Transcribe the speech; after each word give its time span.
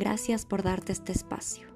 Gracias 0.00 0.46
por 0.46 0.62
darte 0.62 0.92
este 0.92 1.12
espacio. 1.12 1.68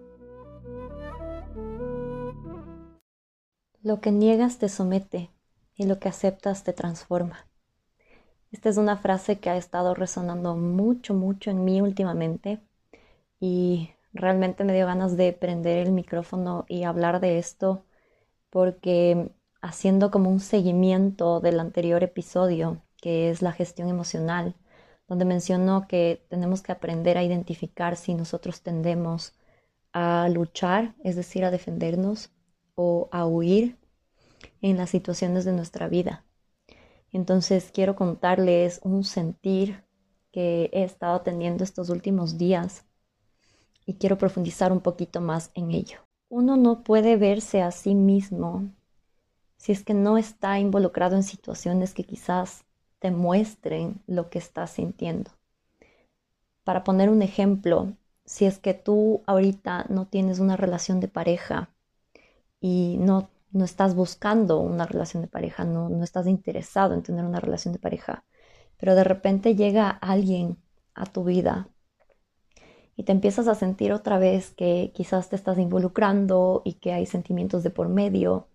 Lo 3.83 4.01
que 4.01 4.13
niegas 4.13 4.57
te 4.57 4.71
somete 4.71 5.29
y 5.75 5.85
lo 5.85 5.99
que 5.99 6.09
aceptas 6.09 6.65
te 6.65 6.73
transforma. 6.73 7.47
Esta 8.51 8.71
es 8.71 8.79
una 8.79 8.97
frase 8.97 9.41
que 9.41 9.51
ha 9.51 9.59
estado 9.59 9.95
resonando 9.95 10.57
mucho, 10.57 11.13
mucho 11.13 11.51
en 11.51 11.67
mí 11.67 11.83
últimamente 11.83 12.63
y 13.41 13.91
realmente 14.15 14.65
me 14.65 14.73
dio 14.73 14.87
ganas 14.87 15.19
de 15.19 15.35
prender 15.35 15.87
el 15.87 15.93
micrófono 15.93 16.65
y 16.67 16.85
hablar 16.85 17.21
de 17.21 17.37
esto 17.37 17.85
porque 18.49 19.29
haciendo 19.61 20.11
como 20.11 20.31
un 20.31 20.41
seguimiento 20.41 21.41
del 21.41 21.61
anterior 21.61 22.03
episodio, 22.03 22.81
que 22.97 23.29
es 23.29 23.43
la 23.43 23.53
gestión 23.53 23.91
emocional, 23.91 24.55
donde 25.07 25.25
mencionó 25.25 25.87
que 25.87 26.25
tenemos 26.29 26.63
que 26.63 26.73
aprender 26.73 27.19
a 27.19 27.23
identificar 27.23 27.97
si 27.97 28.15
nosotros 28.15 28.63
tendemos 28.63 29.35
a 29.93 30.29
luchar, 30.29 30.95
es 31.05 31.17
decir, 31.17 31.45
a 31.45 31.51
defendernos 31.51 32.31
o 32.75 33.09
a 33.13 33.27
huir 33.27 33.79
en 34.61 34.77
las 34.77 34.91
situaciones 34.91 35.45
de 35.45 35.53
nuestra 35.53 35.89
vida. 35.89 36.25
Entonces 37.13 37.71
quiero 37.73 37.95
contarles 37.95 38.81
un 38.83 39.05
sentir 39.05 39.85
que 40.33 40.69
he 40.73 40.83
estado 40.83 41.21
teniendo 41.21 41.63
estos 41.63 41.91
últimos 41.91 42.39
días 42.39 42.85
y 43.87 43.95
quiero 43.95 44.19
profundizar 44.19 44.73
un 44.73 44.81
poquito 44.81 45.21
más 45.21 45.51
en 45.55 45.71
ello. 45.71 45.99
Uno 46.29 46.57
no 46.57 46.83
puede 46.83 47.17
verse 47.17 47.63
a 47.63 47.71
sí 47.71 47.95
mismo 47.95 48.69
si 49.57 49.73
es 49.73 49.85
que 49.85 49.95
no 49.95 50.19
está 50.19 50.59
involucrado 50.59 51.15
en 51.15 51.23
situaciones 51.23 51.95
que 51.95 52.05
quizás 52.05 52.64
te 53.05 53.11
muestren 53.11 54.01
lo 54.07 54.31
que 54.31 54.39
estás 54.39 54.71
sintiendo. 54.71 55.31
Para 56.65 56.85
poner 56.85 57.11
un 57.11 57.21
ejemplo, 57.21 57.93
si 58.25 58.47
es 58.47 58.59
que 58.59 58.73
tú 58.73 59.23
ahorita 59.27 59.85
no 59.91 60.07
tienes 60.07 60.39
una 60.39 60.57
relación 60.57 61.01
de 61.01 61.09
pareja 61.09 61.69
y 62.63 62.97
no 63.01 63.29
no 63.53 63.67
estás 63.67 63.95
buscando 63.95 64.59
una 64.59 64.87
relación 64.87 65.23
de 65.23 65.29
pareja, 65.29 65.67
no, 65.67 65.91
no 65.91 66.03
estás 66.03 66.27
interesado 66.27 66.95
en 66.95 67.03
tener 67.03 67.27
una 67.27 67.41
relación 67.41 67.75
de 67.75 67.79
pareja, 67.79 68.25
pero 68.79 68.95
de 68.95 69.05
repente 69.05 69.55
llega 69.55 69.91
alguien 69.91 70.57
a 70.95 71.05
tu 71.05 71.25
vida 71.25 71.69
y 72.97 73.03
te 73.03 73.13
empiezas 73.13 73.49
a 73.49 73.55
sentir 73.55 73.93
otra 73.93 74.19
vez 74.19 74.51
que 74.53 74.93
quizás 74.95 75.29
te 75.29 75.37
estás 75.37 75.59
involucrando 75.59 76.63
y 76.65 76.75
que 76.75 76.95
hay 76.95 77.05
sentimientos 77.05 77.63
de 77.65 77.71
por 77.71 77.91
medio 77.91 78.49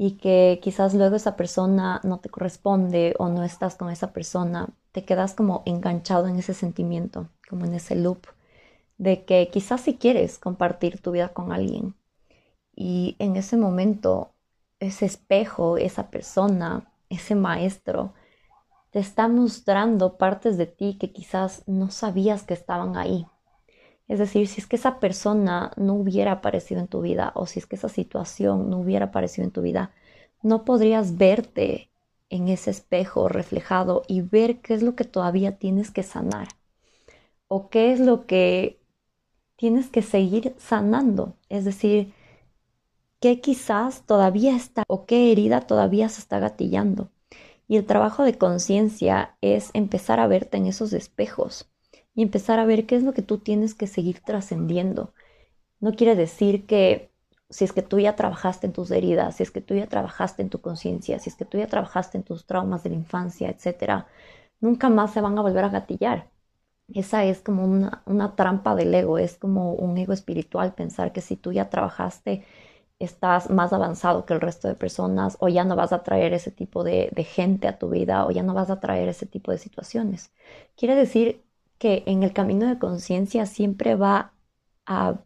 y 0.00 0.12
que 0.12 0.60
quizás 0.62 0.94
luego 0.94 1.16
esa 1.16 1.36
persona 1.36 2.00
no 2.04 2.20
te 2.20 2.30
corresponde 2.30 3.14
o 3.18 3.28
no 3.28 3.44
estás 3.44 3.74
con 3.76 3.90
esa 3.90 4.14
persona, 4.14 4.70
te 4.92 5.04
quedas 5.04 5.34
como 5.34 5.62
enganchado 5.66 6.26
en 6.26 6.36
ese 6.36 6.54
sentimiento, 6.54 7.28
como 7.50 7.66
en 7.66 7.74
ese 7.74 7.96
loop 7.96 8.26
de 8.96 9.26
que 9.26 9.50
quizás 9.52 9.82
si 9.82 9.98
quieres 9.98 10.38
compartir 10.38 11.02
tu 11.02 11.10
vida 11.10 11.28
con 11.28 11.52
alguien, 11.52 11.96
y 12.74 13.14
en 13.18 13.36
ese 13.36 13.58
momento, 13.58 14.32
ese 14.78 15.04
espejo, 15.04 15.76
esa 15.76 16.10
persona, 16.10 16.90
ese 17.10 17.34
maestro, 17.34 18.14
te 18.90 19.00
está 19.00 19.28
mostrando 19.28 20.16
partes 20.16 20.56
de 20.56 20.66
ti 20.66 20.96
que 20.98 21.12
quizás 21.12 21.62
no 21.66 21.90
sabías 21.90 22.44
que 22.44 22.54
estaban 22.54 22.96
ahí. 22.96 23.26
Es 24.10 24.18
decir, 24.18 24.48
si 24.48 24.60
es 24.60 24.66
que 24.66 24.74
esa 24.74 24.98
persona 24.98 25.70
no 25.76 25.94
hubiera 25.94 26.32
aparecido 26.32 26.80
en 26.80 26.88
tu 26.88 27.00
vida 27.00 27.30
o 27.36 27.46
si 27.46 27.60
es 27.60 27.66
que 27.66 27.76
esa 27.76 27.88
situación 27.88 28.68
no 28.68 28.80
hubiera 28.80 29.06
aparecido 29.06 29.44
en 29.44 29.52
tu 29.52 29.62
vida, 29.62 29.92
no 30.42 30.64
podrías 30.64 31.16
verte 31.16 31.90
en 32.28 32.48
ese 32.48 32.72
espejo 32.72 33.28
reflejado 33.28 34.02
y 34.08 34.22
ver 34.22 34.62
qué 34.62 34.74
es 34.74 34.82
lo 34.82 34.96
que 34.96 35.04
todavía 35.04 35.58
tienes 35.58 35.92
que 35.92 36.02
sanar 36.02 36.48
o 37.46 37.70
qué 37.70 37.92
es 37.92 38.00
lo 38.00 38.26
que 38.26 38.80
tienes 39.54 39.88
que 39.90 40.02
seguir 40.02 40.56
sanando. 40.58 41.36
Es 41.48 41.64
decir, 41.64 42.12
qué 43.20 43.40
quizás 43.40 44.06
todavía 44.06 44.56
está 44.56 44.82
o 44.88 45.06
qué 45.06 45.30
herida 45.30 45.60
todavía 45.60 46.08
se 46.08 46.20
está 46.20 46.40
gatillando. 46.40 47.12
Y 47.68 47.76
el 47.76 47.86
trabajo 47.86 48.24
de 48.24 48.36
conciencia 48.36 49.36
es 49.40 49.70
empezar 49.72 50.18
a 50.18 50.26
verte 50.26 50.56
en 50.56 50.66
esos 50.66 50.92
espejos 50.94 51.69
y 52.20 52.22
empezar 52.22 52.58
a 52.58 52.66
ver 52.66 52.84
qué 52.84 52.96
es 52.96 53.02
lo 53.02 53.14
que 53.14 53.22
tú 53.22 53.38
tienes 53.38 53.74
que 53.74 53.86
seguir 53.86 54.20
trascendiendo. 54.20 55.14
No 55.80 55.94
quiere 55.94 56.16
decir 56.16 56.66
que 56.66 57.10
si 57.48 57.64
es 57.64 57.72
que 57.72 57.80
tú 57.80 57.98
ya 57.98 58.14
trabajaste 58.14 58.66
en 58.66 58.74
tus 58.74 58.90
heridas, 58.90 59.36
si 59.36 59.42
es 59.42 59.50
que 59.50 59.62
tú 59.62 59.74
ya 59.74 59.86
trabajaste 59.86 60.42
en 60.42 60.50
tu 60.50 60.60
conciencia, 60.60 61.18
si 61.18 61.30
es 61.30 61.36
que 61.36 61.46
tú 61.46 61.56
ya 61.56 61.66
trabajaste 61.66 62.18
en 62.18 62.24
tus 62.24 62.44
traumas 62.44 62.82
de 62.82 62.90
la 62.90 62.96
infancia, 62.96 63.48
etcétera, 63.48 64.06
nunca 64.60 64.90
más 64.90 65.14
se 65.14 65.22
van 65.22 65.38
a 65.38 65.40
volver 65.40 65.64
a 65.64 65.70
gatillar. 65.70 66.28
Esa 66.92 67.24
es 67.24 67.40
como 67.40 67.64
una, 67.64 68.36
trampa 68.36 68.74
del 68.74 68.94
ego, 68.94 69.16
es 69.18 69.38
como 69.38 69.72
un 69.72 69.96
ego 69.96 70.12
espiritual 70.12 70.74
pensar 70.74 71.12
que 71.14 71.22
si 71.22 71.36
tú 71.36 71.52
ya 71.52 71.70
trabajaste 71.70 72.44
estás 72.98 73.50
más 73.50 73.72
avanzado 73.72 74.26
que 74.26 74.34
el 74.34 74.42
resto 74.42 74.68
de 74.68 74.74
personas 74.74 75.38
o 75.40 75.48
ya 75.48 75.64
no 75.64 75.76
vas 75.76 75.92
a 75.94 76.02
traer 76.02 76.34
ese 76.34 76.50
tipo 76.50 76.84
de, 76.84 77.10
gente 77.26 77.66
a 77.68 77.78
tu 77.78 77.88
vida 77.90 78.26
o 78.26 78.30
ya 78.30 78.42
no 78.42 78.54
vas 78.54 78.70
a 78.70 78.80
traer 78.80 79.08
ese 79.08 79.24
tipo 79.26 79.52
de 79.52 79.58
situaciones. 79.58 80.32
Quiere 80.76 80.94
decir 80.94 81.49
que 81.80 82.04
en 82.06 82.22
el 82.22 82.34
camino 82.34 82.66
de 82.66 82.78
conciencia 82.78 83.46
siempre 83.46 83.94
va 83.96 84.34
a, 84.84 85.20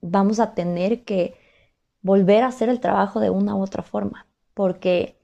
vamos 0.00 0.40
a 0.40 0.54
tener 0.54 1.04
que 1.04 1.36
volver 2.00 2.42
a 2.42 2.46
hacer 2.48 2.70
el 2.70 2.80
trabajo 2.80 3.20
de 3.20 3.28
una 3.28 3.54
u 3.54 3.62
otra 3.62 3.82
forma, 3.82 4.26
porque 4.54 5.18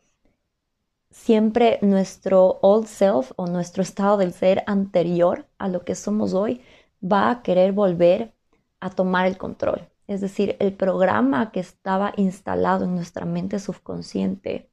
siempre 1.11 1.79
nuestro 1.81 2.59
old 2.61 2.87
self 2.87 3.33
o 3.37 3.47
nuestro 3.47 3.83
estado 3.83 4.19
del 4.19 4.35
ser 4.35 4.63
anterior 4.67 5.47
a 5.57 5.69
lo 5.69 5.87
que 5.87 5.95
somos 5.95 6.35
hoy 6.35 6.61
va 7.03 7.31
a 7.31 7.43
querer 7.43 7.73
volver 7.73 8.35
a 8.81 8.91
tomar 8.91 9.27
el 9.27 9.39
control. 9.39 9.89
Es 10.07 10.21
decir, 10.21 10.55
el 10.61 10.75
programa 10.75 11.51
que 11.51 11.61
estaba 11.61 12.13
instalado 12.19 12.85
en 12.85 12.95
nuestra 12.95 13.25
mente 13.25 13.59
subconsciente 13.59 14.69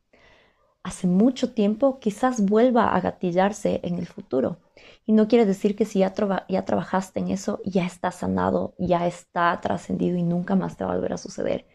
hace 0.83 1.07
mucho 1.07 1.53
tiempo 1.53 1.99
quizás 1.99 2.45
vuelva 2.45 2.95
a 2.95 3.01
gatillarse 3.01 3.79
en 3.83 3.97
el 3.97 4.07
futuro. 4.07 4.57
Y 5.05 5.13
no 5.13 5.27
quiere 5.27 5.45
decir 5.45 5.75
que 5.75 5.85
si 5.85 5.99
ya, 5.99 6.13
ya 6.47 6.65
trabajaste 6.65 7.19
en 7.19 7.29
eso, 7.29 7.61
ya 7.65 7.85
está 7.85 8.11
sanado, 8.11 8.73
ya 8.77 9.07
está 9.07 9.59
trascendido 9.61 10.17
y 10.17 10.23
nunca 10.23 10.55
más 10.55 10.77
te 10.77 10.83
va 10.83 10.93
a 10.93 10.95
volver 10.95 11.13
a 11.13 11.17
suceder. 11.17 11.65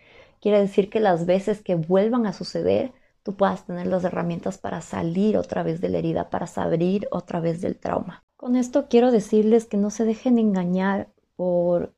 Quiere 0.41 0.61
decir 0.61 0.91
que 0.91 1.01
las 1.01 1.27
veces 1.27 1.63
que 1.63 1.75
vuelvan 1.75 2.27
a 2.27 2.33
suceder, 2.33 2.93
tú 3.23 3.35
puedas 3.37 3.65
tener 3.65 3.87
las 3.87 4.05
herramientas 4.05 4.59
para 4.59 4.81
salir 4.81 5.37
otra 5.37 5.63
vez 5.63 5.81
de 5.81 5.89
la 5.89 5.99
herida, 5.99 6.31
para 6.31 6.47
salir 6.47 7.09
otra 7.11 7.41
vez 7.41 7.61
del 7.61 7.77
trauma. 7.77 8.25
Con 8.37 8.55
esto 8.55 8.87
quiero 8.89 9.11
decirles 9.11 9.67
que 9.67 9.77
no 9.77 9.91
se 9.91 10.05
dejen 10.05 10.39
engañar 10.39 11.09
por 11.37 11.95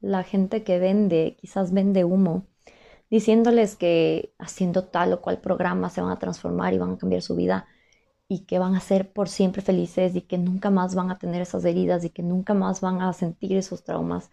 la 0.00 0.24
gente 0.24 0.64
que 0.64 0.78
vende, 0.78 1.36
quizás 1.40 1.72
vende 1.72 2.04
humo, 2.04 2.46
diciéndoles 3.12 3.76
que 3.76 4.32
haciendo 4.38 4.84
tal 4.84 5.12
o 5.12 5.20
cual 5.20 5.38
programa 5.38 5.90
se 5.90 6.00
van 6.00 6.10
a 6.12 6.18
transformar 6.18 6.72
y 6.72 6.78
van 6.78 6.92
a 6.92 6.98
cambiar 6.98 7.20
su 7.20 7.36
vida 7.36 7.66
y 8.26 8.46
que 8.46 8.58
van 8.58 8.74
a 8.74 8.80
ser 8.80 9.12
por 9.12 9.28
siempre 9.28 9.60
felices 9.60 10.16
y 10.16 10.22
que 10.22 10.38
nunca 10.38 10.70
más 10.70 10.94
van 10.94 11.10
a 11.10 11.18
tener 11.18 11.42
esas 11.42 11.66
heridas 11.66 12.04
y 12.04 12.10
que 12.10 12.22
nunca 12.22 12.54
más 12.54 12.80
van 12.80 13.02
a 13.02 13.12
sentir 13.12 13.54
esos 13.58 13.84
traumas, 13.84 14.30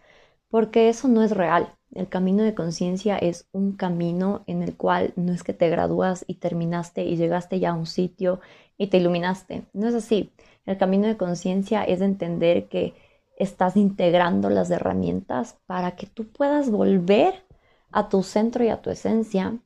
porque 0.48 0.88
eso 0.88 1.08
no 1.08 1.22
es 1.22 1.32
real. 1.32 1.74
El 1.94 2.08
camino 2.08 2.42
de 2.42 2.54
conciencia 2.54 3.18
es 3.18 3.48
un 3.52 3.72
camino 3.76 4.44
en 4.46 4.62
el 4.62 4.74
cual 4.76 5.12
no 5.14 5.32
es 5.34 5.42
que 5.42 5.52
te 5.52 5.68
gradúas 5.68 6.24
y 6.26 6.36
terminaste 6.36 7.04
y 7.04 7.16
llegaste 7.16 7.60
ya 7.60 7.72
a 7.72 7.74
un 7.74 7.86
sitio 7.86 8.40
y 8.78 8.86
te 8.86 8.96
iluminaste. 8.96 9.64
No 9.74 9.88
es 9.88 9.94
así. 9.94 10.32
El 10.64 10.78
camino 10.78 11.06
de 11.06 11.18
conciencia 11.18 11.84
es 11.84 12.00
entender 12.00 12.68
que 12.68 12.94
estás 13.36 13.76
integrando 13.76 14.48
las 14.48 14.70
herramientas 14.70 15.58
para 15.66 15.96
que 15.96 16.06
tú 16.06 16.28
puedas 16.32 16.70
volver 16.70 17.49
a 17.92 18.08
tu 18.08 18.22
centro 18.22 18.64
y 18.64 18.68
a 18.68 18.82
tu 18.82 18.90
esencia 18.90 19.58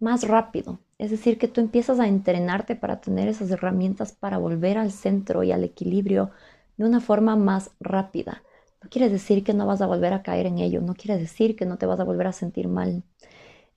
más 0.00 0.26
rápido. 0.28 0.80
Es 0.98 1.10
decir, 1.10 1.38
que 1.38 1.48
tú 1.48 1.60
empiezas 1.60 2.00
a 2.00 2.08
entrenarte 2.08 2.76
para 2.76 3.00
tener 3.00 3.28
esas 3.28 3.50
herramientas 3.50 4.12
para 4.12 4.38
volver 4.38 4.78
al 4.78 4.92
centro 4.92 5.42
y 5.42 5.52
al 5.52 5.64
equilibrio 5.64 6.30
de 6.76 6.84
una 6.84 7.00
forma 7.00 7.36
más 7.36 7.70
rápida. 7.80 8.42
No 8.82 8.90
quiere 8.90 9.08
decir 9.08 9.44
que 9.44 9.54
no 9.54 9.66
vas 9.66 9.80
a 9.80 9.86
volver 9.86 10.12
a 10.12 10.22
caer 10.22 10.46
en 10.46 10.58
ello, 10.58 10.80
no 10.80 10.94
quiere 10.94 11.18
decir 11.20 11.56
que 11.56 11.66
no 11.66 11.78
te 11.78 11.86
vas 11.86 12.00
a 12.00 12.04
volver 12.04 12.26
a 12.26 12.32
sentir 12.32 12.68
mal. 12.68 13.04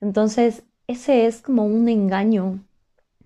Entonces, 0.00 0.64
ese 0.86 1.26
es 1.26 1.42
como 1.42 1.66
un 1.66 1.88
engaño 1.88 2.60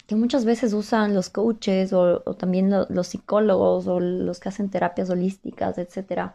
que 0.06 0.16
muchas 0.16 0.44
veces 0.44 0.72
usan 0.72 1.14
los 1.14 1.30
coaches 1.30 1.92
o, 1.92 2.20
también 2.36 2.70
los 2.88 3.06
psicólogos 3.08 3.86
o 3.86 4.00
los 4.00 4.40
que 4.40 4.48
hacen 4.48 4.70
terapias 4.70 5.10
holísticas, 5.10 5.78
etcétera, 5.78 6.34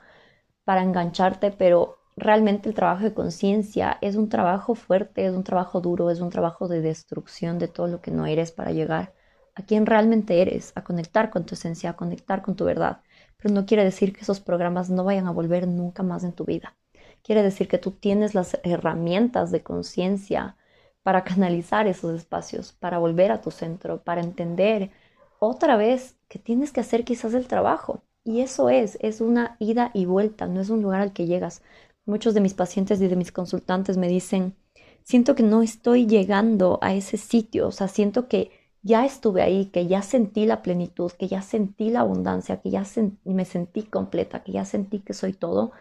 para 0.66 0.84
engancharte, 0.84 1.52
pero 1.52 1.98
realmente 2.18 2.70
el 2.70 2.76
trabajo 2.76 3.04
de 3.04 3.14
conciencia 3.14 3.98
es 4.02 4.16
un 4.16 4.30
trabajo 4.30 4.76
fuerte, 4.76 5.26
es 5.26 5.34
un 5.34 5.44
trabajo 5.44 5.82
duro, 5.82 6.10
es 6.10 6.22
un 6.22 6.30
trabajo 6.30 6.68
de 6.68 6.82
destrucción 6.82 7.60
de 7.60 7.68
todo 7.68 7.88
lo 7.88 8.02
que 8.02 8.12
no 8.12 8.26
eres 8.26 8.52
para 8.52 8.72
llegar 8.72 9.14
a 9.56 9.64
quien 9.64 9.86
realmente 9.86 10.42
eres, 10.42 10.74
a 10.76 10.84
conectar 10.84 11.30
con 11.30 11.46
tu 11.46 11.56
esencia, 11.56 11.92
a 11.92 11.96
conectar 11.96 12.42
con 12.42 12.56
tu 12.56 12.66
verdad. 12.66 13.02
Pero 13.38 13.54
no 13.54 13.66
quiere 13.66 13.84
decir 13.84 14.14
que 14.14 14.22
esos 14.22 14.40
programas 14.42 14.90
no 14.90 15.04
vayan 15.06 15.28
a 15.28 15.32
volver 15.32 15.68
nunca 15.68 16.04
más 16.04 16.24
en 16.24 16.34
tu 16.34 16.46
vida. 16.46 16.76
Quiere 17.24 17.42
decir 17.44 17.68
que 17.68 17.78
tú 17.78 17.92
tienes 17.92 18.36
las 18.36 18.60
herramientas 18.64 19.52
de 19.52 19.64
conciencia 19.64 20.58
para 21.04 21.24
canalizar 21.24 21.88
esos 21.88 22.14
espacios, 22.16 22.74
para 22.74 22.98
volver 23.00 23.32
a 23.32 23.42
tu 23.42 23.52
centro, 23.52 24.04
para 24.04 24.22
entender 24.22 24.92
otra 25.40 25.78
vez 25.78 26.18
que 26.28 26.40
tienes 26.40 26.72
que 26.72 26.82
hacer 26.82 27.04
quizás 27.06 27.34
el 27.34 27.48
trabajo. 27.48 28.04
Y 28.24 28.42
eso 28.42 28.70
es, 28.70 28.98
es 29.02 29.22
una 29.22 29.56
ida 29.60 29.92
y 29.94 30.06
vuelta, 30.06 30.48
no 30.48 30.60
es 30.62 30.70
un 30.70 30.82
lugar 30.82 31.02
al 31.02 31.14
que 31.14 31.28
llegas. 31.28 31.62
Muchos 32.06 32.34
de 32.34 32.42
mis 32.42 32.54
pacientes 32.54 33.02
y 33.02 33.08
de 33.08 33.16
mis 33.16 33.32
consultantes 33.32 33.98
me 33.98 34.08
dicen, 34.08 34.56
siento 35.04 35.36
que 35.36 35.44
no 35.44 35.62
estoy 35.62 36.06
llegando 36.06 36.80
a 36.82 36.94
ese 36.94 37.18
sitio, 37.18 37.68
o 37.68 37.72
sea, 37.72 37.88
siento 37.88 38.28
que 38.28 38.52
ya 38.84 39.04
estuve 39.06 39.42
ahí, 39.42 39.66
que 39.68 39.88
ya 39.88 40.04
sentí 40.04 40.46
la 40.46 40.62
plenitud, 40.62 41.12
que 41.12 41.28
ya 41.28 41.42
sentí 41.42 41.90
la 41.90 42.02
abundancia, 42.02 42.62
que 42.62 42.70
ya 42.70 42.84
me 43.24 43.46
sentí 43.46 43.82
completa, 43.84 44.44
que 44.44 44.52
ya 44.52 44.66
sentí 44.66 45.00
que 45.00 45.14
soy 45.14 45.34
todo, 45.34 45.72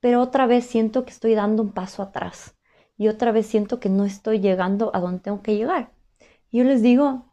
pero 0.00 0.20
otra 0.20 0.46
vez 0.46 0.66
siento 0.66 1.06
que 1.06 1.10
estoy 1.10 1.34
dando 1.34 1.62
un 1.62 1.72
paso 1.72 2.02
atrás 2.02 2.54
y 2.98 3.08
otra 3.08 3.32
vez 3.32 3.46
siento 3.46 3.80
que 3.80 3.88
no 3.88 4.04
estoy 4.04 4.40
llegando 4.40 4.90
a 4.94 5.00
donde 5.00 5.20
tengo 5.20 5.40
que 5.40 5.56
llegar. 5.56 5.92
Yo 6.52 6.64
les 6.64 6.82
digo, 6.82 7.24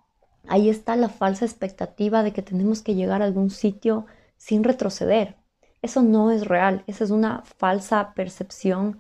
ahí 0.48 0.70
está 0.70 0.96
la 0.96 1.10
falsa 1.10 1.44
expectativa 1.44 2.24
de 2.24 2.32
que 2.32 2.42
tenemos 2.42 2.82
que 2.82 2.96
llegar 2.96 3.22
a 3.22 3.26
algún 3.26 3.50
sitio 3.50 4.06
sin 4.38 4.64
retroceder. 4.64 5.36
Eso 5.82 6.04
no 6.04 6.30
es 6.32 6.46
real, 6.46 6.84
esa 6.86 7.04
es 7.04 7.10
una 7.10 7.44
falsa 7.58 8.14
percepción 8.14 9.00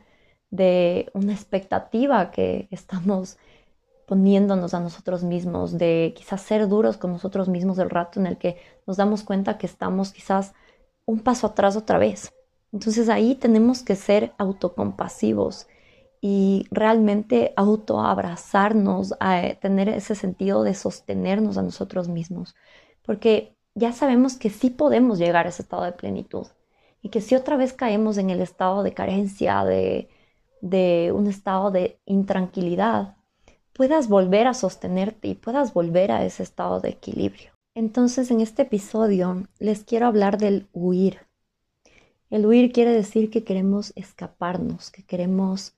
de 0.49 1.11
una 1.13 1.33
expectativa 1.33 2.31
que 2.31 2.67
estamos 2.71 3.37
poniéndonos 4.07 4.73
a 4.73 4.79
nosotros 4.79 5.23
mismos, 5.23 5.77
de 5.77 6.13
quizás 6.17 6.41
ser 6.41 6.67
duros 6.67 6.97
con 6.97 7.11
nosotros 7.11 7.49
mismos 7.49 7.77
el 7.77 7.89
rato 7.89 8.19
en 8.19 8.25
el 8.25 8.37
que 8.37 8.57
nos 8.87 8.97
damos 8.97 9.23
cuenta 9.23 9.57
que 9.57 9.67
estamos 9.67 10.11
quizás 10.11 10.53
un 11.05 11.19
paso 11.19 11.47
atrás 11.47 11.75
otra 11.77 11.99
vez. 11.99 12.33
Entonces 12.73 13.09
ahí 13.09 13.35
tenemos 13.35 13.83
que 13.83 13.95
ser 13.95 14.33
autocompasivos 14.37 15.67
y 16.19 16.67
realmente 16.71 17.53
autoabrazarnos, 17.57 19.13
a 19.19 19.53
tener 19.61 19.87
ese 19.89 20.15
sentido 20.15 20.63
de 20.63 20.73
sostenernos 20.73 21.57
a 21.57 21.63
nosotros 21.63 22.07
mismos, 22.07 22.55
porque 23.03 23.55
ya 23.75 23.93
sabemos 23.93 24.35
que 24.35 24.49
sí 24.49 24.71
podemos 24.71 25.19
llegar 25.19 25.45
a 25.45 25.49
ese 25.49 25.61
estado 25.61 25.83
de 25.83 25.91
plenitud 25.93 26.47
y 27.01 27.09
que 27.09 27.21
si 27.21 27.35
otra 27.35 27.57
vez 27.57 27.73
caemos 27.73 28.17
en 28.17 28.29
el 28.29 28.41
estado 28.41 28.83
de 28.83 28.93
carencia, 28.93 29.63
de, 29.65 30.09
de 30.61 31.11
un 31.13 31.27
estado 31.27 31.71
de 31.71 31.99
intranquilidad, 32.05 33.17
puedas 33.73 34.07
volver 34.07 34.47
a 34.47 34.53
sostenerte 34.53 35.27
y 35.29 35.35
puedas 35.35 35.73
volver 35.73 36.11
a 36.11 36.23
ese 36.25 36.43
estado 36.43 36.79
de 36.79 36.89
equilibrio. 36.89 37.51
Entonces 37.73 38.29
en 38.31 38.41
este 38.41 38.63
episodio 38.63 39.47
les 39.59 39.83
quiero 39.83 40.05
hablar 40.05 40.37
del 40.37 40.67
huir. 40.73 41.19
El 42.29 42.45
huir 42.45 42.71
quiere 42.71 42.91
decir 42.91 43.29
que 43.29 43.43
queremos 43.43 43.93
escaparnos, 43.95 44.91
que 44.91 45.03
queremos 45.03 45.73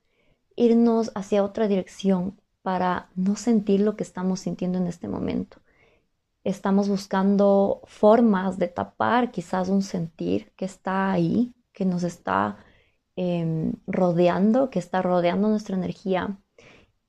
irnos 0.56 1.12
hacia 1.16 1.44
otra 1.44 1.68
dirección 1.68 2.40
para 2.62 3.10
no 3.16 3.36
sentir 3.36 3.82
lo 3.82 3.96
que 3.96 4.04
estamos 4.04 4.42
sintiendo 4.42 4.78
en 4.78 4.88
este 4.88 5.08
momento 5.08 5.63
estamos 6.44 6.90
buscando 6.90 7.82
formas 7.86 8.58
de 8.58 8.68
tapar 8.68 9.32
quizás 9.32 9.70
un 9.70 9.82
sentir 9.82 10.52
que 10.56 10.66
está 10.66 11.12
ahí, 11.12 11.54
que 11.74 11.86
nos 11.86 12.04
está 12.04 12.58
em, 13.16 13.74
rodeando, 13.88 14.70
que 14.70 14.80
está 14.80 15.02
rodeando 15.02 15.50
nuestra 15.50 15.76
energía. 15.76 16.40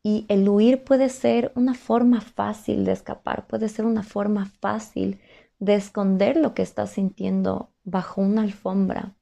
Y 0.03 0.27
el 0.29 0.49
huir 0.49 0.85
puede 0.85 1.09
ser 1.09 1.53
una 1.57 1.75
forma 1.75 2.21
fácil 2.21 2.85
de 2.85 2.93
escapar, 2.93 3.47
puede 3.47 3.69
ser 3.69 3.87
una 3.87 4.03
forma 4.03 4.47
fácil 4.61 5.21
de 5.59 5.75
esconder 5.75 6.37
lo 6.37 6.55
que 6.55 6.63
estás 6.63 6.91
sintiendo 6.91 7.73
bajo 7.85 8.21
una 8.21 8.43
alfombra, 8.43 9.17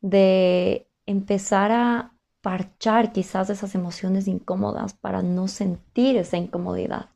de 0.00 0.88
empezar 1.06 1.70
a 1.72 2.12
parchar 2.42 3.12
quizás 3.12 3.50
esas 3.50 3.74
emociones 3.74 4.28
incómodas 4.28 4.94
para 4.94 5.22
no 5.22 5.48
sentir 5.48 6.16
esa 6.16 6.36
incomodidad. 6.36 7.10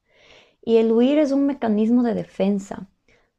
Y 0.62 0.76
el 0.76 0.92
huir 0.92 1.18
es 1.18 1.32
un 1.32 1.46
mecanismo 1.46 2.02
de 2.02 2.14
defensa. 2.14 2.88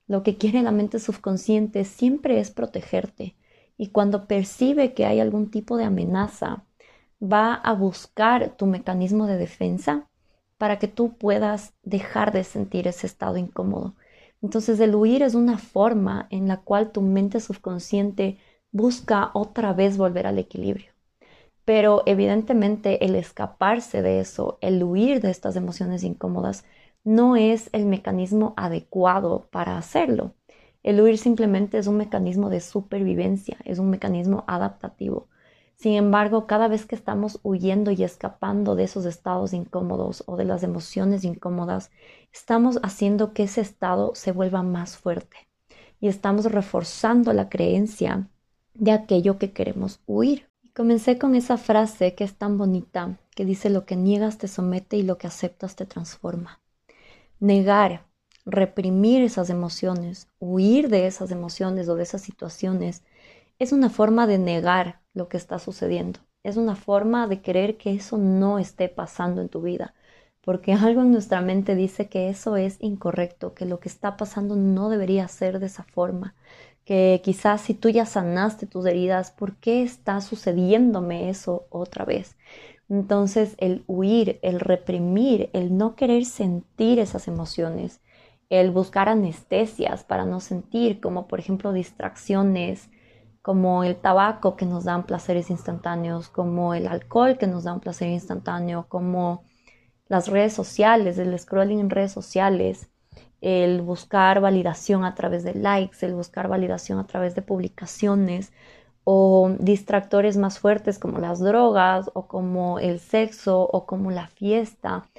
Lo 0.08 0.24
que 0.24 0.38
quiere 0.38 0.62
la 0.62 0.72
mente 0.72 1.00
subconsciente 1.00 1.86
siempre 1.86 2.40
es 2.40 2.52
protegerte. 2.52 3.36
Y 3.78 3.90
cuando 3.90 4.28
percibe 4.28 4.94
que 4.94 5.06
hay 5.06 5.20
algún 5.20 5.50
tipo 5.50 5.78
de 5.78 5.86
amenaza, 5.86 6.66
va 7.22 7.54
a 7.54 7.74
buscar 7.74 8.56
tu 8.58 8.66
mecanismo 8.66 9.28
de 9.28 9.38
defensa 9.38 10.10
para 10.58 10.80
que 10.80 10.88
tú 10.88 11.18
puedas 11.18 11.74
dejar 11.84 12.32
de 12.32 12.44
sentir 12.44 12.88
ese 12.88 13.08
estado 13.08 13.38
incómodo. 13.38 13.96
Entonces 14.42 14.80
el 14.80 14.96
huir 14.96 15.24
es 15.24 15.36
una 15.36 15.58
forma 15.58 16.28
en 16.30 16.48
la 16.48 16.58
cual 16.58 16.92
tu 16.92 17.02
mente 17.02 17.40
subconsciente 17.40 18.38
busca 18.72 19.32
otra 19.34 19.74
vez 19.74 19.98
volver 19.98 20.28
al 20.28 20.40
equilibrio. 20.40 20.92
Pero 21.66 22.04
evidentemente 22.06 23.06
el 23.06 23.16
escaparse 23.16 24.02
de 24.02 24.20
eso, 24.20 24.58
el 24.62 24.84
huir 24.84 25.22
de 25.22 25.30
estas 25.30 25.56
emociones 25.56 26.04
incómodas, 26.04 26.66
no 27.04 27.36
es 27.36 27.70
el 27.74 27.86
mecanismo 27.86 28.54
adecuado 28.58 29.48
para 29.52 29.78
hacerlo. 29.78 30.36
El 30.84 31.02
huir 31.02 31.18
simplemente 31.18 31.78
es 31.78 31.88
un 31.88 31.98
mecanismo 31.98 32.50
de 32.50 32.62
supervivencia, 32.62 33.58
es 33.66 33.80
un 33.80 33.90
mecanismo 33.90 34.44
adaptativo. 34.48 35.28
Sin 35.76 35.94
embargo, 35.94 36.46
cada 36.46 36.68
vez 36.68 36.86
que 36.86 36.96
estamos 36.96 37.40
huyendo 37.42 37.90
y 37.90 38.04
escapando 38.04 38.76
de 38.76 38.84
esos 38.84 39.06
estados 39.06 39.54
incómodos 39.54 40.24
o 40.28 40.38
de 40.38 40.46
las 40.46 40.62
emociones 40.62 41.24
incómodas, 41.24 41.90
estamos 42.32 42.80
haciendo 42.84 43.34
que 43.34 43.44
ese 43.44 43.62
estado 43.62 44.12
se 44.14 44.32
vuelva 44.32 44.62
más 44.62 44.98
fuerte 44.98 45.38
y 46.00 46.08
estamos 46.08 46.46
reforzando 46.46 47.34
la 47.34 47.50
creencia 47.50 48.28
de 48.76 48.92
aquello 48.92 49.40
que 49.40 49.54
queremos 49.54 50.02
huir. 50.06 50.50
Y 50.62 50.70
comencé 50.70 51.18
con 51.18 51.34
esa 51.34 51.58
frase 51.58 52.14
que 52.14 52.24
es 52.24 52.36
tan 52.36 52.60
bonita, 52.60 53.20
que 53.36 53.44
dice 53.46 53.72
lo 53.72 53.86
que 53.86 53.96
niegas 53.96 54.38
te 54.38 54.48
somete 54.48 54.98
y 54.98 55.04
lo 55.04 55.18
que 55.18 55.28
aceptas 55.28 55.76
te 55.76 55.88
transforma 55.88 56.61
negar, 57.42 58.08
reprimir 58.46 59.24
esas 59.24 59.50
emociones, 59.52 60.30
huir 60.40 60.90
de 60.90 61.08
esas 61.08 61.32
emociones 61.32 61.90
o 61.90 61.96
de 61.96 62.04
esas 62.04 62.22
situaciones, 62.24 63.04
es 63.60 63.72
una 63.72 63.90
forma 63.90 64.28
de 64.28 64.38
negar 64.38 65.02
lo 65.14 65.30
que 65.30 65.38
está 65.38 65.60
sucediendo. 65.60 66.20
Es 66.44 66.58
una 66.58 66.76
forma 66.76 67.28
de 67.28 67.42
querer 67.42 67.78
que 67.78 67.94
eso 67.94 68.18
no 68.18 68.60
esté 68.60 68.90
pasando 68.90 69.42
en 69.42 69.50
tu 69.50 69.62
vida, 69.62 69.94
porque 70.42 70.74
algo 70.74 71.02
en 71.02 71.12
nuestra 71.12 71.42
mente 71.42 71.76
dice 71.76 72.10
que 72.10 72.30
eso 72.30 72.58
es 72.58 72.78
incorrecto, 72.82 73.54
que 73.54 73.66
lo 73.66 73.80
que 73.80 73.90
está 73.90 74.18
pasando 74.18 74.56
no 74.56 74.90
debería 74.90 75.28
ser 75.28 75.60
de 75.60 75.68
esa 75.68 75.84
forma, 75.84 76.36
que 76.86 77.22
quizás 77.24 77.62
si 77.62 77.74
tú 77.76 77.90
ya 77.90 78.06
sanaste 78.06 78.66
tus 78.68 78.86
heridas, 78.86 79.32
¿por 79.32 79.56
qué 79.58 79.84
está 79.84 80.20
sucediéndome 80.22 81.30
eso 81.30 81.68
otra 81.70 82.06
vez? 82.06 82.36
Entonces 82.92 83.56
el 83.58 83.86
huir, 83.88 84.38
el 84.42 84.60
reprimir, 84.60 85.50
el 85.54 85.78
no 85.78 85.96
querer 85.96 86.26
sentir 86.26 87.00
esas 87.00 87.30
emociones, 87.30 88.02
el 88.50 88.70
buscar 88.72 89.08
anestesias 89.08 90.04
para 90.04 90.26
no 90.26 90.42
sentir, 90.42 91.00
como 91.00 91.26
por 91.30 91.40
ejemplo 91.40 91.72
distracciones, 91.72 92.90
como 93.42 93.86
el 93.86 93.96
tabaco 93.96 94.58
que 94.58 94.66
nos 94.66 94.84
dan 94.84 95.06
placeres 95.06 95.50
instantáneos, 95.50 96.28
como 96.28 96.74
el 96.74 96.86
alcohol 96.86 97.38
que 97.38 97.48
nos 97.48 97.64
da 97.64 97.72
un 97.72 97.80
placer 97.80 98.10
instantáneo, 98.10 98.88
como 98.90 99.46
las 100.10 100.28
redes 100.28 100.52
sociales, 100.52 101.18
el 101.18 101.40
scrolling 101.40 101.80
en 101.80 101.92
redes 101.92 102.12
sociales, 102.12 102.90
el 103.40 103.82
buscar 103.84 104.42
validación 104.42 105.06
a 105.06 105.16
través 105.16 105.46
de 105.46 105.56
likes, 105.56 106.06
el 106.06 106.14
buscar 106.14 106.50
validación 106.50 107.00
a 107.00 107.08
través 107.08 107.36
de 107.36 107.42
publicaciones, 107.42 108.52
o 109.14 109.54
distractores 109.60 110.38
más 110.38 110.60
fuertes 110.60 110.98
como 110.98 111.20
las 111.20 111.40
drogas 111.40 112.10
o 112.14 112.28
como 112.28 112.80
el 112.80 113.02
sexo 113.02 113.62
o 113.62 113.86
como 113.86 114.10
la 114.10 114.28
fiesta 114.28 115.10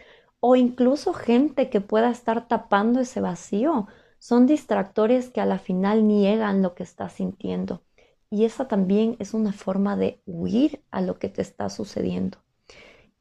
o 0.40 0.56
incluso 0.56 1.12
gente 1.12 1.68
que 1.68 1.82
pueda 1.82 2.10
estar 2.10 2.48
tapando 2.48 3.00
ese 3.00 3.20
vacío. 3.20 3.88
Son 4.18 4.46
distractores 4.46 5.28
que 5.28 5.42
a 5.42 5.46
la 5.46 5.58
final 5.58 6.08
niegan 6.08 6.62
lo 6.62 6.74
que 6.74 6.84
estás 6.84 7.12
sintiendo. 7.12 7.82
Y 8.30 8.46
esa 8.46 8.66
también 8.66 9.16
es 9.18 9.34
una 9.34 9.52
forma 9.52 9.94
de 9.94 10.22
huir 10.24 10.82
a 10.90 11.02
lo 11.02 11.18
que 11.18 11.28
te 11.28 11.42
está 11.42 11.68
sucediendo. 11.68 12.38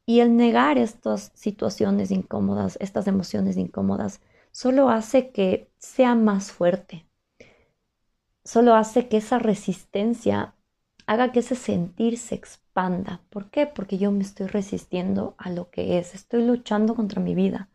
Y 0.06 0.20
el 0.20 0.36
negar 0.38 0.78
estas 0.78 1.32
situaciones 1.34 2.10
incómodas, 2.10 2.78
estas 2.80 3.06
emociones 3.06 3.58
incómodas, 3.58 4.22
solo 4.52 4.88
hace 4.88 5.32
que 5.32 5.70
sea 5.76 6.14
más 6.14 6.50
fuerte, 6.50 7.06
solo 8.42 8.74
hace 8.74 9.08
que 9.08 9.18
esa 9.18 9.38
resistencia 9.38 10.54
haga 11.06 11.32
que 11.32 11.40
ese 11.40 11.54
sentir 11.54 12.18
se 12.18 12.34
expanda. 12.34 13.20
¿Por 13.30 13.50
qué? 13.50 13.66
Porque 13.66 13.98
yo 13.98 14.10
me 14.12 14.22
estoy 14.22 14.46
resistiendo 14.46 15.34
a 15.38 15.50
lo 15.50 15.70
que 15.70 15.98
es, 15.98 16.14
estoy 16.14 16.44
luchando 16.44 16.94
contra 16.94 17.20
mi 17.20 17.34
vida, 17.34 17.68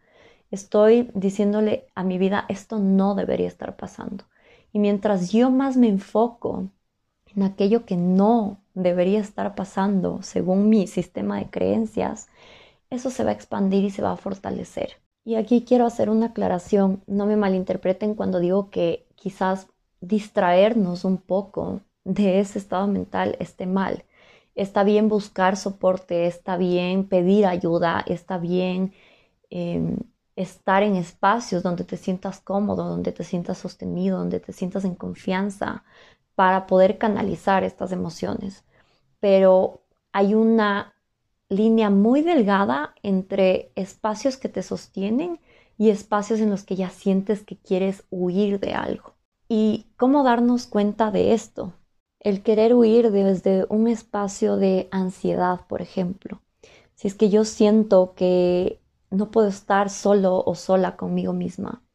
estoy 0.52 1.12
diciéndole 1.14 1.88
a 1.96 2.04
mi 2.04 2.18
vida, 2.18 2.46
esto 2.50 2.80
no 2.80 3.16
debería 3.16 3.48
estar 3.48 3.76
pasando. 3.76 4.26
Y 4.74 4.80
mientras 4.80 5.32
yo 5.32 5.50
más 5.52 5.78
me 5.78 5.88
enfoco 5.88 6.70
en 7.36 7.44
aquello 7.44 7.86
que 7.86 7.98
no 7.98 8.60
debería 8.74 9.20
estar 9.20 9.56
pasando 9.56 10.22
según 10.22 10.70
mi 10.70 10.88
sistema 10.88 11.40
de 11.40 11.50
creencias, 11.50 12.28
eso 12.90 13.10
se 13.10 13.24
va 13.24 13.32
a 13.32 13.34
expandir 13.34 13.84
y 13.84 13.90
se 13.90 14.02
va 14.02 14.12
a 14.12 14.18
fortalecer. 14.18 15.02
Y 15.26 15.36
aquí 15.36 15.66
quiero 15.66 15.86
hacer 15.86 16.10
una 16.10 16.28
aclaración, 16.28 17.04
no 17.06 17.26
me 17.26 17.36
malinterpreten 17.36 18.16
cuando 18.16 18.40
digo 18.40 18.70
que 18.70 19.06
quizás 19.16 19.68
distraernos 20.00 21.04
un 21.04 21.18
poco 21.18 21.82
de 22.08 22.40
ese 22.40 22.60
estado 22.60 22.88
mental 22.88 23.36
esté 23.40 23.66
mal. 23.68 24.06
Está 24.56 24.84
bien 24.84 25.10
buscar 25.10 25.58
soporte, 25.58 26.26
está 26.28 26.58
bien 26.58 27.08
pedir 27.08 27.46
ayuda, 27.46 28.04
está 28.08 28.38
bien 28.38 28.94
em, 29.50 29.98
estar 30.36 30.84
en 30.84 30.96
espacios 30.96 31.64
donde 31.64 31.84
te 31.84 31.98
sientas 31.98 32.40
cómodo, 32.42 32.86
donde 32.86 33.12
te 33.12 33.24
sientas 33.24 33.58
sostenido, 33.60 34.20
donde 34.20 34.40
te 34.40 34.54
sientas 34.54 34.86
en 34.86 34.96
confianza 34.96 35.84
para 36.36 36.68
poder 36.68 36.98
canalizar 36.98 37.64
estas 37.64 37.92
emociones. 37.92 38.64
Pero 39.20 39.82
hay 40.14 40.34
una 40.36 40.96
línea 41.50 41.90
muy 41.90 42.22
delgada 42.22 42.94
entre 43.04 43.72
espacios 43.76 44.38
que 44.38 44.50
te 44.50 44.64
sostienen 44.64 45.40
y 45.78 45.90
espacios 45.92 46.40
en 46.40 46.50
los 46.50 46.64
que 46.64 46.76
ya 46.76 46.90
sientes 46.90 47.44
que 47.44 47.58
quieres 47.58 48.06
huir 48.10 48.60
de 48.60 48.74
algo. 48.74 49.16
¿Y 49.50 49.88
cómo 49.98 50.24
darnos 50.24 50.68
cuenta 50.68 51.12
de 51.12 51.34
esto? 51.34 51.74
El 52.28 52.44
querer 52.44 52.74
huir 52.74 53.10
desde 53.12 53.66
un 53.70 53.88
espacio 53.88 54.58
de 54.58 54.90
ansiedad, 54.92 55.62
por 55.66 55.82
ejemplo. 55.82 56.42
Si 56.94 57.08
es 57.08 57.16
que 57.16 57.30
yo 57.30 57.46
siento 57.46 58.16
que 58.16 58.82
no 59.10 59.32
puedo 59.32 59.48
estar 59.48 59.90
solo 59.90 60.44
o 60.46 60.54
sola 60.54 60.98
conmigo 60.98 61.32
misma, 61.32 61.86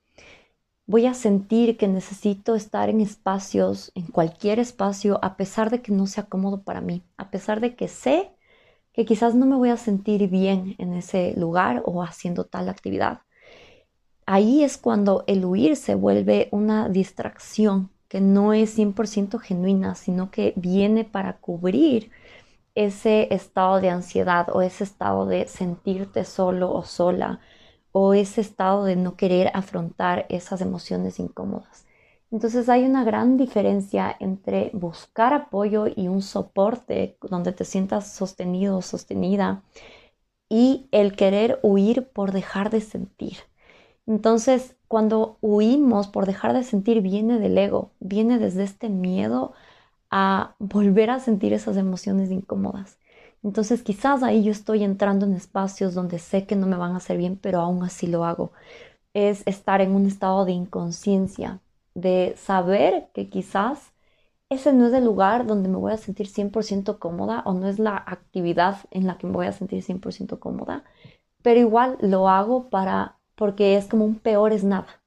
voy 0.87 1.05
a 1.05 1.13
sentir 1.13 1.77
que 1.77 1.87
necesito 1.87 2.55
estar 2.55 2.89
en 2.89 3.03
espacios, 3.03 3.93
en 3.95 4.07
cualquier 4.07 4.59
espacio, 4.59 5.19
a 5.21 5.37
pesar 5.37 5.69
de 5.69 5.83
que 5.83 5.93
no 5.93 6.07
sea 6.07 6.25
cómodo 6.25 6.63
para 6.63 6.81
mí, 6.81 7.03
a 7.19 7.31
pesar 7.31 7.61
de 7.61 7.77
que 7.77 7.89
sé 7.89 8.33
que 8.95 9.05
quizás 9.05 9.35
no 9.35 9.45
me 9.45 9.57
voy 9.57 9.69
a 9.69 9.77
sentir 9.77 10.31
bien 10.31 10.77
en 10.79 10.95
ese 10.95 11.35
lugar 11.37 11.83
o 11.85 12.03
haciendo 12.03 12.45
tal 12.45 12.71
actividad. 12.71 13.21
Ahí 14.25 14.65
es 14.65 14.79
cuando 14.79 15.25
el 15.27 15.45
huir 15.45 15.77
se 15.77 15.95
vuelve 15.95 16.49
una 16.53 16.89
distracción 16.89 17.92
que 18.13 18.21
no 18.21 18.53
es 18.53 18.77
100% 18.77 19.39
genuina, 19.39 19.95
sino 19.95 20.31
que 20.31 20.53
viene 20.57 21.03
para 21.03 21.39
cubrir 21.39 22.11
ese 22.75 23.33
estado 23.35 23.81
de 23.81 23.89
ansiedad 23.89 24.49
o 24.55 24.61
ese 24.61 24.85
estado 24.85 25.25
de 25.25 25.49
sentirte 25.49 26.27
solo 26.27 26.75
o 26.75 26.83
sola 26.83 27.41
o 27.91 28.13
ese 28.13 28.43
estado 28.43 28.85
de 28.85 28.97
no 28.97 29.17
querer 29.17 29.51
afrontar 29.55 30.27
esas 30.29 30.61
emociones 30.61 31.19
incómodas. 31.21 31.87
Entonces 32.31 32.69
hay 32.69 32.85
una 32.85 33.03
gran 33.03 33.39
diferencia 33.39 34.15
entre 34.21 34.71
buscar 34.75 35.33
apoyo 35.33 35.87
y 35.87 36.09
un 36.09 36.21
soporte 36.21 37.17
donde 37.23 37.53
te 37.53 37.65
sientas 37.65 38.13
sostenido 38.13 38.77
o 38.77 38.83
sostenida 38.83 39.63
y 40.51 40.87
el 40.93 41.17
querer 41.17 41.61
huir 41.63 42.11
por 42.13 42.33
dejar 42.33 42.69
de 42.69 42.83
sentir. 42.83 43.39
Entonces, 44.07 44.77
cuando 44.89 45.39
huimos 45.41 46.09
por 46.09 46.27
dejar 46.27 46.55
de 46.55 46.65
sentir, 46.65 47.01
viene 47.03 47.39
del 47.39 47.57
ego, 47.59 47.93
viene 48.01 48.39
desde 48.39 48.65
este 48.65 48.89
miedo 48.89 49.53
a 50.11 50.57
volver 50.61 51.11
a 51.11 51.21
sentir 51.21 51.53
esas 51.55 51.77
emociones 51.77 52.31
incómodas. 52.31 52.99
Entonces 53.43 53.83
quizás 53.83 54.23
ahí 54.23 54.45
yo 54.45 54.53
estoy 54.53 54.85
entrando 54.85 55.27
en 55.27 55.35
espacios 55.35 55.95
donde 55.95 56.19
sé 56.19 56.47
que 56.47 56.57
no 56.57 56.67
me 56.67 56.77
van 56.77 56.93
a 56.95 56.99
hacer 56.99 57.19
bien, 57.19 57.39
pero 57.39 57.61
aún 57.61 57.83
así 57.85 58.07
lo 58.07 58.25
hago. 58.25 58.53
Es 59.15 59.43
estar 59.47 59.81
en 59.83 59.93
un 59.95 60.07
estado 60.07 60.45
de 60.45 60.53
inconsciencia, 60.53 61.61
de 61.95 62.35
saber 62.39 63.11
que 63.15 63.31
quizás 63.31 63.93
ese 64.51 64.73
no 64.73 64.87
es 64.89 64.95
el 64.95 65.05
lugar 65.05 65.47
donde 65.47 65.69
me 65.69 65.77
voy 65.79 65.93
a 65.93 65.97
sentir 65.99 66.29
100% 66.29 66.99
cómoda 67.01 67.43
o 67.47 67.55
no 67.55 67.69
es 67.69 67.79
la 67.79 67.97
actividad 67.97 68.79
en 68.91 69.07
la 69.07 69.19
que 69.19 69.27
me 69.27 69.35
voy 69.35 69.47
a 69.47 69.53
sentir 69.53 69.83
100% 69.83 70.41
cómoda, 70.41 70.85
pero 71.43 71.61
igual 71.61 71.99
lo 72.01 72.29
hago 72.29 72.71
para 72.71 73.19
porque 73.35 73.77
es 73.77 73.87
como 73.87 74.05
un 74.05 74.19
peor 74.19 74.53
es 74.53 74.65
nada. 74.65 75.03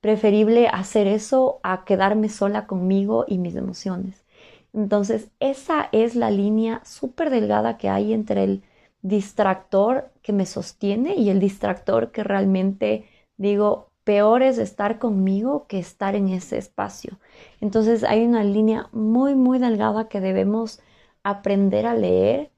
Preferible 0.00 0.68
hacer 0.68 1.06
eso 1.06 1.60
a 1.62 1.84
quedarme 1.84 2.28
sola 2.28 2.66
conmigo 2.66 3.24
y 3.26 3.38
mis 3.38 3.56
emociones. 3.56 4.24
Entonces, 4.72 5.30
esa 5.40 5.88
es 5.92 6.14
la 6.16 6.30
línea 6.30 6.82
súper 6.84 7.30
delgada 7.30 7.78
que 7.78 7.88
hay 7.88 8.12
entre 8.12 8.44
el 8.44 8.62
distractor 9.02 10.10
que 10.22 10.32
me 10.32 10.46
sostiene 10.46 11.14
y 11.16 11.30
el 11.30 11.40
distractor 11.40 12.12
que 12.12 12.24
realmente 12.24 13.06
digo, 13.36 13.90
peor 14.04 14.42
es 14.42 14.58
estar 14.58 14.98
conmigo 14.98 15.66
que 15.66 15.78
estar 15.78 16.14
en 16.14 16.28
ese 16.28 16.58
espacio. 16.58 17.18
Entonces, 17.60 18.04
hay 18.04 18.24
una 18.24 18.44
línea 18.44 18.88
muy, 18.92 19.34
muy 19.34 19.58
delgada 19.58 20.08
que 20.08 20.20
debemos 20.20 20.80
aprender 21.22 21.86
a 21.86 21.94
leer 21.94 22.50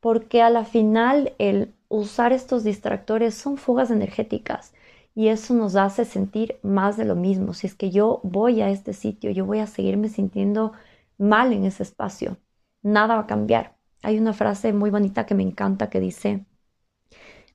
porque 0.00 0.42
a 0.42 0.50
la 0.50 0.64
final 0.64 1.34
el 1.38 1.74
usar 1.94 2.32
estos 2.32 2.64
distractores 2.64 3.34
son 3.34 3.56
fugas 3.56 3.90
energéticas 3.90 4.74
y 5.14 5.28
eso 5.28 5.54
nos 5.54 5.76
hace 5.76 6.04
sentir 6.04 6.58
más 6.62 6.96
de 6.96 7.04
lo 7.04 7.14
mismo. 7.14 7.54
Si 7.54 7.66
es 7.66 7.74
que 7.74 7.90
yo 7.90 8.20
voy 8.24 8.62
a 8.62 8.70
este 8.70 8.92
sitio, 8.92 9.30
yo 9.30 9.46
voy 9.46 9.60
a 9.60 9.66
seguirme 9.66 10.08
sintiendo 10.08 10.72
mal 11.18 11.52
en 11.52 11.64
ese 11.64 11.82
espacio. 11.84 12.36
Nada 12.82 13.14
va 13.14 13.20
a 13.22 13.26
cambiar. 13.26 13.76
Hay 14.02 14.18
una 14.18 14.32
frase 14.32 14.72
muy 14.72 14.90
bonita 14.90 15.24
que 15.26 15.34
me 15.34 15.42
encanta 15.44 15.88
que 15.90 16.00
dice 16.00 16.44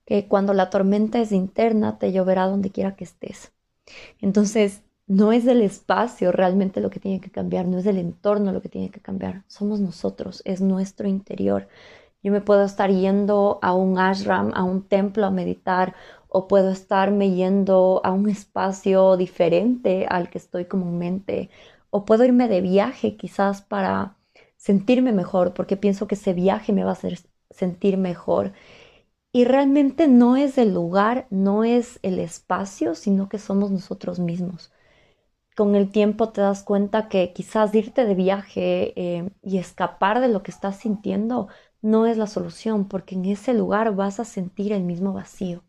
que 0.06 0.28
cuando 0.28 0.54
la 0.54 0.70
tormenta 0.70 1.20
es 1.20 1.32
interna, 1.32 2.00
te 2.00 2.12
lloverá 2.12 2.48
donde 2.48 2.72
quiera 2.72 2.96
que 2.96 3.04
estés. 3.04 3.52
Entonces, 4.22 4.82
no 5.08 5.32
es 5.34 5.48
el 5.48 5.62
espacio 5.62 6.32
realmente 6.32 6.82
lo 6.82 6.90
que 6.90 7.00
tiene 7.00 7.20
que 7.20 7.32
cambiar, 7.32 7.68
no 7.68 7.80
es 7.80 7.86
el 7.88 7.98
entorno 7.98 8.52
lo 8.52 8.62
que 8.62 8.70
tiene 8.70 8.92
que 8.92 9.02
cambiar, 9.02 9.44
somos 9.48 9.80
nosotros, 9.80 10.42
es 10.46 10.62
nuestro 10.62 11.08
interior. 11.08 11.68
Yo 12.22 12.32
me 12.32 12.42
puedo 12.42 12.64
estar 12.64 12.92
yendo 12.92 13.60
a 13.62 13.74
un 13.74 13.98
ashram, 13.98 14.52
a 14.54 14.64
un 14.64 14.84
templo 14.88 15.26
a 15.26 15.32
meditar, 15.32 15.96
o 16.28 16.48
puedo 16.48 16.72
estarme 16.72 17.32
yendo 17.32 18.02
a 18.04 18.12
un 18.12 18.30
espacio 18.30 19.18
diferente 19.18 20.06
al 20.10 20.30
que 20.30 20.38
estoy 20.38 20.66
comúnmente, 20.66 21.50
o 21.90 22.06
puedo 22.06 22.26
irme 22.26 22.48
de 22.48 22.62
viaje 22.62 23.18
quizás 23.18 23.62
para 23.62 24.18
sentirme 24.58 25.12
mejor, 25.14 25.54
porque 25.54 25.78
pienso 25.78 26.08
que 26.08 26.16
ese 26.16 26.34
viaje 26.34 26.74
me 26.74 26.84
va 26.84 26.92
a 26.92 26.94
hacer 26.94 27.20
sentir 27.50 27.98
mejor. 27.98 28.54
Y 29.32 29.46
realmente 29.46 30.08
no 30.08 30.38
es 30.38 30.58
el 30.58 30.74
lugar, 30.74 31.28
no 31.30 31.64
es 31.64 32.00
el 32.04 32.20
espacio, 32.20 32.96
sino 32.96 33.30
que 33.30 33.38
somos 33.40 33.72
nosotros 33.72 34.20
mismos. 34.20 34.72
Con 35.56 35.76
el 35.76 35.92
tiempo 35.92 36.30
te 36.30 36.42
das 36.42 36.64
cuenta 36.64 37.10
que 37.10 37.34
quizás 37.34 37.76
irte 37.76 38.06
de 38.06 38.16
viaje 38.16 38.94
eh, 38.96 39.30
y 39.44 39.58
escapar 39.58 40.22
de 40.22 40.30
lo 40.30 40.42
que 40.44 40.52
estás 40.52 40.78
sintiendo 40.78 41.50
no 41.82 42.06
es 42.06 42.18
la 42.18 42.28
solución, 42.28 42.88
porque 42.88 43.16
en 43.16 43.26
ese 43.26 43.54
lugar 43.54 43.96
vas 43.96 44.20
a 44.20 44.26
sentir 44.26 44.72
el 44.74 44.84
mismo 44.84 45.14
vacío. 45.14 45.64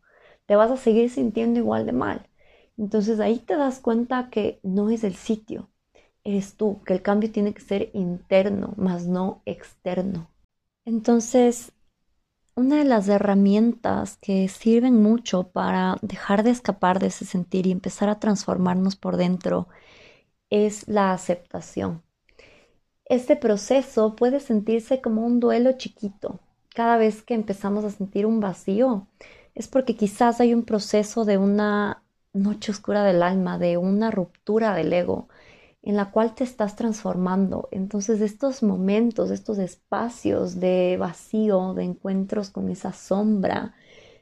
Te 0.45 0.55
vas 0.55 0.71
a 0.71 0.77
seguir 0.77 1.09
sintiendo 1.09 1.59
igual 1.59 1.85
de 1.85 1.93
mal. 1.93 2.29
Entonces 2.77 3.19
ahí 3.19 3.39
te 3.39 3.55
das 3.55 3.79
cuenta 3.79 4.29
que 4.29 4.59
no 4.63 4.89
es 4.89 5.03
el 5.03 5.15
sitio, 5.15 5.69
eres 6.23 6.55
tú, 6.55 6.81
que 6.85 6.93
el 6.93 7.01
cambio 7.01 7.31
tiene 7.31 7.53
que 7.53 7.61
ser 7.61 7.91
interno, 7.93 8.73
más 8.77 9.07
no 9.07 9.41
externo. 9.45 10.29
Entonces, 10.85 11.73
una 12.55 12.77
de 12.77 12.85
las 12.85 13.07
herramientas 13.07 14.17
que 14.17 14.47
sirven 14.47 15.01
mucho 15.01 15.51
para 15.51 15.97
dejar 16.01 16.43
de 16.43 16.51
escapar 16.51 16.99
de 16.99 17.07
ese 17.07 17.25
sentir 17.25 17.67
y 17.67 17.71
empezar 17.71 18.09
a 18.09 18.19
transformarnos 18.19 18.95
por 18.95 19.17
dentro 19.17 19.67
es 20.49 20.87
la 20.87 21.13
aceptación. 21.13 22.03
Este 23.11 23.35
proceso 23.35 24.15
puede 24.15 24.39
sentirse 24.39 25.01
como 25.01 25.25
un 25.25 25.41
duelo 25.41 25.73
chiquito. 25.73 26.39
Cada 26.73 26.95
vez 26.95 27.23
que 27.23 27.33
empezamos 27.33 27.83
a 27.83 27.89
sentir 27.89 28.25
un 28.25 28.39
vacío, 28.39 29.05
es 29.53 29.67
porque 29.67 29.97
quizás 29.97 30.39
hay 30.39 30.53
un 30.53 30.63
proceso 30.63 31.25
de 31.25 31.37
una 31.37 32.03
noche 32.31 32.71
oscura 32.71 33.03
del 33.03 33.21
alma, 33.21 33.57
de 33.57 33.75
una 33.75 34.11
ruptura 34.11 34.73
del 34.75 34.93
ego, 34.93 35.27
en 35.83 35.97
la 35.97 36.11
cual 36.11 36.35
te 36.35 36.45
estás 36.45 36.77
transformando. 36.77 37.67
Entonces 37.71 38.21
estos 38.21 38.63
momentos, 38.63 39.29
estos 39.29 39.57
espacios 39.57 40.61
de 40.61 40.95
vacío, 40.97 41.73
de 41.73 41.83
encuentros 41.83 42.49
con 42.49 42.69
esa 42.69 42.93
sombra, 42.93 43.75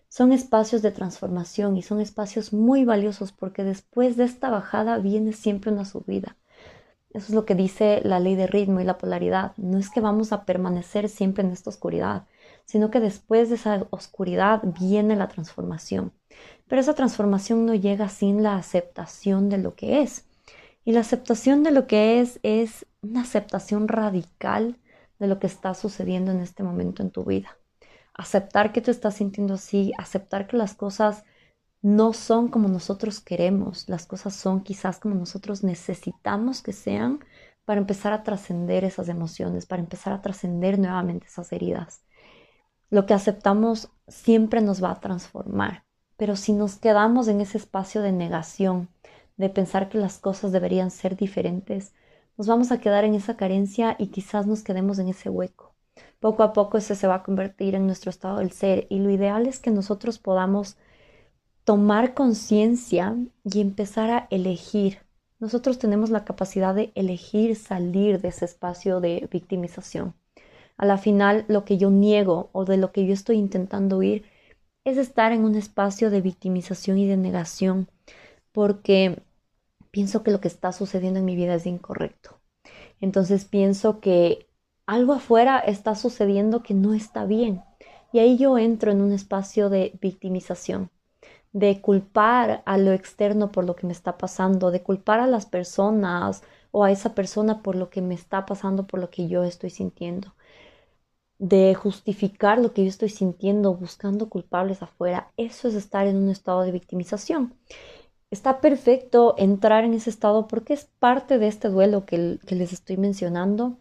son 0.07 0.31
espacios 0.31 0.81
de 0.81 0.89
transformación 0.89 1.77
y 1.77 1.83
son 1.83 2.01
espacios 2.01 2.53
muy 2.53 2.85
valiosos 2.85 3.33
porque 3.33 3.63
después 3.63 4.17
de 4.17 4.23
esta 4.23 4.49
bajada 4.49 4.97
viene 4.97 5.33
siempre 5.33 5.71
una 5.71 5.85
subida. 5.85 6.37
Eso 7.11 7.27
es 7.27 7.33
lo 7.33 7.45
que 7.45 7.55
dice 7.55 8.01
la 8.03 8.19
ley 8.19 8.35
de 8.35 8.45
ritmo 8.45 8.81
y 8.81 8.83
la 8.83 8.97
polaridad. 8.97 9.53
No 9.57 9.79
es 9.79 9.89
que 9.89 9.99
vamos 9.99 10.31
a 10.31 10.45
permanecer 10.45 11.09
siempre 11.09 11.43
en 11.43 11.51
esta 11.51 11.71
oscuridad, 11.71 12.25
sino 12.65 12.91
que 12.91 12.99
después 12.99 13.49
de 13.49 13.55
esa 13.55 13.87
oscuridad 13.89 14.61
viene 14.79 15.15
la 15.15 15.27
transformación. 15.27 16.13
Pero 16.67 16.81
esa 16.81 16.93
transformación 16.93 17.65
no 17.65 17.73
llega 17.73 18.09
sin 18.09 18.43
la 18.43 18.55
aceptación 18.55 19.49
de 19.49 19.57
lo 19.57 19.73
que 19.73 20.01
es. 20.01 20.25
Y 20.85 20.91
la 20.91 20.99
aceptación 20.99 21.63
de 21.63 21.71
lo 21.71 21.87
que 21.87 22.21
es 22.21 22.39
es 22.43 22.85
una 23.01 23.21
aceptación 23.21 23.87
radical 23.87 24.77
de 25.17 25.27
lo 25.27 25.39
que 25.39 25.47
está 25.47 25.73
sucediendo 25.73 26.31
en 26.31 26.39
este 26.39 26.63
momento 26.63 27.01
en 27.01 27.09
tu 27.09 27.25
vida. 27.25 27.57
Aceptar 28.13 28.71
que 28.71 28.81
tú 28.81 28.91
estás 28.91 29.15
sintiendo 29.15 29.55
así, 29.55 29.93
aceptar 29.97 30.47
que 30.47 30.57
las 30.57 30.75
cosas 30.75 31.23
no 31.81 32.13
son 32.13 32.49
como 32.49 32.67
nosotros 32.67 33.19
queremos, 33.21 33.87
las 33.87 34.05
cosas 34.05 34.35
son 34.35 34.61
quizás 34.61 34.99
como 34.99 35.15
nosotros 35.15 35.63
necesitamos 35.63 36.61
que 36.61 36.73
sean 36.73 37.19
para 37.65 37.79
empezar 37.79 38.13
a 38.13 38.23
trascender 38.23 38.83
esas 38.83 39.09
emociones, 39.09 39.65
para 39.65 39.81
empezar 39.81 40.13
a 40.13 40.21
trascender 40.21 40.79
nuevamente 40.79 41.27
esas 41.27 41.51
heridas. 41.53 42.01
Lo 42.89 43.05
que 43.05 43.13
aceptamos 43.13 43.89
siempre 44.07 44.61
nos 44.61 44.83
va 44.83 44.91
a 44.91 44.99
transformar, 44.99 45.85
pero 46.17 46.35
si 46.35 46.53
nos 46.53 46.77
quedamos 46.77 47.27
en 47.27 47.39
ese 47.41 47.57
espacio 47.57 48.01
de 48.01 48.11
negación, 48.11 48.89
de 49.37 49.49
pensar 49.49 49.87
que 49.87 49.97
las 49.97 50.17
cosas 50.17 50.51
deberían 50.51 50.91
ser 50.91 51.15
diferentes, 51.15 51.93
nos 52.37 52.47
vamos 52.47 52.71
a 52.71 52.79
quedar 52.79 53.05
en 53.05 53.15
esa 53.15 53.37
carencia 53.37 53.95
y 53.99 54.07
quizás 54.07 54.47
nos 54.47 54.63
quedemos 54.63 54.99
en 54.99 55.09
ese 55.09 55.29
hueco. 55.29 55.75
Poco 56.19 56.43
a 56.43 56.51
poco 56.51 56.77
ese 56.77 56.95
se 56.95 57.07
va 57.07 57.15
a 57.15 57.23
convertir 57.23 57.75
en 57.75 57.85
nuestro 57.85 58.09
estado 58.09 58.39
del 58.39 58.51
ser 58.51 58.87
y 58.89 58.99
lo 58.99 59.09
ideal 59.09 59.47
es 59.47 59.59
que 59.59 59.71
nosotros 59.71 60.19
podamos 60.19 60.77
tomar 61.69 62.15
conciencia 62.15 63.15
y 63.43 63.61
empezar 63.61 64.09
a 64.09 64.27
elegir 64.31 64.97
nosotros 65.39 65.77
tenemos 65.77 66.09
la 66.09 66.25
capacidad 66.25 66.73
de 66.73 66.91
elegir 66.95 67.55
salir 67.55 68.19
de 68.19 68.29
ese 68.29 68.45
espacio 68.45 68.99
de 68.99 69.29
victimización. 69.31 70.13
A 70.77 70.85
la 70.87 70.97
final, 70.97 71.45
lo 71.47 71.63
que 71.63 71.77
yo 71.77 71.91
niego 71.91 72.49
o 72.53 72.65
de 72.65 72.77
lo 72.77 72.91
que 72.91 73.05
yo 73.05 73.13
estoy 73.13 73.37
intentando 73.37 73.97
huir 73.97 74.25
es 74.83 74.97
estar 74.97 75.31
en 75.31 75.45
un 75.45 75.55
espacio 75.55 76.09
de 76.09 76.21
victimización 76.21 76.97
y 76.97 77.07
de 77.07 77.17
negación, 77.17 77.87
porque 78.51 79.21
pienso 79.91 80.23
que 80.23 80.31
lo 80.31 80.41
que 80.41 80.49
está 80.49 80.71
sucediendo 80.71 81.19
en 81.19 81.25
mi 81.25 81.35
vida 81.35 81.53
es 81.55 81.65
incorrecto. 81.65 82.39
Entonces 82.99 83.45
pienso 83.45 84.01
que 84.01 84.47
algo 84.85 85.13
afuera 85.13 85.59
está 85.59 85.95
sucediendo 85.95 86.63
que 86.63 86.73
no 86.73 86.93
está 86.93 87.25
bien. 87.25 87.61
Y 88.11 88.19
ahí 88.19 88.37
yo 88.37 88.57
entro 88.57 88.91
en 88.91 89.01
un 89.01 89.13
espacio 89.13 89.69
de 89.69 89.97
victimización 90.01 90.89
de 91.51 91.81
culpar 91.81 92.63
a 92.65 92.77
lo 92.77 92.91
externo 92.91 93.51
por 93.51 93.65
lo 93.65 93.75
que 93.75 93.87
me 93.87 93.93
está 93.93 94.17
pasando, 94.17 94.71
de 94.71 94.83
culpar 94.83 95.19
a 95.19 95.27
las 95.27 95.45
personas 95.45 96.43
o 96.71 96.83
a 96.83 96.91
esa 96.91 97.15
persona 97.15 97.61
por 97.63 97.75
lo 97.75 97.89
que 97.89 98.01
me 98.01 98.15
está 98.15 98.45
pasando, 98.45 98.85
por 98.87 98.99
lo 98.99 99.09
que 99.09 99.27
yo 99.27 99.43
estoy 99.43 99.69
sintiendo, 99.71 100.35
de 101.39 101.73
justificar 101.75 102.59
lo 102.59 102.73
que 102.73 102.83
yo 102.83 102.89
estoy 102.89 103.09
sintiendo 103.09 103.73
buscando 103.75 104.29
culpables 104.29 104.81
afuera. 104.83 105.31
Eso 105.37 105.67
es 105.67 105.75
estar 105.75 106.05
en 106.07 106.17
un 106.17 106.29
estado 106.29 106.61
de 106.63 106.71
victimización. 106.71 107.55
Está 108.31 108.61
perfecto 108.61 109.35
entrar 109.37 109.83
en 109.85 109.93
ese 109.93 110.09
estado 110.11 110.47
porque 110.47 110.73
es 110.73 110.85
parte 110.99 111.39
de 111.39 111.47
este 111.47 111.69
duelo 111.69 112.05
que, 112.05 112.39
que 112.45 112.55
les 112.55 112.73
estoy 112.73 112.97
mencionando 112.97 113.77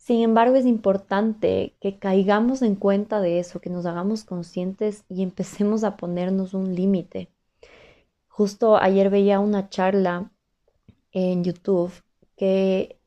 sin 0.00 0.22
embargo, 0.22 0.56
es 0.56 0.64
importante 0.64 1.76
que 1.78 1.98
caigamos 1.98 2.62
en 2.62 2.74
cuenta 2.74 3.20
de 3.20 3.38
eso, 3.38 3.60
que 3.60 3.68
nos 3.68 3.84
hagamos 3.84 4.24
conscientes 4.24 5.04
y 5.10 5.22
empecemos 5.22 5.84
a 5.84 5.98
ponernos 5.98 6.54
un 6.54 6.74
límite. 6.74 7.28
Justo 8.26 8.78
ayer 8.78 9.10
veía 9.10 9.40
una 9.40 9.68
charla 9.68 10.32
en 11.12 11.44
YouTube 11.44 11.92
que 12.38 12.98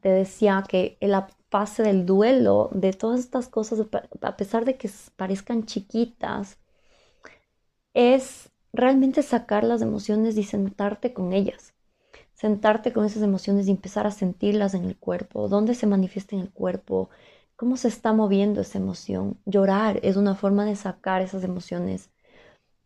te 0.00 0.10
decía 0.10 0.62
que 0.68 0.98
la 1.00 1.28
fase 1.50 1.82
del 1.84 2.04
duelo 2.04 2.68
de 2.74 2.92
todas 2.92 3.20
estas 3.20 3.48
cosas, 3.48 3.86
a 4.20 4.36
pesar 4.36 4.66
de 4.66 4.76
que 4.76 4.90
parezcan 5.16 5.64
chiquitas, 5.64 6.58
es 7.94 8.50
realmente 8.74 9.22
sacar 9.22 9.64
las 9.64 9.80
emociones 9.80 10.36
y 10.36 10.44
sentarte 10.44 11.14
con 11.14 11.32
ellas 11.32 11.71
sentarte 12.42 12.92
con 12.92 13.04
esas 13.04 13.22
emociones 13.22 13.68
y 13.68 13.70
empezar 13.70 14.04
a 14.04 14.10
sentirlas 14.10 14.74
en 14.74 14.84
el 14.84 14.96
cuerpo, 14.96 15.48
dónde 15.48 15.76
se 15.76 15.86
manifiesta 15.86 16.34
en 16.34 16.42
el 16.42 16.50
cuerpo, 16.50 17.08
cómo 17.54 17.76
se 17.76 17.86
está 17.86 18.12
moviendo 18.12 18.60
esa 18.60 18.78
emoción. 18.78 19.38
Llorar 19.46 20.00
es 20.02 20.16
una 20.16 20.34
forma 20.34 20.64
de 20.64 20.74
sacar 20.74 21.22
esas 21.22 21.44
emociones. 21.44 22.10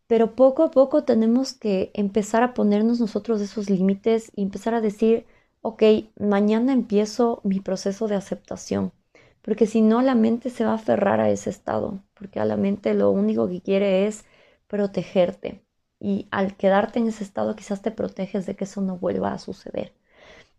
Pero 0.07 0.35
poco 0.35 0.63
a 0.63 0.71
poco 0.71 1.05
tenemos 1.05 1.53
que 1.53 1.89
empezar 1.95 2.43
a 2.43 2.53
ponernos 2.53 2.99
nosotros 2.99 3.41
esos 3.41 3.69
límites 3.69 4.31
y 4.35 4.43
empezar 4.43 4.75
a 4.75 4.81
decir, 4.81 5.25
ok, 5.63 5.83
mañana 6.19 6.71
empiezo 6.73 7.41
mi 7.43 7.59
proceso 7.59 8.07
de 8.07 8.15
aceptación. 8.15 8.91
Porque 9.41 9.65
si 9.65 9.81
no, 9.81 10.03
la 10.03 10.13
mente 10.13 10.51
se 10.51 10.65
va 10.65 10.73
a 10.73 10.75
aferrar 10.75 11.19
a 11.19 11.31
ese 11.31 11.49
estado, 11.49 11.99
porque 12.13 12.39
a 12.39 12.45
la 12.45 12.57
mente 12.57 12.93
lo 12.93 13.09
único 13.09 13.49
que 13.49 13.61
quiere 13.61 14.05
es 14.05 14.23
protegerte 14.67 15.66
y 15.99 16.27
al 16.31 16.55
quedarte 16.57 16.99
en 16.99 17.07
ese 17.07 17.23
estado 17.23 17.55
quizás 17.55 17.81
te 17.81 17.91
proteges 17.91 18.45
de 18.45 18.55
que 18.55 18.65
eso 18.65 18.81
no 18.81 18.97
vuelva 18.97 19.33
a 19.33 19.39
suceder. 19.39 19.93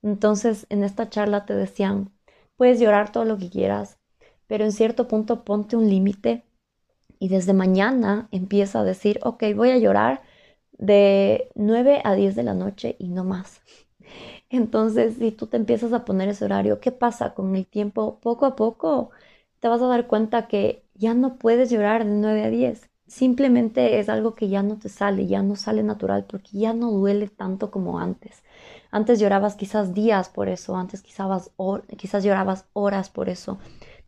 Entonces, 0.03 0.66
en 0.70 0.85
esta 0.85 1.11
charla 1.11 1.46
te 1.46 1.55
decían, 1.55 2.12
puedes 2.57 2.81
llorar 2.81 3.12
todo 3.12 3.24
lo 3.24 3.38
que 3.38 3.51
quieras, 3.51 3.98
pero 4.46 4.64
en 4.64 4.72
cierto 4.72 5.09
punto 5.09 5.44
ponte 5.44 5.77
un 5.77 5.88
límite 5.90 6.44
y 7.18 7.29
desde 7.29 7.53
mañana 7.53 8.29
empieza 8.31 8.81
a 8.81 8.85
decir, 8.85 9.18
ok, 9.22 9.44
voy 9.57 9.70
a 9.70 9.79
llorar 9.79 10.22
de 10.72 11.51
9 11.55 12.01
a 12.05 12.14
10 12.14 12.37
de 12.37 12.42
la 12.44 12.55
noche 12.55 12.96
y 12.98 13.09
no 13.09 13.24
más. 13.24 13.61
Entonces, 14.51 15.16
si 15.18 15.33
tú 15.33 15.46
te 15.46 15.57
empiezas 15.57 15.92
a 15.92 16.05
poner 16.05 16.29
ese 16.29 16.44
horario, 16.44 16.81
¿qué 16.81 16.92
pasa 16.92 17.35
con 17.35 17.57
el 17.57 17.66
tiempo? 17.66 18.20
Poco 18.20 18.46
a 18.46 18.57
poco 18.57 19.11
te 19.61 19.68
vas 19.68 19.83
a 19.83 19.87
dar 19.88 20.07
cuenta 20.07 20.48
que 20.48 20.85
ya 20.94 21.14
no 21.14 21.38
puedes 21.38 21.70
llorar 21.70 22.05
de 22.05 22.12
9 22.12 22.44
a 22.44 22.51
10 22.51 22.88
simplemente 23.09 23.99
es 23.99 24.09
algo 24.09 24.35
que 24.35 24.49
ya 24.49 24.62
no 24.62 24.79
te 24.79 24.88
sale, 24.88 25.27
ya 25.27 25.42
no 25.42 25.57
sale 25.57 25.83
natural 25.83 26.25
porque 26.27 26.59
ya 26.59 26.73
no 26.73 26.90
duele 26.90 27.29
tanto 27.29 27.71
como 27.71 27.99
antes. 27.99 28.42
Antes 28.90 29.18
llorabas 29.21 29.57
quizás 29.57 29.94
días 29.94 30.29
por 30.29 30.49
eso, 30.49 30.77
antes 30.77 31.03
quizás, 31.03 31.51
quizás 31.97 32.25
llorabas 32.25 32.66
horas 32.73 33.11
por 33.11 33.29
eso. 33.29 33.59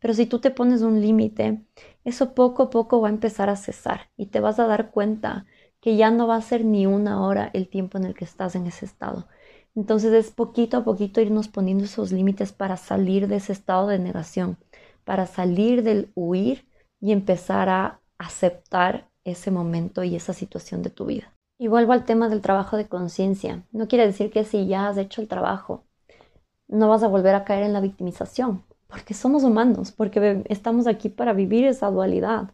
Pero 0.01 0.15
si 0.15 0.27
tú 0.27 0.41
te 0.41 0.51
pones 0.51 0.83
un 0.83 1.01
límite, 1.01 1.63
eso 2.05 2.35
poco 2.35 2.65
a 2.65 2.71
poco 2.71 3.01
va 3.01 3.09
a 3.09 3.11
empezar 3.11 3.51
a 3.51 3.57
cesar 3.57 4.11
y 4.17 4.27
te 4.27 4.41
vas 4.41 4.59
a 4.59 4.67
dar 4.67 4.91
cuenta 4.91 5.47
que 5.81 5.97
ya 5.97 6.11
no 6.11 6.27
va 6.27 6.37
a 6.37 6.43
ser 6.43 6.65
ni 6.65 6.87
una 6.87 7.25
hora 7.25 7.51
el 7.55 7.69
tiempo 7.69 7.99
en 7.99 8.05
el 8.05 8.15
que 8.15 8.25
estás 8.25 8.55
en 8.55 8.67
ese 8.67 8.85
estado. 8.87 9.29
Entonces 9.75 10.13
es 10.13 10.31
poquito 10.31 10.79
a 10.79 10.85
poquito 10.85 11.21
irnos 11.21 11.49
poniendo 11.49 11.85
esos 11.85 12.13
límites 12.13 12.53
para 12.53 12.77
salir 12.77 13.29
de 13.29 13.37
ese 13.37 13.53
estado 13.53 13.87
de 13.89 13.99
negación, 13.99 14.59
para 15.05 15.27
salir 15.27 15.83
del 15.83 16.11
huir 16.15 16.67
y 17.01 17.13
empezar 17.13 17.69
a 17.69 18.01
aceptar 18.21 19.09
ese 19.25 19.51
momento 19.51 20.05
y 20.05 20.15
esa 20.15 20.35
situación 20.35 20.83
de 20.83 20.91
tu 20.91 21.07
vida. 21.07 21.33
Y 21.59 21.69
vuelvo 21.69 21.93
al 21.93 22.05
tema 22.05 22.29
del 22.29 22.43
trabajo 22.43 22.77
de 22.77 22.87
conciencia. 22.87 23.65
No 23.73 23.89
quiere 23.89 24.07
decir 24.07 24.31
que 24.31 24.45
si 24.45 24.67
ya 24.67 24.89
has 24.89 24.99
hecho 24.99 25.21
el 25.21 25.29
trabajo, 25.29 25.85
no 26.69 26.89
vas 26.89 27.03
a 27.03 27.09
volver 27.09 27.35
a 27.35 27.45
caer 27.45 27.65
en 27.65 27.73
la 27.73 27.81
victimización, 27.81 28.63
porque 28.89 29.15
somos 29.15 29.43
humanos, 29.43 29.91
porque 29.93 30.43
estamos 30.49 30.87
aquí 30.87 31.09
para 31.09 31.33
vivir 31.33 31.65
esa 31.65 31.91
dualidad. 31.91 32.51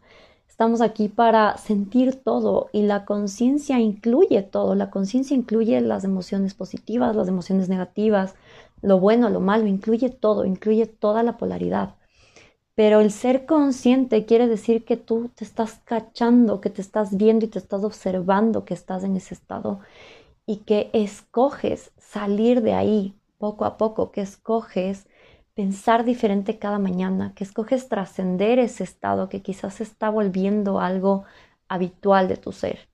Estamos 0.47 0.81
aquí 0.81 1.09
para 1.09 1.57
sentir 1.57 2.23
todo 2.23 2.69
y 2.71 2.83
la 2.83 3.05
conciencia 3.05 3.79
incluye 3.79 4.41
todo. 4.43 4.73
La 4.73 4.89
conciencia 4.89 5.35
incluye 5.35 5.79
las 5.81 6.03
emociones 6.05 6.53
positivas, 6.53 7.15
las 7.15 7.27
emociones 7.27 7.67
negativas, 7.67 8.35
lo 8.81 8.99
bueno, 8.99 9.29
lo 9.29 9.41
malo, 9.41 9.67
incluye 9.67 10.09
todo, 10.09 10.45
incluye 10.45 10.85
toda 10.85 11.23
la 11.23 11.37
polaridad. 11.37 11.95
Pero 12.77 13.01
el 13.01 13.11
ser 13.11 13.47
consciente 13.47 14.25
quiere 14.25 14.47
decir 14.47 14.85
que 14.85 14.97
tú 14.97 15.31
te 15.35 15.43
estás 15.43 15.81
cachando, 15.83 16.61
que 16.61 16.69
te 16.69 16.81
estás 16.81 17.17
viendo 17.17 17.45
y 17.45 17.49
te 17.49 17.57
estás 17.57 17.83
observando 17.83 18.65
que 18.65 18.75
estás 18.75 19.03
en 19.03 19.17
ese 19.17 19.33
estado 19.33 19.79
y 20.45 20.57
que 20.59 20.91
escoges 20.93 21.91
salir 21.97 22.61
de 22.61 22.73
ahí 22.73 23.15
poco 23.39 23.65
a 23.65 23.77
poco, 23.77 24.11
que 24.11 24.21
escoges 24.21 25.07
pensar 25.55 26.05
diferente 26.05 26.59
cada 26.59 26.79
mañana, 26.79 27.33
que 27.35 27.43
escoges 27.45 27.89
trascender 27.89 28.59
ese 28.59 28.83
estado 28.83 29.27
que 29.27 29.41
quizás 29.41 29.81
está 29.81 30.11
volviendo 30.11 30.79
algo 30.79 31.23
habitual 31.69 32.27
de 32.27 32.37
tu 32.37 32.51
ser. 32.51 32.89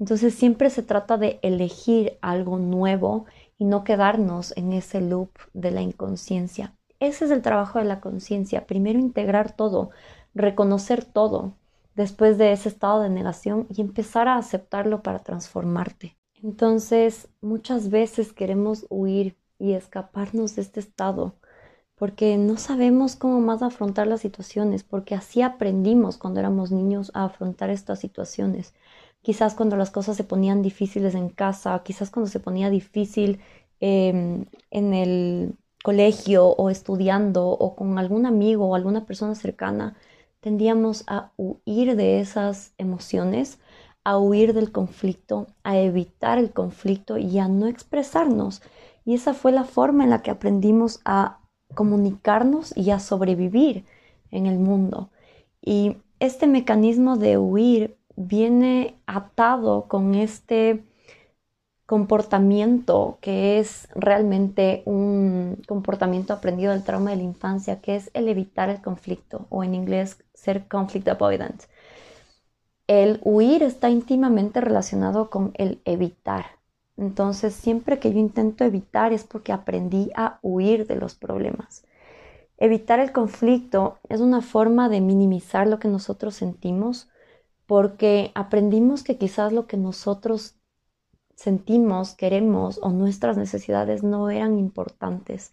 Entonces 0.00 0.34
siempre 0.34 0.70
se 0.70 0.82
trata 0.84 1.18
de 1.18 1.38
elegir 1.42 2.18
algo 2.22 2.58
nuevo 2.58 3.26
y 3.58 3.66
no 3.66 3.84
quedarnos 3.84 4.56
en 4.56 4.72
ese 4.72 5.02
loop 5.02 5.32
de 5.52 5.72
la 5.72 5.82
inconsciencia. 5.82 6.77
Ese 7.00 7.24
es 7.26 7.30
el 7.30 7.42
trabajo 7.42 7.78
de 7.78 7.84
la 7.84 8.00
conciencia. 8.00 8.66
Primero 8.66 8.98
integrar 8.98 9.52
todo, 9.52 9.90
reconocer 10.34 11.04
todo, 11.04 11.54
después 11.94 12.38
de 12.38 12.52
ese 12.52 12.68
estado 12.68 13.00
de 13.00 13.10
negación 13.10 13.66
y 13.74 13.80
empezar 13.80 14.28
a 14.28 14.36
aceptarlo 14.36 15.02
para 15.02 15.20
transformarte. 15.20 16.16
Entonces, 16.42 17.28
muchas 17.40 17.90
veces 17.90 18.32
queremos 18.32 18.86
huir 18.90 19.36
y 19.58 19.72
escaparnos 19.72 20.56
de 20.56 20.62
este 20.62 20.80
estado 20.80 21.34
porque 21.96 22.36
no 22.38 22.56
sabemos 22.58 23.16
cómo 23.16 23.40
más 23.40 23.62
afrontar 23.62 24.06
las 24.06 24.20
situaciones, 24.20 24.84
porque 24.84 25.14
así 25.16 25.42
aprendimos 25.42 26.16
cuando 26.16 26.40
éramos 26.40 26.70
niños 26.70 27.10
a 27.14 27.24
afrontar 27.24 27.70
estas 27.70 27.98
situaciones. 28.00 28.74
Quizás 29.22 29.54
cuando 29.54 29.76
las 29.76 29.90
cosas 29.90 30.16
se 30.16 30.24
ponían 30.24 30.62
difíciles 30.62 31.14
en 31.14 31.28
casa, 31.28 31.82
quizás 31.84 32.10
cuando 32.10 32.30
se 32.30 32.40
ponía 32.40 32.70
difícil 32.70 33.40
em, 33.80 34.46
en 34.70 34.94
el 34.94 35.56
colegio 35.82 36.46
o 36.46 36.70
estudiando 36.70 37.48
o 37.48 37.76
con 37.76 37.98
algún 37.98 38.26
amigo 38.26 38.66
o 38.66 38.74
alguna 38.74 39.06
persona 39.06 39.34
cercana, 39.34 39.96
tendíamos 40.40 41.04
a 41.06 41.32
huir 41.36 41.96
de 41.96 42.20
esas 42.20 42.72
emociones, 42.78 43.58
a 44.04 44.18
huir 44.18 44.54
del 44.54 44.72
conflicto, 44.72 45.48
a 45.64 45.78
evitar 45.78 46.38
el 46.38 46.52
conflicto 46.52 47.18
y 47.18 47.38
a 47.38 47.48
no 47.48 47.66
expresarnos. 47.66 48.62
Y 49.04 49.14
esa 49.14 49.34
fue 49.34 49.52
la 49.52 49.64
forma 49.64 50.04
en 50.04 50.10
la 50.10 50.22
que 50.22 50.30
aprendimos 50.30 51.00
a 51.04 51.40
comunicarnos 51.74 52.76
y 52.76 52.90
a 52.90 53.00
sobrevivir 53.00 53.84
en 54.30 54.46
el 54.46 54.58
mundo. 54.58 55.10
Y 55.60 55.98
este 56.20 56.46
mecanismo 56.46 57.16
de 57.16 57.38
huir 57.38 57.98
viene 58.16 58.98
atado 59.06 59.86
con 59.88 60.14
este 60.14 60.84
comportamiento 61.88 63.16
que 63.22 63.58
es 63.58 63.88
realmente 63.94 64.82
un 64.84 65.56
comportamiento 65.66 66.34
aprendido 66.34 66.72
del 66.72 66.84
trauma 66.84 67.12
de 67.12 67.16
la 67.16 67.22
infancia, 67.22 67.80
que 67.80 67.96
es 67.96 68.10
el 68.12 68.28
evitar 68.28 68.68
el 68.68 68.82
conflicto 68.82 69.46
o 69.48 69.64
en 69.64 69.74
inglés 69.74 70.22
ser 70.34 70.68
conflict 70.68 71.08
avoidant. 71.08 71.62
El 72.88 73.20
huir 73.24 73.62
está 73.62 73.88
íntimamente 73.88 74.60
relacionado 74.60 75.30
con 75.30 75.52
el 75.54 75.80
evitar. 75.86 76.58
Entonces, 76.98 77.54
siempre 77.54 77.98
que 77.98 78.12
yo 78.12 78.18
intento 78.18 78.64
evitar 78.64 79.14
es 79.14 79.24
porque 79.24 79.52
aprendí 79.52 80.10
a 80.14 80.40
huir 80.42 80.86
de 80.86 80.96
los 80.96 81.14
problemas. 81.14 81.86
Evitar 82.58 83.00
el 83.00 83.12
conflicto 83.12 83.96
es 84.10 84.20
una 84.20 84.42
forma 84.42 84.90
de 84.90 85.00
minimizar 85.00 85.66
lo 85.66 85.78
que 85.78 85.88
nosotros 85.88 86.34
sentimos 86.34 87.08
porque 87.66 88.30
aprendimos 88.34 89.02
que 89.02 89.16
quizás 89.16 89.54
lo 89.54 89.66
que 89.66 89.78
nosotros 89.78 90.57
sentimos, 91.38 92.16
queremos 92.16 92.80
o 92.82 92.90
nuestras 92.90 93.36
necesidades 93.36 94.02
no 94.02 94.28
eran 94.28 94.58
importantes 94.58 95.52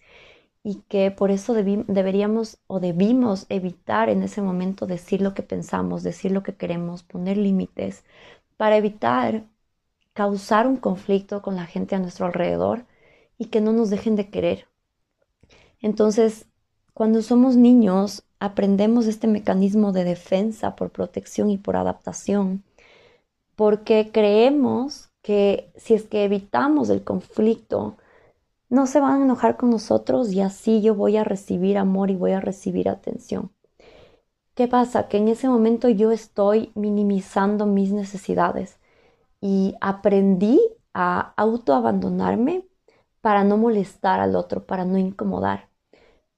y 0.63 0.77
que 0.89 1.11
por 1.11 1.29
eso 1.29 1.53
deberíamos 1.53 2.57
o 2.65 2.79
debimos 2.79 3.45
evitar 3.49 4.09
en 4.09 4.23
ese 4.23 4.41
momento 4.41 4.87
decir 4.87 5.21
lo 5.21 5.35
que 5.35 5.43
pensamos, 5.43 6.01
decir 6.01 6.31
lo 6.31 6.41
que 6.41 6.55
queremos, 6.55 7.03
poner 7.03 7.37
límites 7.37 8.03
para 8.57 8.77
evitar 8.77 9.43
causar 10.13 10.65
un 10.65 10.77
conflicto 10.77 11.43
con 11.43 11.55
la 11.55 11.67
gente 11.67 11.93
a 11.93 11.99
nuestro 11.99 12.25
alrededor 12.25 12.85
y 13.37 13.45
que 13.45 13.61
no 13.61 13.71
nos 13.71 13.91
dejen 13.91 14.15
de 14.15 14.31
querer. 14.31 14.67
Entonces, 15.81 16.47
cuando 16.95 17.21
somos 17.21 17.57
niños, 17.57 18.23
aprendemos 18.39 19.05
este 19.05 19.27
mecanismo 19.27 19.91
de 19.91 20.03
defensa 20.03 20.75
por 20.75 20.89
protección 20.89 21.51
y 21.51 21.59
por 21.59 21.75
adaptación, 21.75 22.63
porque 23.55 24.09
creemos 24.11 25.11
que 25.25 25.71
si 25.75 25.95
es 25.95 26.03
que 26.03 26.23
evitamos 26.23 26.91
el 26.91 27.03
conflicto, 27.03 27.97
no 28.69 28.85
se 28.85 28.99
van 28.99 29.21
a 29.21 29.25
enojar 29.25 29.57
con 29.57 29.71
nosotros 29.71 30.31
y 30.31 30.41
así 30.41 30.83
yo 30.83 30.93
voy 30.93 31.17
a 31.17 31.23
recibir 31.23 31.79
amor 31.79 32.11
y 32.11 32.15
voy 32.15 32.33
a 32.33 32.39
recibir 32.39 32.89
atención. 32.89 33.51
¿Qué 34.53 34.67
pasa? 34.67 35.07
Que 35.07 35.17
en 35.17 35.27
ese 35.27 35.49
momento 35.49 35.89
yo 35.89 36.11
estoy 36.11 36.71
minimizando 36.75 37.65
mis 37.65 37.91
necesidades 37.91 38.77
y 39.41 39.73
aprendí 39.81 40.61
a 40.93 41.33
autoabandonarme 41.37 42.67
para 43.21 43.43
no 43.43 43.57
molestar 43.57 44.19
al 44.19 44.35
otro, 44.35 44.67
para 44.67 44.85
no 44.85 44.99
incomodar. 44.99 45.69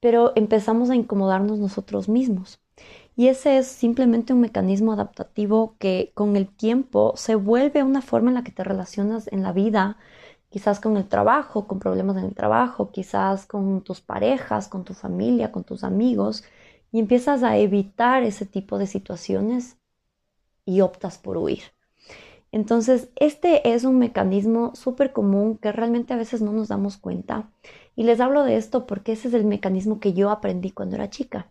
Pero 0.00 0.32
empezamos 0.34 0.88
a 0.88 0.96
incomodarnos 0.96 1.58
nosotros 1.58 2.08
mismos. 2.08 2.58
Y 3.18 3.26
ese 3.26 3.58
es 3.58 3.66
simplemente 3.66 4.32
un 4.32 4.40
mecanismo 4.40 4.92
adaptativo 4.92 5.74
que 5.80 6.12
con 6.14 6.36
el 6.36 6.46
tiempo 6.46 7.14
se 7.16 7.34
vuelve 7.34 7.82
una 7.82 8.00
forma 8.00 8.30
en 8.30 8.36
la 8.36 8.44
que 8.44 8.52
te 8.52 8.62
relacionas 8.62 9.26
en 9.32 9.42
la 9.42 9.50
vida, 9.52 9.96
quizás 10.50 10.78
con 10.78 10.96
el 10.96 11.08
trabajo, 11.08 11.66
con 11.66 11.80
problemas 11.80 12.16
en 12.16 12.26
el 12.26 12.36
trabajo, 12.36 12.92
quizás 12.92 13.44
con 13.44 13.82
tus 13.82 14.00
parejas, 14.00 14.68
con 14.68 14.84
tu 14.84 14.94
familia, 14.94 15.50
con 15.50 15.64
tus 15.64 15.82
amigos, 15.82 16.44
y 16.92 17.00
empiezas 17.00 17.42
a 17.42 17.56
evitar 17.56 18.22
ese 18.22 18.46
tipo 18.46 18.78
de 18.78 18.86
situaciones 18.86 19.78
y 20.64 20.80
optas 20.80 21.18
por 21.18 21.38
huir. 21.38 21.64
Entonces, 22.52 23.08
este 23.16 23.74
es 23.74 23.82
un 23.82 23.98
mecanismo 23.98 24.76
súper 24.76 25.12
común 25.12 25.58
que 25.58 25.72
realmente 25.72 26.14
a 26.14 26.18
veces 26.18 26.40
no 26.40 26.52
nos 26.52 26.68
damos 26.68 26.98
cuenta. 26.98 27.50
Y 27.96 28.04
les 28.04 28.20
hablo 28.20 28.44
de 28.44 28.56
esto 28.56 28.86
porque 28.86 29.10
ese 29.10 29.26
es 29.26 29.34
el 29.34 29.44
mecanismo 29.44 29.98
que 29.98 30.12
yo 30.12 30.30
aprendí 30.30 30.70
cuando 30.70 30.94
era 30.94 31.10
chica. 31.10 31.50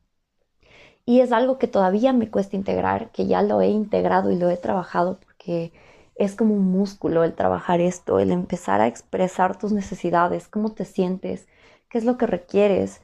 Y 1.08 1.22
es 1.22 1.32
algo 1.32 1.58
que 1.58 1.70
todavía 1.70 2.12
me 2.12 2.30
cuesta 2.30 2.58
integrar, 2.58 3.12
que 3.12 3.28
ya 3.28 3.41
lo 3.41 3.62
he 3.62 3.70
integrado 3.70 4.30
y 4.30 4.36
lo 4.38 4.50
he 4.50 4.58
trabajado 4.58 5.22
porque 5.22 5.72
es 6.15 6.36
como 6.36 6.54
un 6.54 6.70
músculo 6.70 7.24
el 7.24 7.34
trabajar 7.34 7.80
esto, 7.80 8.20
el 8.20 8.30
empezar 8.30 8.82
a 8.82 8.88
expresar 8.88 9.58
tus 9.58 9.72
necesidades, 9.72 10.50
cómo 10.50 10.74
te 10.74 10.84
sientes, 10.84 11.48
qué 11.89 11.98
es 11.98 12.04
lo 12.04 12.17
que 12.17 12.28
requieres. 12.28 13.02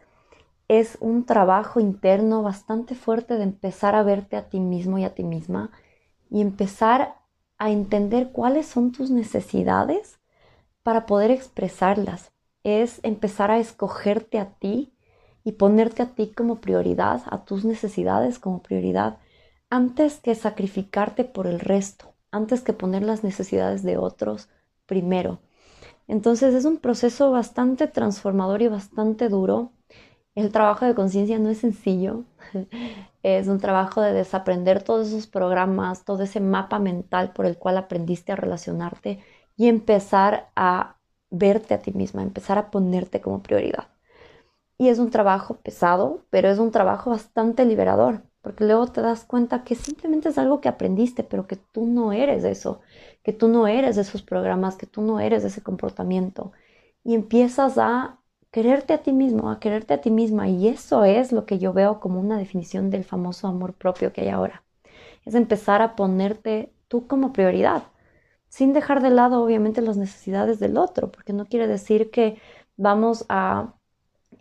Es 0.68 0.98
un 1.00 1.26
trabajo 1.26 1.80
interno 1.80 2.44
bastante 2.44 2.94
fuerte 2.94 3.38
de 3.38 3.44
empezar 3.44 3.96
a 3.96 4.04
verte 4.04 4.36
a 4.36 4.50
ti 4.50 4.60
mismo 4.60 4.98
y 4.98 5.06
a 5.06 5.16
ti 5.16 5.24
misma 5.24 5.72
y 6.30 6.42
empezar 6.42 7.16
a 7.58 7.72
entender 7.72 8.34
cuáles 8.34 8.66
son 8.66 8.92
tus 8.92 9.12
necesidades 9.12 10.20
para 10.84 11.06
poder 11.06 11.32
expresarlas. 11.32 12.34
Es 12.64 13.00
empezar 13.04 13.50
a 13.50 13.60
escogerte 13.60 14.40
a 14.40 14.50
ti 14.56 14.93
y 15.44 15.54
ponerte 15.54 16.04
a 16.04 16.08
ti 16.16 16.32
como 16.36 16.62
prioridad, 16.62 17.22
a 17.30 17.46
tus 17.46 17.66
necesidades 17.66 18.40
como 18.40 18.62
prioridad, 18.64 19.18
antes 19.70 20.20
que 20.20 20.36
sacrificarte 20.36 21.24
por 21.24 21.48
el 21.48 21.60
resto, 21.60 22.14
antes 22.32 22.62
que 22.62 22.74
poner 22.74 23.04
las 23.04 23.24
necesidades 23.24 23.84
de 23.84 23.98
otros 23.98 24.50
primero. 24.86 25.40
Entonces 26.08 26.54
es 26.54 26.66
un 26.66 26.78
proceso 26.78 27.32
bastante 27.32 27.88
transformador 27.88 28.62
y 28.62 28.68
bastante 28.68 29.30
duro. 29.30 29.72
El 30.36 30.52
trabajo 30.52 30.86
de 30.86 30.96
conciencia 30.96 31.40
no 31.40 31.50
es 31.50 31.60
sencillo. 31.60 32.26
es 33.24 33.48
un 33.48 33.60
trabajo 33.60 34.02
de 34.02 34.14
desaprender 34.14 34.84
todos 34.84 35.08
esos 35.10 35.28
programas, 35.28 36.06
todo 36.06 36.24
ese 36.24 36.40
mapa 36.42 36.80
mental 36.80 37.34
por 37.34 37.46
el 37.46 37.58
cual 37.58 37.78
aprendiste 37.78 38.32
a 38.32 38.36
relacionarte 38.36 39.20
y 39.58 39.68
empezar 39.70 40.50
a 40.56 40.98
verte 41.30 41.74
a 41.74 41.82
ti 41.82 41.92
misma, 41.94 42.24
empezar 42.24 42.58
a 42.58 42.72
ponerte 42.72 43.22
como 43.22 43.42
prioridad. 43.44 43.93
Y 44.84 44.90
es 44.90 45.00
un 45.00 45.12
trabajo 45.12 45.56
pesado, 45.64 46.26
pero 46.30 46.50
es 46.50 46.60
un 46.60 46.72
trabajo 46.72 47.12
bastante 47.12 47.64
liberador, 47.64 48.24
porque 48.42 48.66
luego 48.66 48.88
te 48.88 49.00
das 49.00 49.24
cuenta 49.24 49.64
que 49.64 49.76
simplemente 49.76 50.28
es 50.28 50.38
algo 50.38 50.60
que 50.60 50.68
aprendiste, 50.68 51.24
pero 51.24 51.48
que 51.48 51.56
tú 51.56 51.86
no 51.86 52.12
eres 52.12 52.44
eso, 52.44 52.82
que 53.24 53.32
tú 53.32 53.48
no 53.48 53.66
eres 53.68 53.96
esos 53.96 54.24
programas, 54.24 54.76
que 54.76 54.86
tú 54.86 55.02
no 55.02 55.22
eres 55.22 55.46
ese 55.46 55.64
comportamiento. 55.64 56.52
Y 57.02 57.16
empiezas 57.16 57.78
a 57.78 58.20
quererte 58.52 58.92
a 58.92 58.98
ti 59.02 59.14
mismo, 59.14 59.50
a 59.52 59.62
quererte 59.62 59.94
a 59.94 60.02
ti 60.02 60.12
misma. 60.12 60.50
Y 60.50 60.68
eso 60.68 61.06
es 61.06 61.32
lo 61.32 61.46
que 61.46 61.60
yo 61.60 61.72
veo 61.72 62.02
como 62.02 62.20
una 62.20 62.38
definición 62.38 62.90
del 62.90 63.06
famoso 63.06 63.48
amor 63.48 63.76
propio 63.76 64.12
que 64.12 64.20
hay 64.20 64.30
ahora. 64.30 64.64
Es 65.24 65.34
empezar 65.34 65.82
a 65.82 65.96
ponerte 65.96 66.74
tú 66.90 67.08
como 67.08 67.32
prioridad, 67.32 67.84
sin 68.50 68.74
dejar 68.74 69.02
de 69.02 69.12
lado 69.12 69.42
obviamente 69.42 69.82
las 69.82 69.96
necesidades 69.96 70.60
del 70.60 70.78
otro, 70.78 71.10
porque 71.10 71.32
no 71.32 71.46
quiere 71.46 71.68
decir 71.68 72.12
que 72.12 72.38
vamos 72.76 73.26
a 73.30 73.76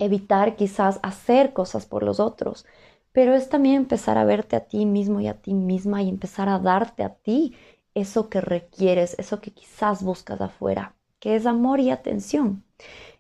evitar 0.05 0.57
quizás 0.57 0.99
hacer 1.03 1.53
cosas 1.53 1.87
por 1.87 2.03
los 2.03 2.19
otros, 2.21 2.67
pero 3.13 3.35
es 3.35 3.49
también 3.49 3.77
empezar 3.77 4.19
a 4.19 4.25
verte 4.25 4.57
a 4.57 4.67
ti 4.67 4.85
mismo 4.87 5.21
y 5.21 5.29
a 5.29 5.41
ti 5.41 5.55
misma 5.55 6.03
y 6.03 6.09
empezar 6.09 6.49
a 6.49 6.59
darte 6.59 7.05
a 7.05 7.15
ti 7.15 7.55
eso 7.95 8.29
que 8.29 8.41
requieres, 8.41 9.15
eso 9.19 9.41
que 9.41 9.53
quizás 9.53 10.03
buscas 10.03 10.41
afuera, 10.41 10.97
que 11.21 11.37
es 11.37 11.47
amor 11.47 11.79
y 11.81 11.91
atención. 11.91 12.65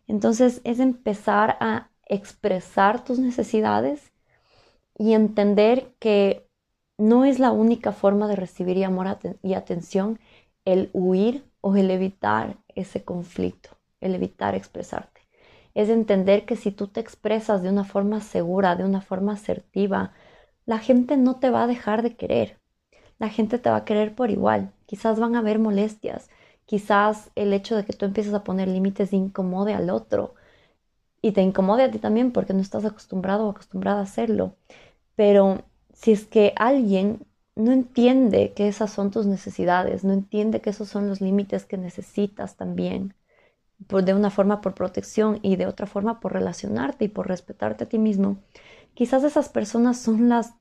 Entonces 0.08 0.60
es 0.64 0.80
empezar 0.80 1.56
a 1.60 1.90
expresar 2.06 3.04
tus 3.04 3.18
necesidades 3.18 4.12
y 4.98 5.12
entender 5.12 5.94
que 6.00 6.48
no 6.98 7.24
es 7.24 7.38
la 7.38 7.52
única 7.52 7.92
forma 7.92 8.28
de 8.28 8.36
recibir 8.36 8.84
amor 8.84 9.18
y 9.42 9.54
atención 9.54 10.18
el 10.64 10.90
huir 10.92 11.44
o 11.60 11.76
el 11.76 11.90
evitar 11.90 12.58
ese 12.68 13.04
conflicto, 13.04 13.70
el 14.00 14.14
evitar 14.14 14.54
expresarte 14.54 15.11
es 15.74 15.88
entender 15.88 16.44
que 16.46 16.56
si 16.56 16.70
tú 16.70 16.88
te 16.88 17.00
expresas 17.00 17.62
de 17.62 17.70
una 17.70 17.84
forma 17.84 18.20
segura, 18.20 18.76
de 18.76 18.84
una 18.84 19.00
forma 19.00 19.32
asertiva, 19.34 20.12
la 20.66 20.78
gente 20.78 21.16
no 21.16 21.36
te 21.36 21.50
va 21.50 21.64
a 21.64 21.66
dejar 21.66 22.02
de 22.02 22.16
querer. 22.16 22.58
La 23.18 23.28
gente 23.28 23.58
te 23.58 23.70
va 23.70 23.76
a 23.76 23.84
querer 23.84 24.14
por 24.14 24.30
igual. 24.30 24.72
Quizás 24.86 25.18
van 25.20 25.36
a 25.36 25.40
haber 25.40 25.58
molestias. 25.58 26.30
Quizás 26.66 27.30
el 27.34 27.52
hecho 27.52 27.76
de 27.76 27.84
que 27.84 27.92
tú 27.92 28.04
empieces 28.06 28.34
a 28.34 28.44
poner 28.44 28.68
límites 28.68 29.12
incomode 29.12 29.74
al 29.74 29.90
otro. 29.90 30.34
Y 31.22 31.32
te 31.32 31.42
incomode 31.42 31.84
a 31.84 31.90
ti 31.90 31.98
también 31.98 32.32
porque 32.32 32.54
no 32.54 32.60
estás 32.60 32.84
acostumbrado 32.84 33.46
o 33.46 33.50
acostumbrada 33.50 34.00
a 34.00 34.04
hacerlo. 34.04 34.56
Pero 35.16 35.64
si 35.94 36.12
es 36.12 36.26
que 36.26 36.52
alguien 36.56 37.26
no 37.56 37.72
entiende 37.72 38.52
que 38.54 38.68
esas 38.68 38.92
son 38.92 39.10
tus 39.10 39.26
necesidades, 39.26 40.04
no 40.04 40.12
entiende 40.12 40.60
que 40.60 40.70
esos 40.70 40.88
son 40.88 41.08
los 41.08 41.20
límites 41.20 41.66
que 41.66 41.76
necesitas 41.78 42.56
también, 42.56 43.14
de 43.88 44.14
una 44.14 44.30
forma 44.30 44.60
por 44.60 44.74
protección 44.74 45.38
y 45.42 45.56
de 45.56 45.66
otra 45.66 45.86
forma 45.86 46.20
por 46.20 46.32
relacionarte 46.32 47.06
y 47.06 47.08
por 47.08 47.28
respetarte 47.28 47.84
a 47.84 47.88
ti 47.88 47.98
mismo, 47.98 48.38
quizás 48.94 49.24
esas 49.24 49.48
personas 49.48 49.98
son 49.98 50.28
las 50.28 50.54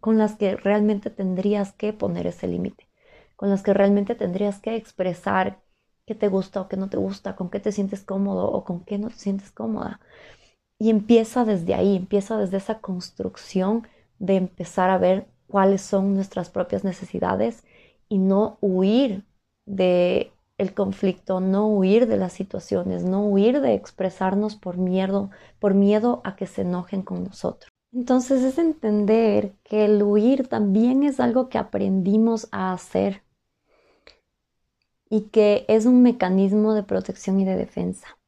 con 0.00 0.18
las 0.18 0.36
que 0.36 0.56
realmente 0.56 1.10
tendrías 1.10 1.72
que 1.72 1.92
poner 1.92 2.26
ese 2.26 2.46
límite, 2.46 2.88
con 3.36 3.50
las 3.50 3.62
que 3.62 3.74
realmente 3.74 4.14
tendrías 4.14 4.60
que 4.60 4.76
expresar 4.76 5.60
qué 6.06 6.14
te 6.14 6.28
gusta 6.28 6.60
o 6.60 6.68
qué 6.68 6.76
no 6.76 6.88
te 6.88 6.96
gusta, 6.96 7.36
con 7.36 7.50
qué 7.50 7.60
te 7.60 7.72
sientes 7.72 8.02
cómodo 8.02 8.50
o 8.50 8.64
con 8.64 8.84
qué 8.84 8.98
no 8.98 9.08
te 9.08 9.16
sientes 9.16 9.50
cómoda. 9.50 10.00
Y 10.78 10.90
empieza 10.90 11.44
desde 11.44 11.74
ahí, 11.74 11.96
empieza 11.96 12.38
desde 12.38 12.58
esa 12.58 12.80
construcción 12.80 13.86
de 14.18 14.36
empezar 14.36 14.90
a 14.90 14.98
ver 14.98 15.26
cuáles 15.48 15.82
son 15.82 16.14
nuestras 16.14 16.50
propias 16.50 16.84
necesidades 16.84 17.64
y 18.08 18.18
no 18.18 18.58
huir 18.60 19.24
de 19.66 20.32
el 20.58 20.74
conflicto, 20.74 21.40
no 21.40 21.68
huir 21.68 22.06
de 22.08 22.16
las 22.18 22.32
situaciones, 22.34 23.04
no 23.04 23.24
huir 23.26 23.60
de 23.60 23.74
expresarnos 23.74 24.56
por 24.56 24.76
miedo, 24.78 25.30
por 25.58 25.74
miedo 25.74 26.20
a 26.24 26.36
que 26.36 26.46
se 26.46 26.62
enojen 26.62 27.02
con 27.02 27.24
nosotros. 27.24 27.70
Entonces 27.92 28.42
es 28.42 28.58
entender 28.58 29.54
que 29.64 29.84
el 29.86 30.02
huir 30.02 30.48
también 30.48 31.02
es 31.04 31.20
algo 31.20 31.48
que 31.48 31.58
aprendimos 31.58 32.48
a 32.52 32.72
hacer. 32.72 33.22
y 35.10 35.30
que 35.30 35.64
es 35.68 35.86
un 35.86 36.02
mecanismo 36.02 36.74
de 36.74 36.82
protección 36.82 37.40
y 37.40 37.44
de 37.44 37.56
defensa. 37.56 38.18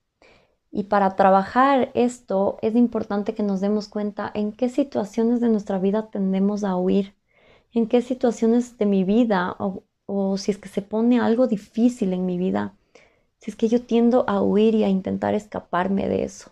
Y 0.73 0.85
para 0.85 1.17
trabajar 1.17 1.91
esto 1.95 2.59
es 2.63 2.77
importante 2.77 3.35
que 3.35 3.43
nos 3.43 3.61
demos 3.61 3.89
cuenta 3.89 4.31
en 4.35 4.53
qué 4.53 4.69
situaciones 4.69 5.41
de 5.41 5.49
nuestra 5.49 5.79
vida 5.79 6.11
tendemos 6.11 6.65
a 6.65 6.77
huir, 6.77 7.17
en 7.73 7.89
qué 7.89 8.03
situaciones 8.03 8.79
de 8.79 8.87
mi 8.87 9.05
vida 9.05 9.57
o, 9.59 9.85
o 10.13 10.37
si 10.39 10.51
es 10.51 10.59
que 10.59 10.69
se 10.69 10.83
pone 10.83 11.21
algo 11.21 11.47
difícil 11.47 12.13
en 12.13 12.27
mi 12.27 12.37
vida, 12.37 12.75
si 13.39 13.53
es 13.53 13.57
que 13.57 13.69
yo 13.69 13.83
tiendo 13.83 14.29
a 14.29 14.43
huir 14.43 14.75
y 14.75 14.83
a 14.83 14.89
intentar 14.89 15.35
escaparme 15.35 16.09
de 16.09 16.25
eso. 16.25 16.51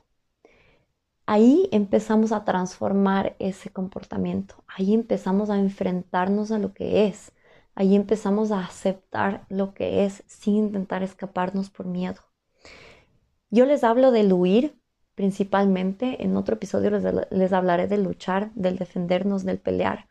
Ahí 1.27 1.69
empezamos 1.73 2.31
a 2.31 2.45
transformar 2.45 3.35
ese 3.41 3.71
comportamiento, 3.71 4.63
ahí 4.69 4.95
empezamos 4.95 5.51
a 5.51 5.59
enfrentarnos 5.59 6.53
a 6.53 6.59
lo 6.59 6.73
que 6.73 7.07
es, 7.07 7.33
ahí 7.75 7.97
empezamos 7.97 8.53
a 8.53 8.61
aceptar 8.61 9.45
lo 9.49 9.75
que 9.75 10.05
es 10.05 10.23
sin 10.29 10.55
intentar 10.55 11.03
escaparnos 11.03 11.69
por 11.69 11.87
miedo. 11.87 12.21
Yo 13.51 13.67
les 13.67 13.83
hablo 13.83 14.13
del 14.13 14.33
huir 14.33 14.79
principalmente, 15.17 16.23
en 16.23 16.37
otro 16.37 16.55
episodio 16.55 16.91
les, 17.31 17.53
hablaré 17.53 17.89
del 17.89 18.05
luchar, 18.05 18.53
del 18.55 18.79
defendernos, 18.79 19.45
del 19.45 19.59
pelear, 19.59 20.07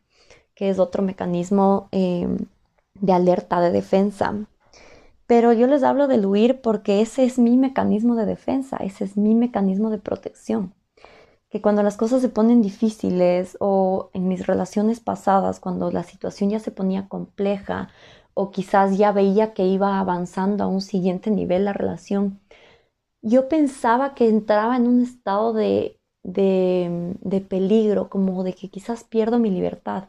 que 0.54 0.70
es 0.70 0.80
otro 0.80 1.02
mecanismo 1.02 1.88
em, 1.94 2.38
de 3.02 3.14
alerta, 3.14 3.62
de 3.62 3.72
defensa. 3.72 4.34
Pero 5.28 5.54
yo 5.54 5.68
les 5.68 5.84
hablo 5.84 6.08
del 6.08 6.26
huir 6.26 6.62
porque 6.62 7.02
ese 7.02 7.26
es 7.26 7.38
mi 7.38 7.58
mecanismo 7.58 8.16
de 8.16 8.26
defensa, 8.26 8.78
ese 8.78 9.04
es 9.04 9.18
mi 9.18 9.36
mecanismo 9.36 9.90
de 9.90 9.98
protección. 9.98 10.74
Que 11.50 11.62
cuando 11.62 11.84
las 11.84 11.98
cosas 11.98 12.22
se 12.22 12.30
ponen 12.30 12.62
difíciles 12.62 13.58
o 13.60 14.10
en 14.14 14.28
mis 14.28 14.48
relaciones 14.48 15.00
pasadas, 15.00 15.60
cuando 15.60 15.92
la 15.92 16.04
situación 16.04 16.50
ya 16.50 16.60
se 16.60 16.72
ponía 16.72 17.08
compleja 17.08 17.90
o 18.34 18.52
quizás 18.52 18.98
ya 18.98 19.12
veía 19.12 19.54
que 19.54 19.66
iba 19.66 20.00
avanzando 20.00 20.64
a 20.64 20.68
un 20.68 20.82
siguiente 20.82 21.32
nivel 21.32 21.66
la 21.66 21.74
relación, 21.74 22.40
yo 23.22 23.50
pensaba 23.50 24.14
que 24.16 24.30
entraba 24.30 24.78
en 24.78 24.88
un 24.88 25.02
estado 25.02 25.54
de, 25.54 26.00
de, 26.24 27.42
peligro, 27.48 28.10
como 28.10 28.44
de 28.44 28.54
que 28.54 28.70
quizás 28.70 29.04
pierdo 29.04 29.40
mi 29.40 29.50
libertad. 29.50 30.06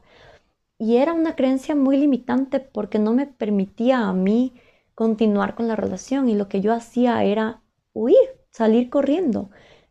Y 0.79 0.97
era 0.97 1.13
una 1.13 1.35
creencia 1.35 1.75
muy 1.75 1.97
limitante 1.97 2.61
porque 2.61 2.99
no 2.99 3.13
me 3.13 3.27
permitía 3.27 4.09
a 4.09 4.13
mí 4.13 4.55
continuar 4.95 5.55
con 5.55 5.69
la 5.69 5.77
relación 5.77 6.29
y 6.29 6.35
lo 6.35 6.49
que 6.49 6.61
yo 6.61 6.73
hacía 6.73 7.23
era 7.25 7.63
huir, 7.93 8.17
salir 8.51 8.89
corriendo, 8.89 9.51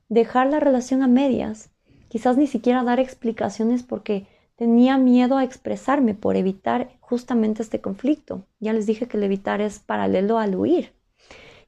dejar 0.09 0.47
la 0.47 0.59
relación 0.59 1.03
a 1.03 1.07
medias, 1.07 1.69
quizás 2.07 2.37
ni 2.37 2.47
siquiera 2.47 2.83
dar 2.83 2.99
explicaciones 2.99 3.83
porque 3.83 4.27
tenía 4.55 4.97
miedo 4.97 5.37
a 5.37 5.43
expresarme 5.43 6.13
por 6.13 6.35
evitar 6.35 6.89
justamente 6.99 7.61
este 7.61 7.79
conflicto. 7.79 8.45
Ya 8.59 8.73
les 8.73 8.85
dije 8.85 9.07
que 9.07 9.17
el 9.17 9.23
evitar 9.23 9.61
es 9.61 9.79
paralelo 9.79 10.39
al 10.39 10.55
huir. 10.55 10.93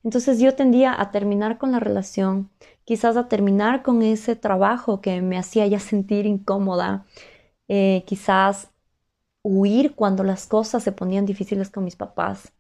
Entonces 0.04 0.40
yo 0.40 0.56
tendía 0.56 1.00
a 1.00 1.12
terminar 1.12 1.58
con 1.58 1.72
la 1.72 1.80
relación, 1.80 2.50
quizás 2.86 3.18
a 3.18 3.28
terminar 3.28 3.84
con 3.84 4.02
ese 4.02 4.36
trabajo 4.36 5.02
que 5.02 5.22
me 5.22 5.38
hacía 5.38 5.68
ya 5.68 5.80
sentir 5.80 6.26
incómoda, 6.26 7.06
eh, 7.68 8.04
quizás 8.08 8.72
huir 9.44 9.96
cuando 9.96 10.24
las 10.24 10.48
cosas 10.48 10.84
se 10.84 10.92
ponían 10.92 11.26
difíciles 11.26 11.70
con 11.70 11.84
mis 11.84 11.96
papás. 11.96 12.54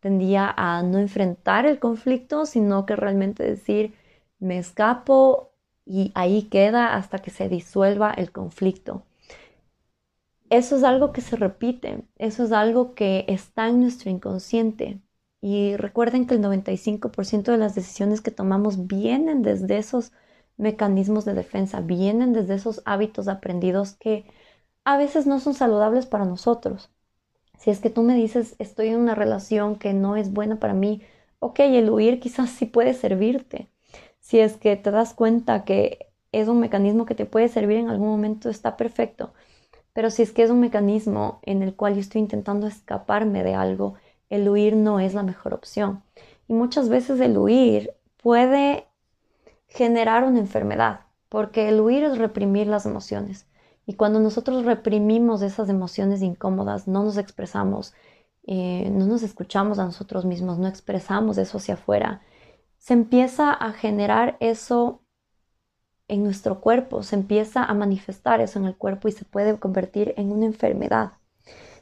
Tendía 0.00 0.52
a 0.56 0.82
no 0.82 0.98
enfrentar 0.98 1.66
el 1.66 1.78
conflicto, 1.78 2.46
sino 2.46 2.86
que 2.86 2.96
realmente 2.96 3.42
decir, 3.42 3.94
me 4.38 4.58
escapo 4.58 5.52
y 5.84 6.12
ahí 6.14 6.44
queda 6.44 6.94
hasta 6.96 7.18
que 7.18 7.30
se 7.30 7.48
disuelva 7.48 8.12
el 8.12 8.32
conflicto. 8.32 9.04
Eso 10.50 10.76
es 10.76 10.84
algo 10.84 11.12
que 11.12 11.20
se 11.22 11.36
repite, 11.36 12.04
eso 12.18 12.44
es 12.44 12.52
algo 12.52 12.94
que 12.94 13.24
está 13.28 13.68
en 13.68 13.80
nuestro 13.80 14.10
inconsciente. 14.10 15.00
Y 15.40 15.76
recuerden 15.76 16.26
que 16.26 16.34
el 16.34 16.40
95% 16.40 17.52
de 17.52 17.58
las 17.58 17.74
decisiones 17.74 18.20
que 18.20 18.30
tomamos 18.30 18.86
vienen 18.86 19.42
desde 19.42 19.78
esos 19.78 20.12
mecanismos 20.56 21.24
de 21.24 21.34
defensa, 21.34 21.80
vienen 21.80 22.32
desde 22.32 22.54
esos 22.54 22.82
hábitos 22.84 23.28
aprendidos 23.28 23.94
que 23.94 24.24
a 24.86 24.96
veces 24.96 25.26
no 25.26 25.40
son 25.40 25.52
saludables 25.52 26.06
para 26.06 26.24
nosotros. 26.24 26.90
Si 27.58 27.70
es 27.70 27.80
que 27.80 27.90
tú 27.90 28.02
me 28.02 28.14
dices, 28.14 28.54
estoy 28.60 28.88
en 28.88 29.00
una 29.00 29.16
relación 29.16 29.76
que 29.76 29.92
no 29.92 30.14
es 30.14 30.32
buena 30.32 30.60
para 30.60 30.74
mí, 30.74 31.02
ok, 31.40 31.58
el 31.58 31.90
huir 31.90 32.20
quizás 32.20 32.50
sí 32.50 32.66
puede 32.66 32.94
servirte. 32.94 33.68
Si 34.20 34.38
es 34.38 34.56
que 34.56 34.76
te 34.76 34.92
das 34.92 35.12
cuenta 35.12 35.64
que 35.64 36.06
es 36.30 36.46
un 36.46 36.60
mecanismo 36.60 37.04
que 37.04 37.16
te 37.16 37.26
puede 37.26 37.48
servir 37.48 37.78
en 37.78 37.88
algún 37.88 38.06
momento, 38.06 38.48
está 38.48 38.76
perfecto. 38.76 39.34
Pero 39.92 40.10
si 40.10 40.22
es 40.22 40.30
que 40.30 40.44
es 40.44 40.50
un 40.50 40.60
mecanismo 40.60 41.40
en 41.42 41.64
el 41.64 41.74
cual 41.74 41.94
yo 41.94 42.00
estoy 42.00 42.20
intentando 42.20 42.68
escaparme 42.68 43.42
de 43.42 43.56
algo, 43.56 43.94
el 44.30 44.48
huir 44.48 44.76
no 44.76 45.00
es 45.00 45.14
la 45.14 45.24
mejor 45.24 45.52
opción. 45.52 46.04
Y 46.46 46.52
muchas 46.52 46.88
veces 46.88 47.18
el 47.18 47.36
huir 47.36 47.92
puede 48.22 48.86
generar 49.66 50.22
una 50.22 50.38
enfermedad, 50.38 51.00
porque 51.28 51.68
el 51.68 51.80
huir 51.80 52.04
es 52.04 52.18
reprimir 52.18 52.68
las 52.68 52.86
emociones. 52.86 53.46
Y 53.86 53.94
cuando 53.94 54.18
nosotros 54.18 54.64
reprimimos 54.64 55.42
esas 55.42 55.68
emociones 55.68 56.20
incómodas, 56.20 56.88
no 56.88 57.04
nos 57.04 57.16
expresamos, 57.16 57.94
eh, 58.46 58.90
no 58.90 59.06
nos 59.06 59.22
escuchamos 59.22 59.78
a 59.78 59.84
nosotros 59.84 60.24
mismos, 60.24 60.58
no 60.58 60.66
expresamos 60.66 61.38
eso 61.38 61.58
hacia 61.58 61.74
afuera, 61.74 62.22
se 62.78 62.94
empieza 62.94 63.52
a 63.52 63.72
generar 63.72 64.36
eso 64.40 65.02
en 66.08 66.22
nuestro 66.22 66.60
cuerpo, 66.60 67.02
se 67.02 67.16
empieza 67.16 67.64
a 67.64 67.74
manifestar 67.74 68.40
eso 68.40 68.58
en 68.58 68.66
el 68.66 68.76
cuerpo 68.76 69.08
y 69.08 69.12
se 69.12 69.24
puede 69.24 69.58
convertir 69.58 70.14
en 70.16 70.32
una 70.32 70.46
enfermedad. 70.46 71.12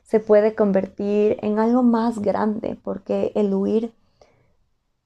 Se 0.03 0.21
puede 0.21 0.55
convertir 0.55 1.38
en 1.43 1.59
algo 1.59 1.83
más 1.83 2.21
grande 2.21 2.79
porque 2.83 3.33
el 3.35 3.53
huir 3.53 3.93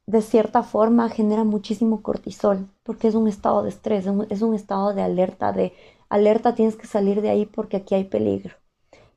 de 0.07 0.23
cierta 0.23 0.63
forma 0.63 1.09
genera 1.09 1.45
muchísimo 1.45 2.03
cortisol 2.03 2.69
porque 2.83 3.09
es 3.09 3.15
un 3.15 3.29
estado 3.29 3.63
de 3.63 3.69
estrés, 3.69 4.07
es 4.31 4.43
un 4.43 4.55
estado 4.55 4.95
de 4.95 5.03
alerta, 5.03 5.53
de 5.53 5.73
alerta 6.09 6.55
tienes 6.55 6.77
que 6.77 6.87
salir 6.87 7.23
de 7.23 7.31
ahí 7.31 7.47
porque 7.47 7.79
aquí 7.79 7.95
hay 7.95 8.05
peligro. 8.05 8.57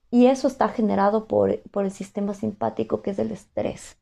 Y 0.10 0.28
eso 0.28 0.48
está 0.48 0.68
generado 0.70 1.26
por, 1.26 1.60
por 1.72 1.86
el 1.86 1.92
sistema 1.92 2.34
simpático 2.34 3.02
que 3.02 3.12
es 3.12 3.20
el 3.20 3.32
estrés. 3.32 3.98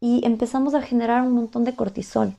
Y 0.00 0.26
empezamos 0.26 0.74
a 0.74 0.82
generar 0.82 1.22
un 1.22 1.32
montón 1.32 1.64
de 1.64 1.74
cortisol 1.74 2.34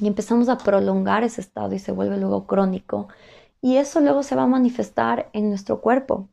y 0.00 0.06
empezamos 0.06 0.48
a 0.48 0.58
prolongar 0.58 1.24
ese 1.24 1.40
estado 1.40 1.74
y 1.74 1.78
se 1.78 1.92
vuelve 1.92 2.16
luego 2.18 2.46
crónico. 2.46 3.08
Y 3.60 3.76
eso 3.76 4.00
luego 4.00 4.22
se 4.22 4.36
va 4.36 4.44
a 4.44 4.46
manifestar 4.46 5.28
en 5.32 5.48
nuestro 5.48 5.80
cuerpo. 5.80 6.28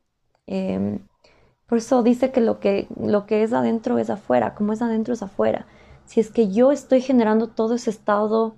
Em, 0.47 0.99
por 1.67 1.79
eso 1.79 2.03
dice 2.03 2.31
que 2.31 2.41
lo, 2.41 2.59
que 2.59 2.87
lo 2.99 3.25
que 3.25 3.43
es 3.43 3.53
adentro 3.53 3.97
es 3.97 4.09
afuera, 4.09 4.53
como 4.55 4.73
es 4.73 4.81
adentro 4.81 5.13
es 5.13 5.23
afuera. 5.23 5.65
Si 6.05 6.19
es 6.19 6.29
que 6.31 6.51
yo 6.51 6.71
estoy 6.71 7.01
generando 7.01 7.47
todo 7.47 7.75
ese 7.75 7.89
estado 7.89 8.55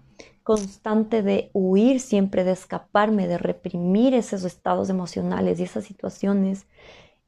constante 0.47 1.23
de 1.23 1.49
huir 1.53 1.99
siempre, 1.99 2.45
de 2.45 2.53
escaparme, 2.53 3.27
de 3.27 3.37
reprimir 3.37 4.13
esos 4.13 4.45
estados 4.45 4.89
emocionales 4.89 5.59
y 5.59 5.63
esas 5.63 5.83
situaciones, 5.83 6.67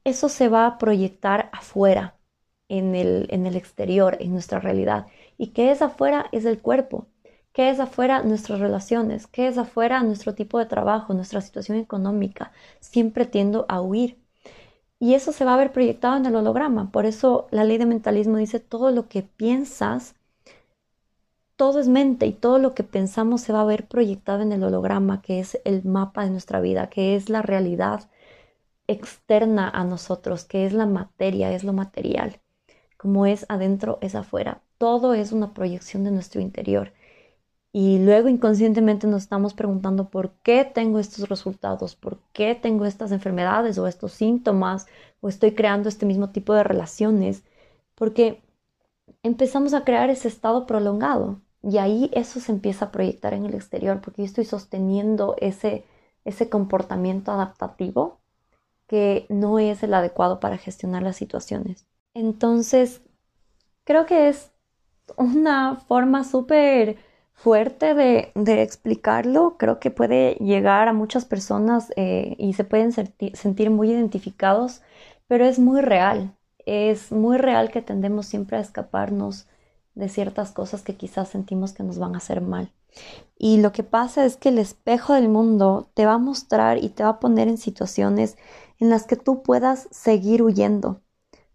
eso 0.04 0.30
se 0.30 0.48
va 0.48 0.66
a 0.66 0.78
proyectar 0.78 1.50
afuera, 1.52 2.16
en 2.70 2.94
el, 2.94 3.26
en 3.30 3.46
el 3.46 3.56
exterior, 3.56 4.16
en 4.20 4.32
nuestra 4.32 4.58
realidad. 4.60 5.06
¿Y 5.38 5.48
qué 5.48 5.70
es 5.70 5.82
afuera? 5.82 6.26
Es 6.32 6.46
el 6.46 6.60
cuerpo. 6.60 7.08
¿Qué 7.52 7.68
es 7.70 7.78
afuera? 7.80 8.22
Nuestras 8.22 8.60
relaciones. 8.60 9.26
¿Qué 9.26 9.48
es 9.48 9.58
afuera? 9.58 10.02
Nuestro 10.02 10.34
tipo 10.34 10.58
de 10.58 10.66
trabajo, 10.66 11.12
nuestra 11.14 11.42
situación 11.42 11.76
económica. 11.78 12.52
Siempre 12.80 13.26
tiendo 13.26 13.66
a 13.68 13.82
huir 13.82 14.18
y 14.98 15.14
eso 15.14 15.32
se 15.32 15.44
va 15.44 15.54
a 15.54 15.56
ver 15.58 15.72
proyectado 15.72 16.16
en 16.16 16.26
el 16.26 16.36
holograma. 16.36 16.90
Por 16.92 17.06
eso 17.06 17.48
la 17.50 17.64
ley 17.64 17.78
de 17.78 17.86
mentalismo 17.86 18.36
dice 18.38 18.60
todo 18.60 18.90
lo 18.90 19.08
que 19.08 19.22
piensas, 19.22 20.14
todo 21.60 21.78
es 21.78 21.88
mente 21.88 22.24
y 22.24 22.32
todo 22.32 22.58
lo 22.58 22.74
que 22.74 22.84
pensamos 22.84 23.42
se 23.42 23.52
va 23.52 23.60
a 23.60 23.66
ver 23.66 23.86
proyectado 23.86 24.40
en 24.40 24.52
el 24.52 24.64
holograma, 24.64 25.20
que 25.20 25.40
es 25.40 25.60
el 25.66 25.84
mapa 25.84 26.24
de 26.24 26.30
nuestra 26.30 26.58
vida, 26.58 26.88
que 26.88 27.16
es 27.16 27.28
la 27.28 27.42
realidad 27.42 28.08
externa 28.86 29.68
a 29.68 29.84
nosotros, 29.84 30.44
que 30.46 30.64
es 30.64 30.72
la 30.72 30.86
materia, 30.86 31.52
es 31.52 31.62
lo 31.62 31.74
material. 31.74 32.40
Como 32.96 33.26
es 33.26 33.44
adentro, 33.50 33.98
es 34.00 34.14
afuera. 34.14 34.62
Todo 34.78 35.12
es 35.12 35.32
una 35.32 35.52
proyección 35.52 36.02
de 36.02 36.12
nuestro 36.12 36.40
interior. 36.40 36.94
Y 37.74 37.98
luego 37.98 38.30
inconscientemente 38.30 39.06
nos 39.06 39.24
estamos 39.24 39.52
preguntando 39.52 40.08
por 40.08 40.30
qué 40.42 40.64
tengo 40.64 40.98
estos 40.98 41.28
resultados, 41.28 41.94
por 41.94 42.20
qué 42.32 42.54
tengo 42.54 42.86
estas 42.86 43.12
enfermedades 43.12 43.76
o 43.76 43.86
estos 43.86 44.12
síntomas 44.12 44.86
o 45.20 45.28
estoy 45.28 45.52
creando 45.52 45.90
este 45.90 46.06
mismo 46.06 46.30
tipo 46.30 46.54
de 46.54 46.64
relaciones, 46.64 47.44
porque 47.94 48.40
empezamos 49.22 49.74
a 49.74 49.84
crear 49.84 50.08
ese 50.08 50.28
estado 50.28 50.66
prolongado 50.66 51.42
y 51.62 51.78
ahí 51.78 52.10
eso 52.14 52.40
se 52.40 52.52
empieza 52.52 52.86
a 52.86 52.92
proyectar 52.92 53.34
en 53.34 53.46
el 53.46 53.54
exterior 53.54 54.00
porque 54.00 54.22
yo 54.22 54.26
estoy 54.26 54.44
sosteniendo 54.44 55.36
ese, 55.40 55.84
ese 56.24 56.48
comportamiento 56.48 57.32
adaptativo 57.32 58.20
que 58.86 59.26
no 59.28 59.58
es 59.58 59.82
el 59.82 59.94
adecuado 59.94 60.40
para 60.40 60.56
gestionar 60.56 61.02
las 61.02 61.16
situaciones. 61.16 61.86
Entonces, 62.14 63.02
creo 63.84 64.06
que 64.06 64.28
es 64.28 64.50
una 65.16 65.76
forma 65.76 66.24
súper 66.24 66.96
fuerte 67.34 67.94
de, 67.94 68.32
explicarlo, 68.62 69.56
creo 69.58 69.80
que 69.80 69.90
puede 69.90 70.34
llegar 70.34 70.88
a 70.88 70.92
muchas 70.92 71.24
personas 71.24 71.90
eh, 71.96 72.34
y 72.38 72.52
se 72.52 72.64
pueden 72.64 72.92
sentir 72.92 73.70
muy 73.70 73.90
identificados, 73.90 74.82
pero 75.26 75.46
es 75.46 75.58
muy 75.58 75.80
real, 75.80 76.34
es 76.66 77.12
muy 77.12 77.38
real 77.38 77.70
que 77.70 77.80
tendemos 77.80 78.26
siempre 78.26 78.58
a 78.58 78.60
escaparnos 78.60 79.46
de 79.94 80.08
ciertas 80.08 80.52
cosas 80.52 80.82
que 80.82 80.96
quizás 80.96 81.28
sentimos 81.28 81.72
que 81.72 81.82
nos 81.82 81.98
van 81.98 82.14
a 82.14 82.18
hacer 82.18 82.40
mal. 82.40 82.72
Y 83.38 83.60
lo 83.60 83.72
que 83.72 83.82
pasa 83.82 84.24
es 84.24 84.36
que 84.36 84.50
el 84.50 84.58
espejo 84.58 85.14
del 85.14 85.28
mundo 85.28 85.90
te 85.94 86.06
va 86.06 86.14
a 86.14 86.18
mostrar 86.18 86.82
y 86.82 86.88
te 86.90 87.02
va 87.02 87.10
a 87.10 87.20
poner 87.20 87.48
en 87.48 87.58
situaciones 87.58 88.36
en 88.78 88.90
las 88.90 89.06
que 89.06 89.16
tú 89.16 89.42
puedas 89.42 89.88
seguir 89.90 90.42
huyendo. 90.42 91.00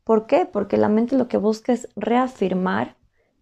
¿Por 0.04 0.28
qué? 0.28 0.46
Porque 0.46 0.78
la 0.78 0.90
mente 0.90 1.18
lo 1.18 1.28
que 1.28 1.38
busca 1.38 1.74
es 1.74 1.90
reafirmar 1.96 2.96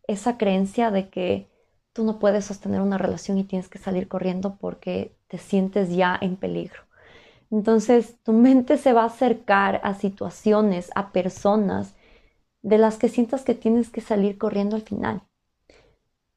esa 0.07 0.37
creencia 0.37 0.91
de 0.91 1.09
que 1.09 1.49
tú 1.93 2.03
no 2.03 2.19
puedes 2.19 2.45
sostener 2.45 2.81
una 2.81 2.97
relación 2.97 3.37
y 3.37 3.43
tienes 3.43 3.69
que 3.69 3.79
salir 3.79 4.07
corriendo 4.07 4.57
porque 4.57 5.15
te 5.27 5.37
sientes 5.37 5.89
ya 5.89 6.17
en 6.19 6.35
peligro. 6.35 6.81
Entonces 7.51 8.15
tu 8.23 8.33
mente 8.33 8.77
se 8.77 8.93
va 8.93 9.03
a 9.03 9.07
acercar 9.07 9.79
a 9.83 9.93
situaciones, 9.93 10.89
a 10.95 11.11
personas 11.11 11.93
de 12.63 12.77
las 12.77 12.97
que 12.97 13.09
sientas 13.09 13.43
que 13.43 13.53
tienes 13.53 13.89
que 13.89 14.01
salir 14.01 14.37
corriendo 14.37 14.75
al 14.75 14.81
final. 14.81 15.21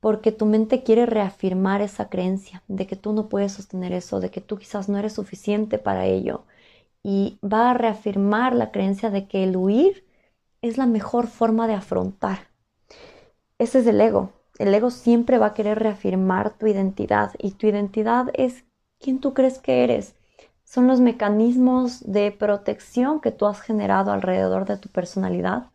Porque 0.00 0.32
tu 0.32 0.44
mente 0.44 0.82
quiere 0.82 1.06
reafirmar 1.06 1.80
esa 1.80 2.10
creencia 2.10 2.62
de 2.68 2.86
que 2.86 2.96
tú 2.96 3.12
no 3.12 3.28
puedes 3.28 3.52
sostener 3.52 3.92
eso, 3.92 4.20
de 4.20 4.30
que 4.30 4.40
tú 4.40 4.58
quizás 4.58 4.88
no 4.88 4.98
eres 4.98 5.14
suficiente 5.14 5.78
para 5.78 6.04
ello. 6.04 6.44
Y 7.02 7.38
va 7.42 7.70
a 7.70 7.74
reafirmar 7.74 8.54
la 8.54 8.72
creencia 8.72 9.10
de 9.10 9.26
que 9.28 9.44
el 9.44 9.56
huir 9.56 10.04
es 10.60 10.78
la 10.78 10.86
mejor 10.86 11.28
forma 11.28 11.68
de 11.68 11.74
afrontar. 11.74 12.48
Ese 13.58 13.78
es 13.78 13.86
el 13.86 14.00
ego. 14.00 14.32
El 14.58 14.74
ego 14.74 14.90
siempre 14.90 15.38
va 15.38 15.46
a 15.46 15.54
querer 15.54 15.78
reafirmar 15.78 16.58
tu 16.58 16.66
identidad 16.66 17.32
y 17.38 17.52
tu 17.52 17.66
identidad 17.68 18.30
es 18.34 18.64
quién 18.98 19.20
tú 19.20 19.32
crees 19.32 19.58
que 19.58 19.84
eres. 19.84 20.16
Son 20.64 20.88
los 20.88 21.00
mecanismos 21.00 22.00
de 22.10 22.32
protección 22.32 23.20
que 23.20 23.30
tú 23.30 23.46
has 23.46 23.60
generado 23.60 24.10
alrededor 24.10 24.66
de 24.66 24.76
tu 24.76 24.88
personalidad 24.88 25.70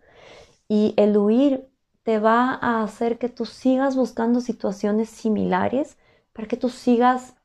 y 0.72 0.94
el 0.96 1.18
huir 1.18 1.68
te 2.04 2.18
va 2.18 2.58
a 2.62 2.82
hacer 2.82 3.18
que 3.18 3.28
tú 3.28 3.46
sigas 3.46 3.98
buscando 3.98 4.40
situaciones 4.40 5.10
similares 5.10 5.98
para 6.32 6.48
que 6.48 6.56
tú 6.56 6.70
sigas 6.70 7.36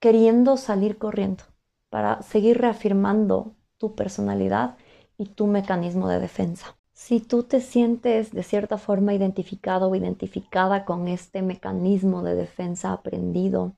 queriendo 0.00 0.56
salir 0.56 0.98
corriendo, 0.98 1.44
para 1.88 2.22
seguir 2.22 2.58
reafirmando 2.58 3.54
tu 3.78 3.94
personalidad 3.94 4.76
y 5.16 5.26
tu 5.26 5.46
mecanismo 5.46 6.08
de 6.08 6.18
defensa. 6.18 6.76
Si 6.94 7.20
tú 7.20 7.44
te 7.44 7.60
sientes 7.60 8.32
de 8.32 8.42
cierta 8.42 8.76
forma 8.76 9.14
identificado 9.14 9.88
o 9.88 9.94
identificada 9.94 10.84
con 10.84 11.06
este 11.06 11.42
mecanismo 11.42 12.24
de 12.24 12.34
defensa 12.34 12.92
aprendido, 12.92 13.76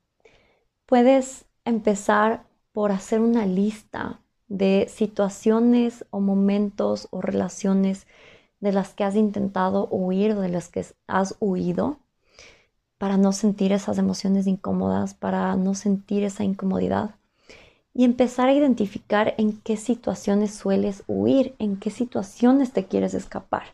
puedes 0.87 1.44
empezar 1.66 2.46
por 2.72 2.92
hacer 2.92 3.20
una 3.20 3.44
lista 3.44 4.22
de 4.46 4.87
situaciones 4.88 6.06
o 6.08 6.20
momentos 6.20 7.08
o 7.11 7.20
relaciones 7.20 8.06
de 8.61 8.73
las 8.73 8.94
que 8.94 9.05
has 9.05 9.14
intentado 9.14 9.88
huir 9.90 10.35
de 10.37 10.49
las 10.49 10.68
que 10.68 10.85
has 11.07 11.37
huido 11.40 11.99
para 12.99 13.16
no 13.16 13.33
sentir 13.33 13.73
esas 13.73 13.99
emociones 13.99 14.47
incómodas, 14.47 15.14
para 15.14 15.55
no 15.57 15.75
sentir 15.75 16.25
esa 16.25 16.44
incomodidad 16.44 17.14
y 17.94 18.05
empezar 18.05 18.49
a 18.49 18.55
identificar 18.55 19.35
en 19.38 19.61
qué 19.61 19.77
situaciones 19.77 20.55
sueles 20.55 21.03
huir, 21.07 21.55
en 21.59 21.79
qué 21.79 21.90
situaciones 21.90 22.73
te 22.73 22.87
quieres 22.87 23.14
escapar. 23.14 23.64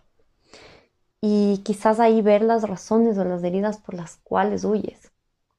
Y 1.20 1.58
quizás 1.64 2.00
ahí 2.00 2.22
ver 2.22 2.42
las 2.42 2.68
razones 2.68 3.18
o 3.18 3.24
las 3.24 3.42
heridas 3.44 3.78
por 3.78 3.94
las 3.94 4.16
cuales 4.16 4.64
huyes. 4.64 5.12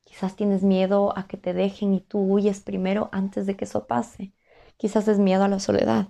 Quizás 0.04 0.36
tienes 0.36 0.64
miedo 0.64 1.18
a 1.18 1.28
que 1.28 1.38
te 1.38 1.54
dejen 1.54 1.94
y 1.94 2.02
tú 2.02 2.20
huyes 2.20 2.60
primero 2.62 3.10
antes 3.12 3.46
de 3.46 3.56
que 3.56 3.66
eso 3.66 3.86
pase. 3.86 4.34
Quizás 4.78 5.08
es 5.08 5.20
miedo 5.20 5.44
a 5.44 5.48
la 5.48 5.60
soledad. 5.60 6.10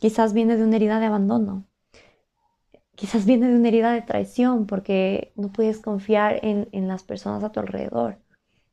Quizás 0.00 0.32
viene 0.32 0.56
de 0.56 0.64
una 0.64 0.76
herida 0.76 1.00
de 1.00 1.06
abandono. 1.06 1.64
Quizás 3.02 3.26
viene 3.26 3.48
de 3.48 3.56
una 3.56 3.66
herida 3.68 3.92
de 3.92 4.02
traición 4.02 4.66
porque 4.66 5.32
no 5.34 5.48
puedes 5.48 5.80
confiar 5.80 6.38
en, 6.42 6.68
en 6.70 6.86
las 6.86 7.02
personas 7.02 7.42
a 7.42 7.50
tu 7.50 7.58
alrededor. 7.58 8.18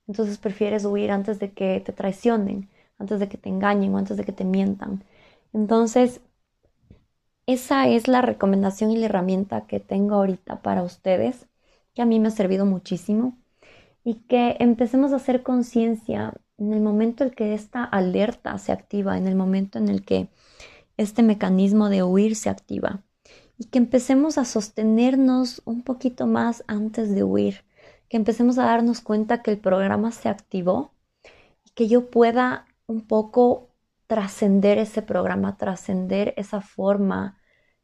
Entonces 0.08 0.38
prefieres 0.38 0.86
huir 0.86 1.10
antes 1.12 1.40
de 1.40 1.52
que 1.52 1.82
te 1.84 1.94
traicionen 1.94 2.70
antes 3.00 3.20
de 3.20 3.30
que 3.30 3.38
te 3.38 3.50
engañen 3.50 3.96
o 3.96 3.98
antes 3.98 4.18
de 4.18 4.24
que 4.24 4.34
te 4.34 4.46
mientan. 4.46 5.04
Entonces, 5.54 6.22
esa 7.48 7.88
es 7.88 8.08
la 8.08 8.22
recomendación 8.22 8.92
y 8.92 8.98
la 8.98 9.08
herramienta 9.08 9.66
que 9.66 9.80
tengo 9.80 10.16
ahorita 10.16 10.62
para 10.62 10.84
ustedes, 10.84 11.48
que 11.96 12.02
a 12.04 12.06
mí 12.06 12.20
me 12.20 12.28
ha 12.28 12.32
servido 12.32 12.66
muchísimo, 12.66 13.38
y 14.04 14.16
que 14.16 14.58
empecemos 14.60 15.14
a 15.14 15.18
hacer 15.18 15.42
conciencia 15.44 16.34
en 16.58 16.74
el 16.74 16.82
momento 16.82 17.24
en 17.24 17.32
que 17.32 17.54
esta 17.54 17.84
alerta 17.84 18.58
se 18.58 18.72
activa, 18.72 19.18
en 19.18 19.28
el 19.28 19.36
momento 19.36 19.80
en 19.80 19.90
el 19.90 20.06
que 20.06 20.30
este 20.98 21.24
mecanismo 21.24 21.90
de 21.90 22.04
huir 22.04 22.36
se 22.36 22.50
activa, 22.50 23.02
y 23.60 23.66
que 23.66 23.78
empecemos 23.78 24.38
a 24.38 24.46
sostenernos 24.46 25.62
un 25.66 25.84
poquito 25.84 26.26
más 26.26 26.64
antes 26.68 27.14
de 27.14 27.24
huir, 27.24 27.66
que 28.08 28.16
empecemos 28.16 28.58
a 28.58 28.64
darnos 28.64 29.02
cuenta 29.02 29.44
que 29.44 29.52
el 29.52 29.60
programa 29.60 30.12
se 30.12 30.30
activó 30.30 30.94
y 31.66 31.72
que 31.72 31.90
yo 31.90 32.10
pueda 32.10 32.66
un 32.88 33.06
poco 33.06 33.70
trascender 34.08 34.78
ese 34.80 35.02
programa, 35.02 35.58
trascender 35.58 36.34
esa 36.38 36.62
forma 36.62 37.38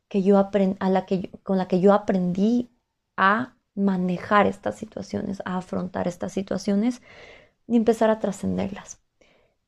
que 0.08 0.24
yo 0.24 0.40
a 0.40 0.90
la 0.90 1.06
que, 1.06 1.30
con 1.44 1.58
la 1.58 1.68
que 1.68 1.82
yo 1.82 1.94
aprendí 1.94 2.72
a 3.18 3.58
manejar 3.76 4.48
estas 4.48 4.78
situaciones, 4.78 5.42
a 5.44 5.58
afrontar 5.58 6.08
estas 6.08 6.32
situaciones 6.32 7.02
y 7.68 7.76
empezar 7.76 8.10
a 8.10 8.20
trascenderlas. 8.20 9.02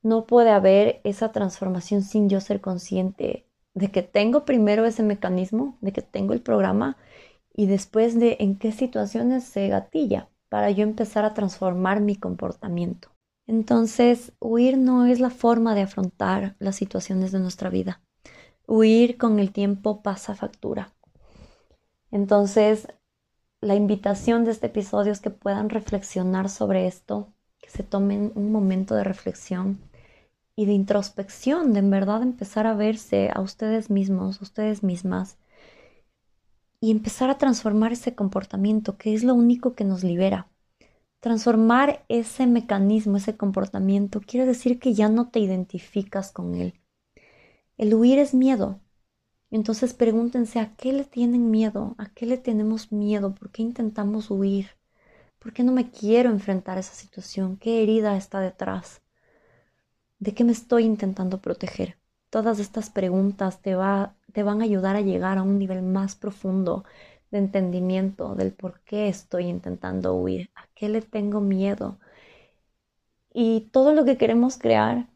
No 0.02 0.26
puede 0.26 0.52
haber 0.52 1.02
esa 1.04 1.34
transformación 1.34 2.02
sin 2.02 2.30
yo 2.30 2.40
ser 2.40 2.62
consciente 2.62 3.47
de 3.78 3.92
que 3.92 4.02
tengo 4.02 4.44
primero 4.44 4.86
ese 4.86 5.04
mecanismo, 5.04 5.78
de 5.82 5.94
que 5.94 6.02
tengo 6.02 6.34
el 6.34 6.42
programa 6.42 6.98
y 7.54 7.68
después 7.68 8.20
de 8.20 8.38
en 8.40 8.58
qué 8.58 8.72
situaciones 8.72 9.44
se 9.44 9.68
gatilla 9.68 10.30
para 10.50 10.72
yo 10.72 10.82
empezar 10.82 11.26
a 11.26 11.36
transformar 11.36 12.02
mi 12.02 12.16
comportamiento. 12.16 13.10
Entonces, 13.46 14.34
huir 14.40 14.80
no 14.80 15.06
es 15.06 15.20
la 15.20 15.30
forma 15.30 15.76
de 15.76 15.82
afrontar 15.82 16.56
las 16.58 16.76
situaciones 16.76 17.32
de 17.32 17.40
nuestra 17.40 17.70
vida. 17.70 18.02
Huir 18.66 19.18
con 19.18 19.38
el 19.38 19.52
tiempo 19.52 20.02
pasa 20.02 20.34
factura. 20.34 20.96
Entonces, 22.10 22.88
la 23.62 23.76
invitación 23.76 24.44
de 24.44 24.52
este 24.52 24.68
episodio 24.68 25.12
es 25.12 25.20
que 25.20 25.30
puedan 25.30 25.70
reflexionar 25.70 26.50
sobre 26.50 26.88
esto, 26.88 27.32
que 27.60 27.70
se 27.70 27.84
tomen 27.84 28.32
un 28.34 28.52
momento 28.52 28.96
de 28.96 29.04
reflexión 29.04 29.78
y 30.58 30.66
de 30.66 30.74
introspección, 30.74 31.72
de 31.72 31.80
en 31.80 31.92
verdad 31.92 32.24
empezar 32.24 32.66
a 32.66 32.74
verse 32.74 33.30
a 33.34 33.42
ustedes 33.42 33.92
mismos, 33.92 34.42
ustedes 34.42 34.82
mismas, 34.84 35.38
y 36.82 36.90
empezar 36.92 37.30
a 37.30 37.38
transformar 37.38 37.92
ese 37.94 38.16
comportamiento, 38.16 38.98
que 38.98 39.14
es 39.14 39.24
lo 39.24 39.36
único 39.36 39.76
que 39.76 39.84
nos 39.84 40.04
libera. 40.04 40.50
Transformar 41.20 42.04
ese 42.10 42.48
mecanismo, 42.48 43.18
ese 43.18 43.38
comportamiento, 43.38 44.20
quiere 44.20 44.48
decir 44.48 44.80
que 44.80 44.96
ya 44.96 45.10
no 45.10 45.30
te 45.30 45.40
identificas 45.40 46.32
con 46.32 46.56
él. 46.56 46.74
El 47.78 47.94
huir 47.94 48.18
es 48.18 48.34
miedo. 48.34 48.80
Entonces 49.52 49.94
pregúntense 49.94 50.60
a 50.60 50.76
qué 50.76 50.92
le 50.92 51.06
tienen 51.06 51.52
miedo, 51.52 51.94
a 52.00 52.10
qué 52.10 52.26
le 52.26 52.38
tenemos 52.38 52.92
miedo, 52.92 53.36
por 53.36 53.52
qué 53.52 53.62
intentamos 53.62 54.32
huir, 54.32 54.70
por 55.38 55.54
qué 55.54 55.64
no 55.64 55.72
me 55.72 55.92
quiero 55.92 56.32
enfrentar 56.32 56.78
a 56.78 56.82
esa 56.82 56.94
situación, 56.96 57.58
qué 57.58 57.84
herida 57.84 58.18
está 58.18 58.40
detrás, 58.42 59.02
de 60.20 60.34
qué 60.34 60.44
me 60.44 60.52
estoy 60.52 60.84
intentando 60.84 61.42
proteger. 61.42 61.98
Todas 62.30 62.60
estas 62.60 62.90
preguntas 62.90 63.62
te, 63.62 63.76
va, 63.76 64.16
te 64.34 64.44
van 64.44 64.62
a 64.62 64.66
ayudar 64.66 64.96
a 64.96 65.02
llegar 65.02 65.38
a 65.38 65.44
un 65.44 65.58
nivel 65.60 65.82
más 65.82 66.16
profundo 66.16 66.84
de 67.32 67.40
entendimiento 67.40 68.36
del 68.36 68.54
por 68.54 68.82
qué 68.82 69.08
estoy 69.10 69.46
intentando 69.46 70.16
huir, 70.16 70.52
a 70.56 70.68
qué 70.76 70.90
le 70.90 71.02
tengo 71.02 71.42
miedo. 71.42 72.00
Y 73.34 73.70
todo 73.72 73.94
lo 73.94 74.06
que 74.06 74.18
queremos 74.18 74.58
crear, 74.58 75.08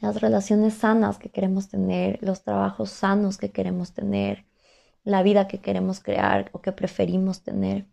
las 0.00 0.20
relaciones 0.20 0.74
sanas 0.74 1.18
que 1.18 1.30
queremos 1.30 1.68
tener, 1.68 2.18
los 2.22 2.44
trabajos 2.44 2.90
sanos 2.90 3.38
que 3.38 3.50
queremos 3.50 3.92
tener, 3.92 4.46
la 5.04 5.22
vida 5.22 5.48
que 5.48 5.60
queremos 5.60 6.00
crear 6.00 6.50
o 6.52 6.60
que 6.60 6.72
preferimos 6.72 7.42
tener, 7.42 7.86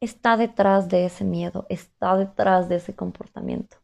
está 0.00 0.36
detrás 0.36 0.88
de 0.88 1.06
ese 1.06 1.24
miedo, 1.24 1.66
está 1.68 2.16
detrás 2.16 2.68
de 2.68 2.76
ese 2.76 2.94
comportamiento. 2.94 3.78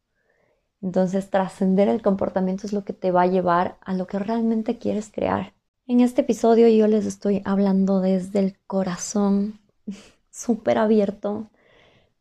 Entonces, 0.85 1.30
trascender 1.30 1.89
el 1.89 2.03
comportamiento 2.03 2.66
es 2.66 2.74
lo 2.74 2.85
que 2.85 2.93
te 2.93 3.11
va 3.11 3.22
a 3.22 3.26
llevar 3.26 3.78
a 3.80 3.95
lo 3.95 4.07
que 4.07 4.18
realmente 4.18 4.76
quieres 4.76 5.11
crear. 5.11 5.55
En 5.87 6.01
este 6.01 6.20
episodio 6.20 6.68
yo 6.68 6.87
les 6.89 7.07
estoy 7.07 7.41
hablando 7.47 8.01
desde 8.01 8.41
el 8.41 8.59
corazón, 8.66 9.61
súper 10.30 10.76
abierto, 10.76 11.49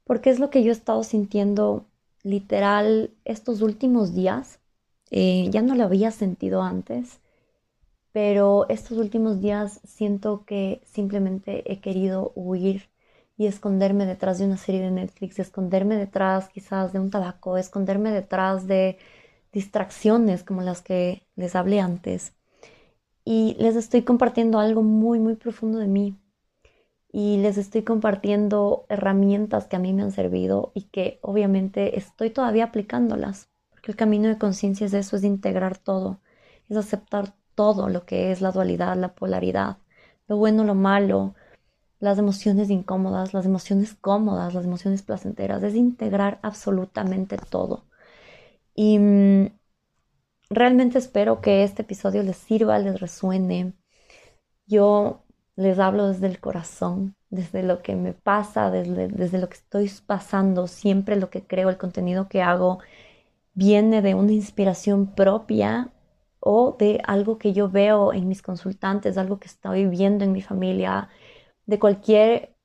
porque 0.05 0.29
es 0.29 0.39
lo 0.39 0.49
que 0.49 0.63
yo 0.63 0.69
he 0.69 0.71
estado 0.71 1.03
sintiendo 1.03 1.87
literal 2.23 3.11
estos 3.25 3.61
últimos 3.61 4.15
días. 4.15 4.59
Eh, 5.11 5.49
ya 5.51 5.61
no 5.61 5.75
lo 5.75 5.83
había 5.83 6.11
sentido 6.11 6.61
antes, 6.61 7.19
pero 8.13 8.65
estos 8.69 8.97
últimos 8.97 9.41
días 9.41 9.81
siento 9.83 10.45
que 10.45 10.81
simplemente 10.85 11.69
he 11.69 11.81
querido 11.81 12.31
huir 12.35 12.92
y 13.37 13.47
esconderme 13.47 14.05
detrás 14.05 14.39
de 14.39 14.45
una 14.45 14.57
serie 14.57 14.81
de 14.81 14.91
Netflix, 14.91 15.39
esconderme 15.39 15.97
detrás 15.97 16.49
quizás 16.49 16.93
de 16.93 16.99
un 16.99 17.09
tabaco, 17.11 17.57
esconderme 17.57 18.11
detrás 18.11 18.67
de 18.67 18.97
distracciones 19.53 20.43
como 20.43 20.61
las 20.61 20.81
que 20.81 21.27
les 21.35 21.55
hablé 21.55 21.79
antes 21.81 22.33
y 23.25 23.55
les 23.59 23.75
estoy 23.75 24.03
compartiendo 24.03 24.59
algo 24.59 24.83
muy, 24.83 25.19
muy 25.19 25.35
profundo 25.35 25.79
de 25.79 25.87
mí. 25.87 26.17
y 27.11 27.37
les 27.37 27.57
estoy 27.57 27.83
compartiendo 27.83 28.85
herramientas 28.89 29.67
que 29.67 29.75
a 29.75 29.79
mí 29.79 29.93
me 29.93 30.01
han 30.03 30.11
servido 30.11 30.71
y 30.73 30.83
que 30.89 31.19
obviamente 31.21 31.97
estoy 31.97 32.29
todavía 32.31 32.65
aplicándolas, 32.65 33.49
porque 33.69 33.91
el 33.91 33.97
camino 33.97 34.27
de 34.29 34.37
conciencia 34.39 34.87
es 34.87 34.93
eso, 34.93 35.15
es 35.15 35.23
integrar 35.23 35.77
todo, 35.77 36.21
es 36.69 36.77
aceptar 36.77 37.35
todo 37.55 37.89
lo 37.89 38.05
que 38.05 38.31
es 38.31 38.41
la 38.41 38.51
dualidad, 38.51 38.97
la 38.97 39.13
polaridad, 39.15 39.77
lo 40.27 40.37
bueno, 40.37 40.63
lo 40.63 40.75
malo, 40.75 41.35
las 42.03 42.19
emociones 42.19 42.69
incómodas, 42.69 43.33
las 43.33 43.45
emociones 43.45 43.95
cómodas, 43.95 44.53
las 44.53 44.65
emociones 44.65 45.03
placenteras, 45.03 45.63
es 45.63 45.73
integrar 45.73 46.37
absolutamente 46.41 47.37
todo. 47.37 47.85
Y 48.75 48.99
mm, 48.99 49.47
realmente 50.49 50.97
espero 50.97 51.39
que 51.39 51.63
este 51.63 51.83
episodio 51.83 52.21
les 52.23 52.35
sirva, 52.35 52.77
les 52.79 52.99
resuene. 52.99 53.73
Yo 54.67 55.23
les 55.55 55.79
hablo 55.79 56.09
desde 56.09 56.27
el 56.27 56.41
corazón, 56.41 57.15
desde 57.29 57.63
lo 57.63 57.81
que 57.81 57.95
me 57.95 58.11
pasa, 58.11 58.69
desde, 58.69 59.07
desde 59.07 59.39
lo 59.39 59.47
que 59.47 59.55
estoy 59.55 59.89
pasando, 60.05 60.67
siempre 60.67 61.15
lo 61.15 61.29
que 61.29 61.47
creo, 61.47 61.69
el 61.69 61.77
contenido 61.77 62.27
que 62.27 62.41
hago 62.41 62.79
viene 63.53 64.01
de 64.01 64.13
una 64.15 64.33
inspiración 64.33 65.07
propia 65.15 65.93
o 66.41 66.75
de 66.77 67.01
algo 67.05 67.37
que 67.37 67.53
yo 67.53 67.69
veo 67.69 68.11
en 68.11 68.27
mis 68.27 68.41
consultantes, 68.41 69.17
algo 69.17 69.39
que 69.39 69.47
estoy 69.47 69.85
viviendo 69.85 70.25
en 70.25 70.33
mi 70.33 70.41
familia, 70.41 71.07
de 71.65 71.79
cualquier 71.79 72.55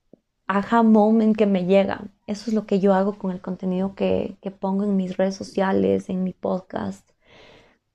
aha 0.46 0.82
moment 0.82 1.36
que 1.36 1.46
me 1.46 1.66
llega. 1.66 2.08
Eso 2.26 2.50
es 2.50 2.54
lo 2.54 2.66
que 2.66 2.80
yo 2.80 2.94
hago 2.94 3.18
con 3.18 3.30
el 3.32 3.40
contenido 3.40 3.94
que, 3.94 4.36
que 4.42 4.50
pongo 4.50 4.84
en 4.84 4.96
mis 4.96 5.16
redes 5.16 5.36
sociales, 5.36 6.08
en 6.08 6.24
mi 6.24 6.32
podcast. 6.32 7.10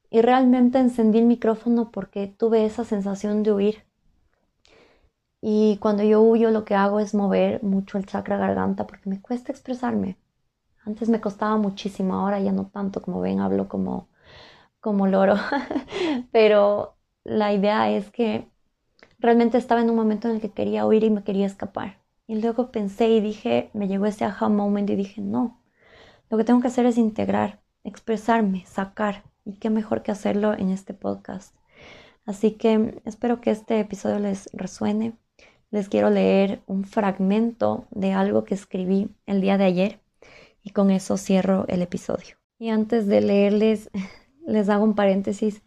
Y 0.10 0.22
realmente 0.22 0.80
encendí 0.80 1.20
el 1.20 1.26
micrófono 1.26 1.92
porque 1.92 2.28
tuve 2.28 2.66
esa 2.66 2.86
sensación 2.86 3.44
de 3.44 3.54
huir 3.54 3.84
y 5.46 5.78
cuando 5.80 6.04
yo 6.04 6.22
huyo 6.22 6.52
lo 6.52 6.64
que 6.64 6.74
hago 6.74 7.02
es 7.02 7.14
mover 7.14 7.62
mucho 7.64 7.98
el 7.98 8.06
chakra 8.06 8.38
garganta 8.38 8.88
porque 8.88 9.10
me 9.10 9.22
cuesta 9.22 9.52
expresarme. 9.52 10.18
Antes 10.86 11.10
me 11.10 11.20
costaba 11.20 11.58
muchísimo, 11.58 12.16
ahora 12.16 12.40
ya 12.40 12.54
no 12.54 12.68
tanto, 12.68 13.02
como 13.02 13.20
ven, 13.20 13.42
hablo 13.42 13.68
como, 13.68 14.08
como 14.80 15.08
loro. 15.08 15.36
Pero 16.32 16.96
la 17.26 17.54
idea 17.54 17.92
es 17.92 18.10
que 18.12 18.50
realmente 19.24 19.58
estaba 19.58 19.82
en 19.82 19.90
un 19.90 19.96
momento 19.96 20.28
en 20.28 20.36
el 20.36 20.42
que 20.42 20.52
quería 20.52 20.86
huir 20.86 21.04
y 21.04 21.10
me 21.10 21.24
quería 21.24 21.48
escapar. 21.48 21.98
Y 22.28 22.40
luego 22.40 22.72
pensé 22.72 23.10
y 23.10 23.20
dije, 23.20 23.72
me 23.74 23.88
llegó 23.88 24.06
ese 24.06 24.26
aha 24.26 24.50
moment 24.50 24.90
y 24.92 24.96
dije, 24.96 25.22
no, 25.22 25.60
lo 26.30 26.38
que 26.38 26.44
tengo 26.44 26.62
que 26.62 26.68
hacer 26.68 26.86
es 26.86 26.98
integrar, 26.98 27.62
expresarme, 27.84 28.66
sacar. 28.68 29.24
Y 29.46 29.54
qué 29.54 29.72
mejor 29.72 30.04
que 30.04 30.12
hacerlo 30.12 30.54
en 30.54 30.70
este 30.70 30.94
podcast. 30.94 31.56
Así 32.26 32.52
que 32.52 33.02
espero 33.04 33.42
que 33.42 33.52
este 33.52 33.80
episodio 33.80 34.20
les 34.20 34.50
resuene 34.54 35.18
les 35.74 35.90
quiero 35.90 36.12
leer 36.12 36.62
un 36.68 36.84
fragmento 36.84 37.88
de 37.90 38.14
algo 38.14 38.44
que 38.44 38.54
escribí 38.54 39.10
el 39.26 39.42
día 39.42 39.58
de 39.58 39.64
ayer 39.64 40.00
y 40.62 40.70
con 40.70 40.92
eso 40.92 41.18
cierro 41.18 41.66
el 41.68 41.82
episodio. 41.82 42.36
Y 42.60 42.70
antes 42.70 43.08
de 43.08 43.22
leerles, 43.22 43.90
les 44.46 44.70
hago 44.70 44.84
un 44.84 44.94
paréntesis 44.94 45.64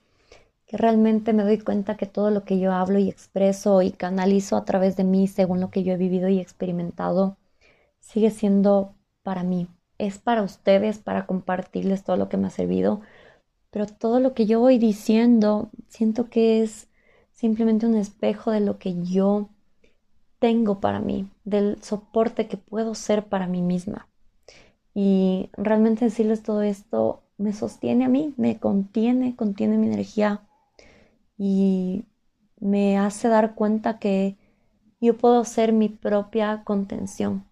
que 0.67 0.77
realmente 0.77 1.33
me 1.33 1.45
doy 1.45 1.59
cuenta 1.59 1.97
que 1.97 2.07
todo 2.07 2.31
lo 2.31 2.45
que 2.45 2.59
yo 2.59 2.73
hablo 2.73 2.99
y 2.99 3.09
expreso 3.09 3.83
y 3.83 3.93
canalizo 3.93 4.57
a 4.57 4.65
través 4.65 4.97
de 4.97 5.05
mí 5.05 5.29
según 5.29 5.61
lo 5.61 5.71
que 5.71 5.85
yo 5.85 5.93
he 5.93 5.97
vivido 5.97 6.29
y 6.29 6.41
experimentado 6.41 7.37
sigue 8.01 8.31
siendo 8.31 8.95
para 9.23 9.43
mí. 9.45 9.69
Es 9.99 10.19
para 10.19 10.43
ustedes, 10.43 10.99
para 10.99 11.27
compartirles 11.27 12.05
todo 12.05 12.17
lo 12.17 12.29
que 12.29 12.37
me 12.37 12.49
ha 12.49 12.51
servido, 12.51 13.01
pero 13.71 13.87
todo 13.87 14.21
lo 14.21 14.35
que 14.35 14.47
yo 14.47 14.61
voy 14.61 14.79
diciendo 14.79 15.71
siento 15.89 16.29
que 16.29 16.63
es 16.63 16.89
simplemente 17.33 17.87
un 17.87 17.97
espejo 17.97 18.51
de 18.51 18.61
lo 18.61 18.79
que 18.79 19.03
yo 19.03 19.49
tengo 20.39 20.81
para 20.81 21.01
mí, 21.01 21.29
del 21.45 21.83
soporte 21.83 22.49
que 22.49 22.57
puedo 22.57 22.95
ser 22.95 23.25
para 23.27 23.47
mí 23.47 23.63
misma. 23.63 24.09
Y 24.95 25.51
realmente 25.53 26.07
decirles 26.07 26.43
todo 26.43 26.63
esto 26.63 27.23
me 27.39 27.53
sostiene 27.53 28.05
a 28.05 28.09
mí, 28.09 28.35
me 28.37 28.59
contiene, 28.59 29.37
contiene 29.37 29.79
mi 29.79 29.87
energía 29.87 30.43
y 31.39 32.05
me 32.59 32.99
hace 32.99 33.29
dar 33.29 33.55
cuenta 33.55 33.99
que 33.99 34.37
yo 35.01 35.17
puedo 35.17 35.45
ser 35.45 35.73
mi 35.73 35.89
propia 35.89 36.63
contención. 36.65 37.45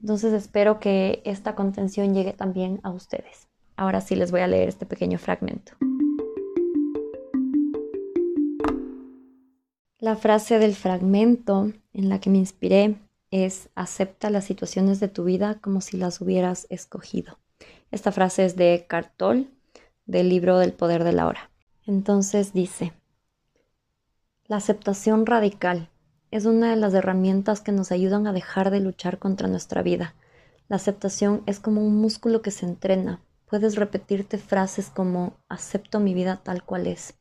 Entonces 0.00 0.32
espero 0.32 0.78
que 0.78 1.22
esta 1.24 1.54
contención 1.54 2.14
llegue 2.14 2.32
también 2.32 2.80
a 2.82 2.90
ustedes. 2.90 3.48
Ahora 3.76 4.00
sí 4.00 4.14
les 4.14 4.30
voy 4.30 4.40
a 4.40 4.46
leer 4.46 4.68
este 4.68 4.86
pequeño 4.86 5.18
fragmento. 5.18 5.72
La 9.98 10.14
frase 10.14 10.58
del 10.58 10.74
fragmento 10.74 11.72
en 11.92 12.08
la 12.08 12.20
que 12.20 12.30
me 12.30 12.38
inspiré 12.38 12.96
es 13.30 13.70
acepta 13.74 14.30
las 14.30 14.44
situaciones 14.44 15.00
de 15.00 15.08
tu 15.08 15.24
vida 15.24 15.58
como 15.60 15.80
si 15.80 15.96
las 15.96 16.20
hubieras 16.20 16.66
escogido. 16.70 17.38
Esta 17.90 18.12
frase 18.12 18.44
es 18.44 18.56
de 18.56 18.86
Cartol, 18.88 19.50
del 20.04 20.28
libro 20.28 20.58
del 20.58 20.72
poder 20.72 21.02
de 21.02 21.12
la 21.12 21.26
hora. 21.26 21.50
Entonces 21.86 22.52
dice, 22.52 22.94
la 24.46 24.56
aceptación 24.56 25.24
radical 25.24 25.88
es 26.32 26.44
una 26.44 26.70
de 26.70 26.76
las 26.76 26.92
herramientas 26.94 27.60
que 27.60 27.70
nos 27.70 27.92
ayudan 27.92 28.26
a 28.26 28.32
dejar 28.32 28.72
de 28.72 28.80
luchar 28.80 29.20
contra 29.20 29.46
nuestra 29.46 29.82
vida. 29.82 30.16
La 30.68 30.76
aceptación 30.76 31.44
es 31.46 31.60
como 31.60 31.86
un 31.86 31.96
músculo 31.96 32.42
que 32.42 32.50
se 32.50 32.66
entrena. 32.66 33.22
Puedes 33.48 33.76
repetirte 33.76 34.36
frases 34.36 34.90
como 34.90 35.36
acepto 35.48 36.00
mi 36.00 36.12
vida 36.12 36.40
tal 36.42 36.64
cual 36.64 36.88
es. 36.88 37.14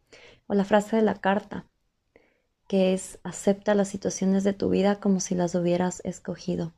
O 0.48 0.56
la 0.56 0.66
frase 0.66 0.96
de 0.96 1.04
la 1.04 1.14
carta, 1.14 1.66
que 2.68 2.96
es 2.96 3.20
acepta 3.22 3.76
las 3.76 3.90
situaciones 3.90 4.44
de 4.44 4.54
tu 4.54 4.70
vida 4.70 5.00
como 5.00 5.20
si 5.20 5.36
las 5.36 5.54
hubieras 5.54 6.02
escogido. 6.04 6.74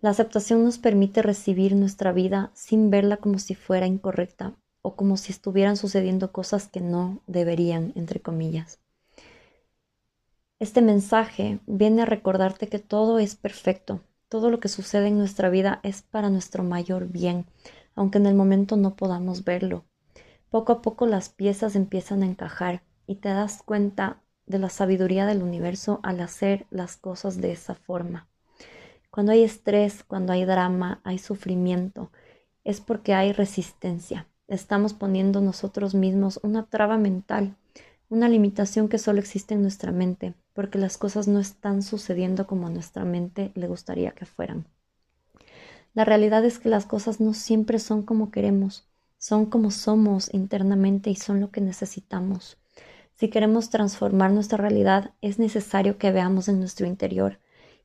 La 0.00 0.10
aceptación 0.10 0.64
nos 0.64 0.78
permite 0.78 1.22
recibir 1.22 1.76
nuestra 1.76 2.10
vida 2.10 2.50
sin 2.54 2.90
verla 2.90 3.18
como 3.18 3.38
si 3.38 3.54
fuera 3.54 3.86
incorrecta 3.86 4.56
o 4.82 4.96
como 4.96 5.16
si 5.16 5.32
estuvieran 5.32 5.76
sucediendo 5.76 6.32
cosas 6.32 6.68
que 6.68 6.80
no 6.80 7.22
deberían, 7.26 7.92
entre 7.96 8.20
comillas. 8.20 8.80
Este 10.58 10.82
mensaje 10.82 11.60
viene 11.66 12.02
a 12.02 12.06
recordarte 12.06 12.68
que 12.68 12.78
todo 12.78 13.18
es 13.18 13.34
perfecto, 13.34 14.00
todo 14.28 14.50
lo 14.50 14.60
que 14.60 14.68
sucede 14.68 15.08
en 15.08 15.18
nuestra 15.18 15.50
vida 15.50 15.80
es 15.82 16.02
para 16.02 16.30
nuestro 16.30 16.62
mayor 16.62 17.08
bien, 17.08 17.46
aunque 17.94 18.18
en 18.18 18.26
el 18.26 18.34
momento 18.34 18.76
no 18.76 18.94
podamos 18.94 19.44
verlo. 19.44 19.84
Poco 20.50 20.72
a 20.72 20.82
poco 20.82 21.06
las 21.06 21.28
piezas 21.28 21.76
empiezan 21.76 22.22
a 22.22 22.26
encajar 22.26 22.82
y 23.06 23.16
te 23.16 23.28
das 23.30 23.62
cuenta 23.62 24.22
de 24.46 24.58
la 24.58 24.68
sabiduría 24.68 25.26
del 25.26 25.42
universo 25.42 25.98
al 26.02 26.20
hacer 26.20 26.66
las 26.70 26.96
cosas 26.96 27.40
de 27.40 27.52
esa 27.52 27.74
forma. 27.74 28.28
Cuando 29.10 29.32
hay 29.32 29.42
estrés, 29.42 30.04
cuando 30.04 30.32
hay 30.32 30.44
drama, 30.44 31.00
hay 31.02 31.18
sufrimiento, 31.18 32.12
es 32.62 32.80
porque 32.80 33.14
hay 33.14 33.32
resistencia. 33.32 34.28
Estamos 34.50 34.94
poniendo 34.94 35.40
nosotros 35.40 35.94
mismos 35.94 36.40
una 36.42 36.66
traba 36.66 36.98
mental, 36.98 37.54
una 38.08 38.28
limitación 38.28 38.88
que 38.88 38.98
solo 38.98 39.20
existe 39.20 39.54
en 39.54 39.62
nuestra 39.62 39.92
mente, 39.92 40.34
porque 40.54 40.76
las 40.76 40.98
cosas 40.98 41.28
no 41.28 41.38
están 41.38 41.84
sucediendo 41.84 42.48
como 42.48 42.66
a 42.66 42.70
nuestra 42.70 43.04
mente 43.04 43.52
le 43.54 43.68
gustaría 43.68 44.10
que 44.10 44.26
fueran. 44.26 44.66
La 45.94 46.04
realidad 46.04 46.44
es 46.44 46.58
que 46.58 46.68
las 46.68 46.84
cosas 46.84 47.20
no 47.20 47.32
siempre 47.32 47.78
son 47.78 48.02
como 48.02 48.32
queremos, 48.32 48.88
son 49.18 49.46
como 49.46 49.70
somos 49.70 50.34
internamente 50.34 51.10
y 51.10 51.14
son 51.14 51.38
lo 51.38 51.52
que 51.52 51.60
necesitamos. 51.60 52.58
Si 53.14 53.28
queremos 53.28 53.70
transformar 53.70 54.32
nuestra 54.32 54.58
realidad, 54.58 55.12
es 55.20 55.38
necesario 55.38 55.96
que 55.96 56.10
veamos 56.10 56.48
en 56.48 56.58
nuestro 56.58 56.88
interior 56.88 57.38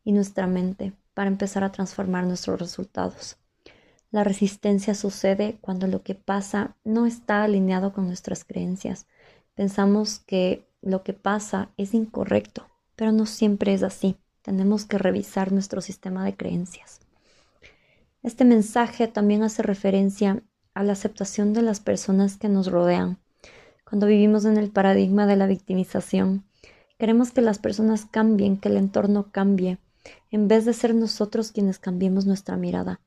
y 0.03 0.13
nuestra 0.13 0.47
mente 0.47 0.93
para 1.13 1.29
empezar 1.29 1.63
a 1.63 1.71
transformar 1.71 2.25
nuestros 2.25 2.59
resultados. 2.59 3.37
La 4.11 4.23
resistencia 4.23 4.95
sucede 4.95 5.57
cuando 5.61 5.87
lo 5.87 6.03
que 6.03 6.15
pasa 6.15 6.75
no 6.83 7.05
está 7.05 7.43
alineado 7.43 7.93
con 7.93 8.07
nuestras 8.07 8.43
creencias. 8.43 9.07
Pensamos 9.55 10.19
que 10.19 10.67
lo 10.81 11.03
que 11.03 11.13
pasa 11.13 11.69
es 11.77 11.93
incorrecto, 11.93 12.67
pero 12.95 13.11
no 13.11 13.25
siempre 13.25 13.73
es 13.73 13.83
así. 13.83 14.17
Tenemos 14.41 14.85
que 14.85 14.97
revisar 14.97 15.51
nuestro 15.51 15.81
sistema 15.81 16.23
de 16.23 16.35
creencias. 16.35 16.99
Este 18.23 18.45
mensaje 18.45 19.07
también 19.07 19.43
hace 19.43 19.63
referencia 19.63 20.43
a 20.73 20.83
la 20.83 20.93
aceptación 20.93 21.53
de 21.53 21.61
las 21.61 21.79
personas 21.79 22.37
que 22.37 22.49
nos 22.49 22.67
rodean 22.67 23.19
cuando 23.85 24.07
vivimos 24.07 24.45
en 24.45 24.57
el 24.57 24.71
paradigma 24.71 25.27
de 25.27 25.35
la 25.35 25.47
victimización. 25.47 26.43
Queremos 26.97 27.31
que 27.31 27.41
las 27.41 27.59
personas 27.59 28.05
cambien, 28.05 28.57
que 28.57 28.69
el 28.69 28.77
entorno 28.77 29.31
cambie, 29.31 29.77
en 30.31 30.47
vez 30.47 30.65
de 30.65 30.73
ser 30.73 30.95
nosotros 30.95 31.51
quienes 31.51 31.77
cambiemos 31.79 32.25
nuestra 32.25 32.57
mirada. 32.57 32.99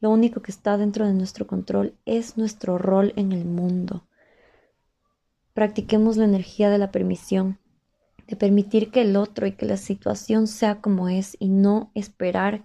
Lo 0.00 0.10
único 0.10 0.40
que 0.40 0.50
está 0.50 0.78
dentro 0.78 1.06
de 1.06 1.12
nuestro 1.12 1.46
control 1.46 1.94
es 2.06 2.38
nuestro 2.38 2.78
rol 2.78 3.12
en 3.16 3.32
el 3.32 3.44
mundo. 3.44 4.06
Practiquemos 5.52 6.16
la 6.16 6.24
energía 6.24 6.70
de 6.70 6.78
la 6.78 6.90
permisión, 6.90 7.58
de 8.26 8.36
permitir 8.36 8.90
que 8.90 9.02
el 9.02 9.16
otro 9.16 9.46
y 9.46 9.52
que 9.52 9.66
la 9.66 9.76
situación 9.76 10.46
sea 10.46 10.80
como 10.80 11.08
es 11.08 11.36
y 11.38 11.48
no 11.48 11.90
esperar 11.94 12.64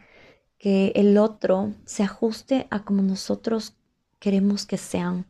que 0.57 0.93
el 0.95 1.17
otro 1.17 1.73
se 1.85 2.03
ajuste 2.03 2.67
a 2.69 2.85
como 2.85 3.01
nosotros 3.01 3.75
queremos 4.19 4.65
que 4.65 4.77
sean. 4.77 5.25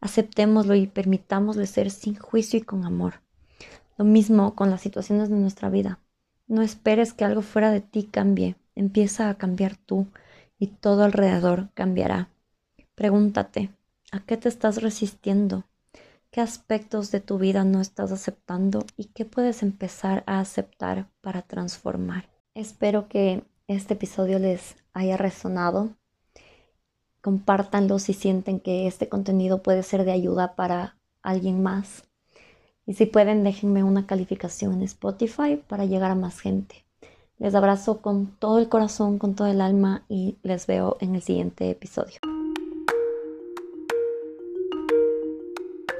Aceptémoslo 0.00 0.74
y 0.74 0.86
permitámosle 0.86 1.66
ser 1.66 1.90
sin 1.90 2.16
juicio 2.16 2.58
y 2.58 2.62
con 2.62 2.84
amor. 2.84 3.20
Lo 3.98 4.04
mismo 4.04 4.54
con 4.54 4.70
las 4.70 4.80
situaciones 4.80 5.28
de 5.28 5.36
nuestra 5.36 5.68
vida. 5.68 6.00
No 6.46 6.62
esperes 6.62 7.12
que 7.12 7.24
algo 7.24 7.42
fuera 7.42 7.70
de 7.70 7.80
ti 7.80 8.04
cambie. 8.04 8.56
Empieza 8.74 9.28
a 9.28 9.36
cambiar 9.36 9.76
tú 9.76 10.06
y 10.58 10.68
todo 10.68 11.04
alrededor 11.04 11.70
cambiará. 11.74 12.30
Pregúntate, 12.94 13.70
¿a 14.12 14.20
qué 14.20 14.36
te 14.36 14.48
estás 14.48 14.82
resistiendo? 14.82 15.64
¿Qué 16.30 16.40
aspectos 16.40 17.10
de 17.10 17.20
tu 17.20 17.38
vida 17.38 17.64
no 17.64 17.80
estás 17.80 18.12
aceptando 18.12 18.84
y 18.96 19.06
qué 19.06 19.24
puedes 19.24 19.62
empezar 19.62 20.22
a 20.26 20.40
aceptar 20.40 21.08
para 21.20 21.42
transformar? 21.42 22.28
Espero 22.54 23.08
que 23.08 23.44
este 23.68 23.94
episodio 23.94 24.38
les 24.38 24.76
haya 24.92 25.16
resonado. 25.16 25.90
Compártanlo 27.20 27.98
si 27.98 28.12
sienten 28.12 28.60
que 28.60 28.86
este 28.86 29.08
contenido 29.08 29.62
puede 29.62 29.82
ser 29.82 30.04
de 30.04 30.12
ayuda 30.12 30.54
para 30.56 30.96
alguien 31.22 31.62
más. 31.62 32.04
Y 32.86 32.94
si 32.94 33.06
pueden, 33.06 33.42
déjenme 33.42 33.82
una 33.82 34.06
calificación 34.06 34.74
en 34.74 34.82
Spotify 34.82 35.56
para 35.56 35.84
llegar 35.84 36.12
a 36.12 36.14
más 36.14 36.40
gente. 36.40 36.85
Les 37.38 37.54
abrazo 37.54 38.00
con 38.00 38.26
todo 38.38 38.58
el 38.58 38.68
corazón, 38.68 39.18
con 39.18 39.34
todo 39.34 39.48
el 39.48 39.60
alma 39.60 40.04
y 40.08 40.36
les 40.42 40.66
veo 40.66 40.96
en 41.00 41.14
el 41.14 41.22
siguiente 41.22 41.70
episodio. 41.70 42.18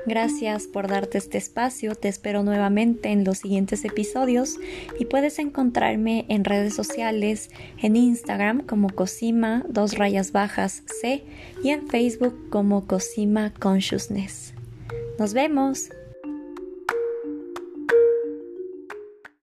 Gracias 0.06 0.68
por 0.68 0.86
darte 0.86 1.18
este 1.18 1.36
espacio, 1.36 1.96
te 1.96 2.06
espero 2.06 2.44
nuevamente 2.44 3.10
en 3.10 3.24
los 3.24 3.38
siguientes 3.38 3.84
episodios 3.84 4.56
y 5.00 5.04
puedes 5.04 5.40
encontrarme 5.40 6.26
en 6.28 6.44
redes 6.44 6.76
sociales, 6.76 7.50
en 7.82 7.96
Instagram 7.96 8.62
como 8.64 8.88
Cosima, 8.88 9.64
dos 9.68 9.98
rayas 9.98 10.30
bajas 10.30 10.84
C 11.00 11.24
y 11.62 11.70
en 11.70 11.88
Facebook 11.88 12.50
como 12.50 12.86
Cosima 12.86 13.52
Consciousness. 13.58 14.54
Nos 15.18 15.34
vemos. 15.34 15.88